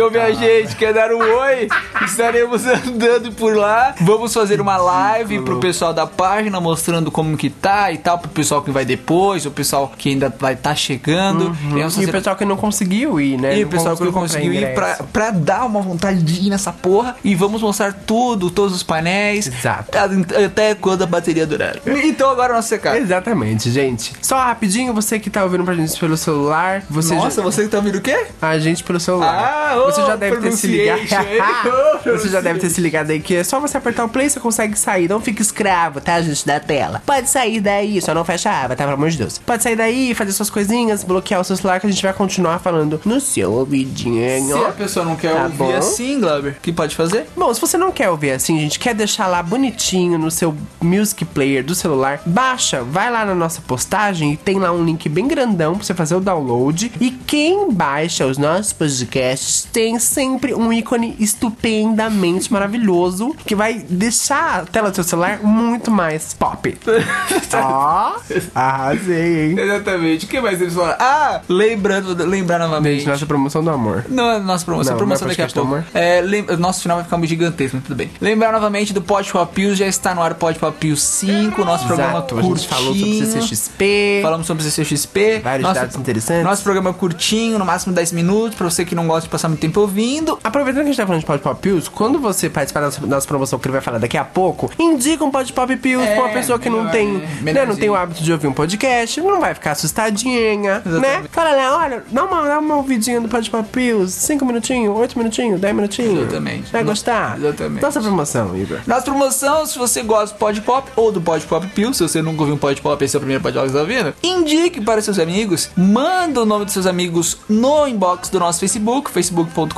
ouve 0.00 0.18
a 0.18 0.32
gente 0.32 0.76
quer 0.76 0.92
dar 0.92 1.10
um 1.12 1.18
oi, 1.18 1.68
estaremos 2.04 2.64
andando 2.66 3.32
por 3.32 3.56
lá. 3.56 3.94
Vamos 4.00 4.32
fazer 4.32 4.60
uma 4.60 4.76
live 4.76 5.40
pro 5.42 5.58
pessoal 5.60 5.92
da 5.92 6.06
página 6.06 6.60
mostrando 6.60 7.10
como 7.10 7.36
que 7.36 7.50
tá 7.50 7.90
e 7.92 7.98
tal, 7.98 8.18
pro 8.18 8.30
pessoal 8.30 8.62
que 8.62 8.70
vai 8.70 8.84
depois, 8.84 9.46
o 9.46 9.50
pessoal 9.50 9.92
que 9.96 10.10
ainda 10.10 10.34
vai 10.38 10.54
estar 10.54 10.74
chegando. 10.74 11.56
Vamos 11.62 11.96
E 11.96 12.04
o 12.04 12.12
pessoal 12.12 12.36
que 12.36 12.44
não 12.44 12.56
conseguiu 12.56 13.20
ir, 13.20 13.40
né? 13.40 13.58
E 13.58 13.64
o 13.64 13.68
pessoal 13.68 13.96
que 13.96 14.04
não 14.04 14.12
conseguiu 14.12 14.52
ir 14.52 14.74
pra, 14.74 14.83
ingresso. 14.84 15.04
pra 15.12 15.30
dar 15.30 15.64
uma 15.64 15.80
vontade 15.80 16.22
de 16.22 16.46
ir 16.46 16.50
nessa 16.50 16.72
porra. 16.72 17.16
E 17.24 17.34
vamos 17.34 17.62
mostrar 17.62 17.92
tudo, 17.92 18.50
todos 18.50 18.74
os 18.74 18.82
painéis. 18.82 19.46
Exato. 19.46 19.96
Até 20.44 20.74
quando 20.74 21.02
a 21.02 21.06
bateria 21.06 21.46
durar. 21.46 21.76
Então 21.86 22.30
agora 22.30 22.52
o 22.52 22.56
nosso 22.56 22.72
recado. 22.72 22.96
Exatamente, 22.96 23.70
gente. 23.70 24.12
Só 24.22 24.36
rapidinho, 24.36 24.92
você 24.92 25.18
que 25.18 25.30
tá 25.30 25.42
ouvindo 25.42 25.64
pra 25.64 25.74
gente 25.74 25.98
pelo 25.98 26.16
celular, 26.16 26.82
você 26.88 27.14
Nossa, 27.14 27.36
já... 27.36 27.42
você 27.42 27.62
que 27.64 27.68
tá 27.68 27.78
ouvindo 27.78 27.98
o 27.98 28.00
quê? 28.00 28.26
A 28.40 28.58
gente 28.58 28.82
pelo 28.84 29.00
celular. 29.00 29.34
Ah, 29.34 29.78
ô, 29.78 29.84
você 29.86 30.02
já 30.02 30.16
deve 30.16 30.36
ter 30.38 30.52
se 30.52 30.66
ligado. 30.66 31.00
você 32.04 32.28
já 32.28 32.40
deve 32.40 32.58
ter 32.58 32.70
se 32.70 32.80
ligado 32.80 33.10
aí 33.10 33.20
que 33.20 33.36
é 33.36 33.44
só 33.44 33.60
você 33.60 33.76
apertar 33.76 34.04
o 34.04 34.08
play 34.08 34.28
você 34.28 34.40
consegue 34.40 34.78
sair. 34.78 35.08
Não 35.08 35.20
fica 35.20 35.42
escravo, 35.42 36.00
tá, 36.00 36.20
gente, 36.20 36.46
da 36.46 36.60
tela. 36.60 37.02
Pode 37.04 37.28
sair 37.28 37.60
daí, 37.60 38.00
só 38.00 38.14
não 38.14 38.24
fecha 38.24 38.50
a 38.50 38.64
aba, 38.64 38.76
tá? 38.76 38.84
Pelo 38.84 38.94
amor 38.94 39.10
de 39.10 39.18
Deus. 39.18 39.38
Pode 39.38 39.62
sair 39.62 39.76
daí, 39.76 40.14
fazer 40.14 40.32
suas 40.32 40.50
coisinhas, 40.50 41.04
bloquear 41.04 41.40
o 41.40 41.44
seu 41.44 41.56
celular 41.56 41.80
que 41.80 41.86
a 41.86 41.90
gente 41.90 42.02
vai 42.02 42.12
continuar 42.12 42.58
falando 42.58 43.00
no 43.04 43.20
seu 43.20 43.52
ouvidinho. 43.52 44.46
Se 44.46 44.52
a 44.68 44.72
pessoa 44.72 45.04
não 45.04 45.16
quer 45.16 45.34
Tá 45.34 45.42
ouvir 45.44 45.56
bom. 45.56 45.76
assim, 45.76 46.20
Glauber, 46.20 46.52
o 46.52 46.60
que 46.60 46.72
pode 46.72 46.94
fazer? 46.96 47.26
Bom, 47.36 47.52
se 47.52 47.60
você 47.60 47.76
não 47.76 47.90
quer 47.92 48.10
ouvir 48.10 48.30
assim, 48.32 48.58
gente, 48.60 48.78
quer 48.78 48.94
deixar 48.94 49.26
lá 49.26 49.42
bonitinho 49.42 50.18
no 50.18 50.30
seu 50.30 50.54
music 50.80 51.24
player 51.24 51.64
do 51.64 51.74
celular, 51.74 52.20
baixa, 52.26 52.82
vai 52.82 53.10
lá 53.10 53.24
na 53.24 53.34
nossa 53.34 53.60
postagem 53.62 54.32
e 54.32 54.36
tem 54.36 54.58
lá 54.58 54.72
um 54.72 54.84
link 54.84 55.08
bem 55.08 55.26
grandão 55.26 55.74
pra 55.76 55.84
você 55.84 55.94
fazer 55.94 56.14
o 56.14 56.20
download. 56.20 56.92
E 57.00 57.10
quem 57.10 57.70
baixa 57.70 58.26
os 58.26 58.38
nossos 58.38 58.72
podcasts 58.72 59.66
tem 59.72 59.98
sempre 59.98 60.54
um 60.54 60.72
ícone 60.72 61.16
estupendamente 61.18 62.52
maravilhoso 62.52 63.34
que 63.46 63.54
vai 63.54 63.74
deixar 63.88 64.60
a 64.60 64.64
tela 64.64 64.90
do 64.90 64.94
seu 64.94 65.04
celular 65.04 65.40
muito 65.42 65.90
mais 65.90 66.34
pop. 66.34 66.76
Ó, 67.54 68.12
arrasei, 68.54 69.50
hein? 69.50 69.58
Exatamente. 69.58 70.26
O 70.26 70.28
que 70.28 70.40
mais 70.40 70.60
eles 70.60 70.74
falaram? 70.74 70.96
Ah, 71.00 71.40
lembrando, 71.48 72.14
lembrar 72.24 72.58
novamente. 72.58 72.98
Gente, 73.00 73.08
nossa 73.08 73.26
promoção 73.26 73.62
do 73.62 73.70
amor. 73.70 74.04
Não 74.08 74.30
é 74.30 74.38
nossa 74.54 74.64
promoção, 74.64 74.92
Não, 74.92 74.98
promoção 74.98 75.26
não 75.26 75.32
é 75.32 75.36
daqui 75.36 75.58
a 75.58 75.62
pouco. 75.62 75.84
É, 75.94 76.20
lem- 76.20 76.46
nosso 76.58 76.82
final 76.82 76.96
vai 76.96 77.04
ficar 77.04 77.16
muito 77.16 77.28
gigantesco, 77.30 77.76
mas 77.76 77.84
tudo 77.86 77.96
bem. 77.96 78.10
Lembrar 78.20 78.52
novamente 78.52 78.92
do 78.92 79.02
Pod 79.02 79.30
Pop 79.30 79.52
Pills, 79.54 79.76
já 79.78 79.86
está 79.86 80.14
no 80.14 80.22
ar 80.22 80.32
o 80.32 80.34
Pod 80.36 80.58
Pop 80.58 80.76
Pills 80.78 81.00
5, 81.04 81.64
nosso 81.64 81.86
programa 81.86 82.18
Exato, 82.18 82.34
a 82.38 82.42
curtinho. 82.42 82.56
gente 82.56 82.68
falou 82.68 82.94
sobre 82.94 83.26
CCXP. 83.26 84.20
Falamos 84.22 84.46
sobre 84.46 84.62
CCXP. 84.64 85.40
Vários 85.42 85.72
dados 85.74 85.96
interessantes. 85.96 86.44
Nosso 86.44 86.62
programa 86.62 86.92
curtinho, 86.92 87.58
no 87.58 87.64
máximo 87.64 87.92
10 87.94 88.12
minutos, 88.12 88.54
pra 88.56 88.68
você 88.68 88.84
que 88.84 88.94
não 88.94 89.06
gosta 89.06 89.22
de 89.22 89.28
passar 89.28 89.48
muito 89.48 89.60
tempo 89.60 89.80
ouvindo. 89.80 90.38
Aproveitando 90.42 90.82
que 90.82 90.88
a 90.88 90.92
gente 90.92 90.96
tá 90.96 91.06
falando 91.06 91.20
de 91.20 91.26
Pod 91.26 91.42
Pop 91.42 91.60
Pills, 91.60 91.90
quando 91.90 92.18
você 92.18 92.48
participar 92.48 92.80
da 92.80 92.90
nossa, 93.06 93.26
promoção 93.26 93.58
que 93.58 93.66
ele 93.66 93.72
vai 93.72 93.80
falar 93.80 93.98
daqui 93.98 94.16
a 94.16 94.24
pouco, 94.24 94.70
indica 94.78 95.24
um 95.24 95.30
Pod 95.30 95.52
Pop 95.52 95.76
Pills 95.76 96.06
É, 96.06 96.14
pra 96.14 96.24
uma 96.24 96.32
pessoa 96.32 96.58
que 96.58 96.68
não 96.70 96.78
melhor, 96.84 96.92
tem, 96.92 97.22
é, 97.46 97.52
né, 97.52 97.66
não 97.66 97.76
tem 97.76 97.88
o 97.90 97.94
hábito 97.94 98.22
de 98.22 98.32
ouvir 98.32 98.46
um 98.46 98.52
podcast, 98.52 99.20
não 99.20 99.40
vai 99.40 99.54
ficar 99.54 99.72
assustadinha, 99.72 100.56
né? 100.58 100.82
Exatamente. 100.84 101.28
Fala 101.30 101.50
lá, 101.52 101.78
olha, 101.78 102.04
dá 102.10 102.24
uma, 102.24 102.42
dá 102.42 102.58
uma 102.58 102.76
ouvidinha 102.76 103.20
do 103.20 103.28
Pod 103.28 103.50
Pop 103.50 103.68
Pills, 103.70 104.12
5 104.12 104.43
minutinhos, 104.46 104.96
8 104.96 105.18
minutinhos, 105.18 105.60
10 105.60 105.74
minutinhos. 105.74 106.20
Exatamente. 106.20 106.72
Vai 106.72 106.84
gostar? 106.84 107.38
Exatamente. 107.38 107.82
Nossa 107.82 108.00
promoção, 108.00 108.56
Igor. 108.56 108.78
Nossa 108.86 109.02
promoção, 109.02 109.66
se 109.66 109.78
você 109.78 110.02
gosta 110.02 110.34
do 110.34 110.38
Pod 110.38 110.60
Pop 110.60 110.90
ou 110.96 111.12
do 111.12 111.20
Pod 111.20 111.44
Pop 111.46 111.66
Pills, 111.68 111.96
se 111.96 112.02
você 112.02 112.22
nunca 112.22 112.40
ouviu 112.40 112.54
um 112.54 112.58
Pod 112.58 112.80
Pop, 112.80 113.04
esse 113.04 113.16
é 113.16 113.18
o 113.18 113.20
primeiro 113.20 113.42
Pod 113.42 113.54
Pop 113.54 113.66
que 113.66 113.72
você 113.72 113.78
tá 113.78 113.82
ouvindo, 113.82 114.14
indique 114.22 114.80
para 114.80 115.00
seus 115.00 115.18
amigos, 115.18 115.70
manda 115.76 116.42
o 116.42 116.46
nome 116.46 116.64
dos 116.64 116.74
seus 116.74 116.86
amigos 116.86 117.38
no 117.48 117.86
inbox 117.86 118.28
do 118.28 118.38
nosso 118.38 118.60
Facebook, 118.60 119.10
facebook.com.br 119.10 119.74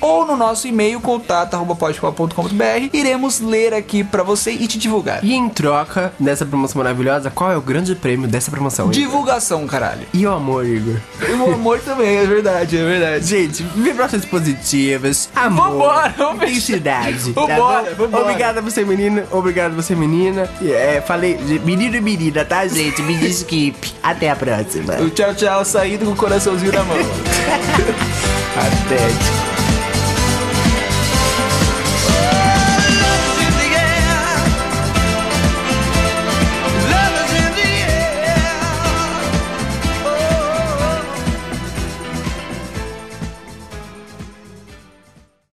ou 0.00 0.26
no 0.26 0.36
nosso 0.36 0.66
e-mail, 0.68 1.00
contato.podpop.com.br. 1.00 2.90
Iremos 2.92 3.40
ler 3.40 3.74
aqui 3.74 4.02
pra 4.04 4.22
você 4.22 4.52
e 4.52 4.66
te 4.66 4.78
divulgar. 4.78 5.24
E 5.24 5.34
em 5.34 5.48
troca 5.48 6.12
dessa 6.18 6.44
promoção 6.46 6.82
maravilhosa, 6.82 7.30
qual 7.30 7.50
é 7.50 7.56
o 7.56 7.60
grande 7.60 7.94
prêmio 7.94 8.28
dessa 8.28 8.50
promoção? 8.50 8.86
Igor? 8.86 8.94
Divulgação, 8.94 9.66
caralho. 9.66 10.06
E 10.12 10.26
o 10.26 10.32
amor, 10.32 10.64
Igor? 10.66 10.96
E 11.28 11.32
o 11.32 11.54
amor 11.54 11.80
também, 11.80 12.16
é 12.16 12.26
verdade, 12.26 12.76
é 12.76 12.84
verdade. 12.84 13.26
Gente, 13.26 13.65
vibrações 13.74 14.24
positivas, 14.24 15.28
amor, 15.34 15.70
Vambora, 15.70 16.14
vamos 16.16 16.38
fechar. 16.40 16.52
intensidade. 16.52 17.32
tá 17.34 17.40
Vambora, 17.40 17.90
bom? 17.90 18.04
vambora. 18.04 18.22
Obrigado 18.24 18.58
a 18.58 18.60
você, 18.60 18.84
menino. 18.84 19.22
Obrigado 19.30 19.72
a 19.72 19.74
você, 19.76 19.94
menina. 19.94 20.48
É, 20.62 21.02
falei 21.06 21.36
menino 21.64 21.96
e 21.96 22.00
menina, 22.00 22.44
tá, 22.44 22.66
gente? 22.66 23.02
Me 23.02 23.16
desculpe. 23.16 23.92
Até 24.02 24.30
a 24.30 24.36
próxima. 24.36 24.94
O 24.94 25.10
tchau, 25.10 25.34
tchau, 25.34 25.64
saindo 25.64 26.04
com 26.04 26.12
o 26.12 26.16
coraçãozinho 26.16 26.72
na 26.72 26.84
mão. 26.84 26.96
Até. 28.56 29.45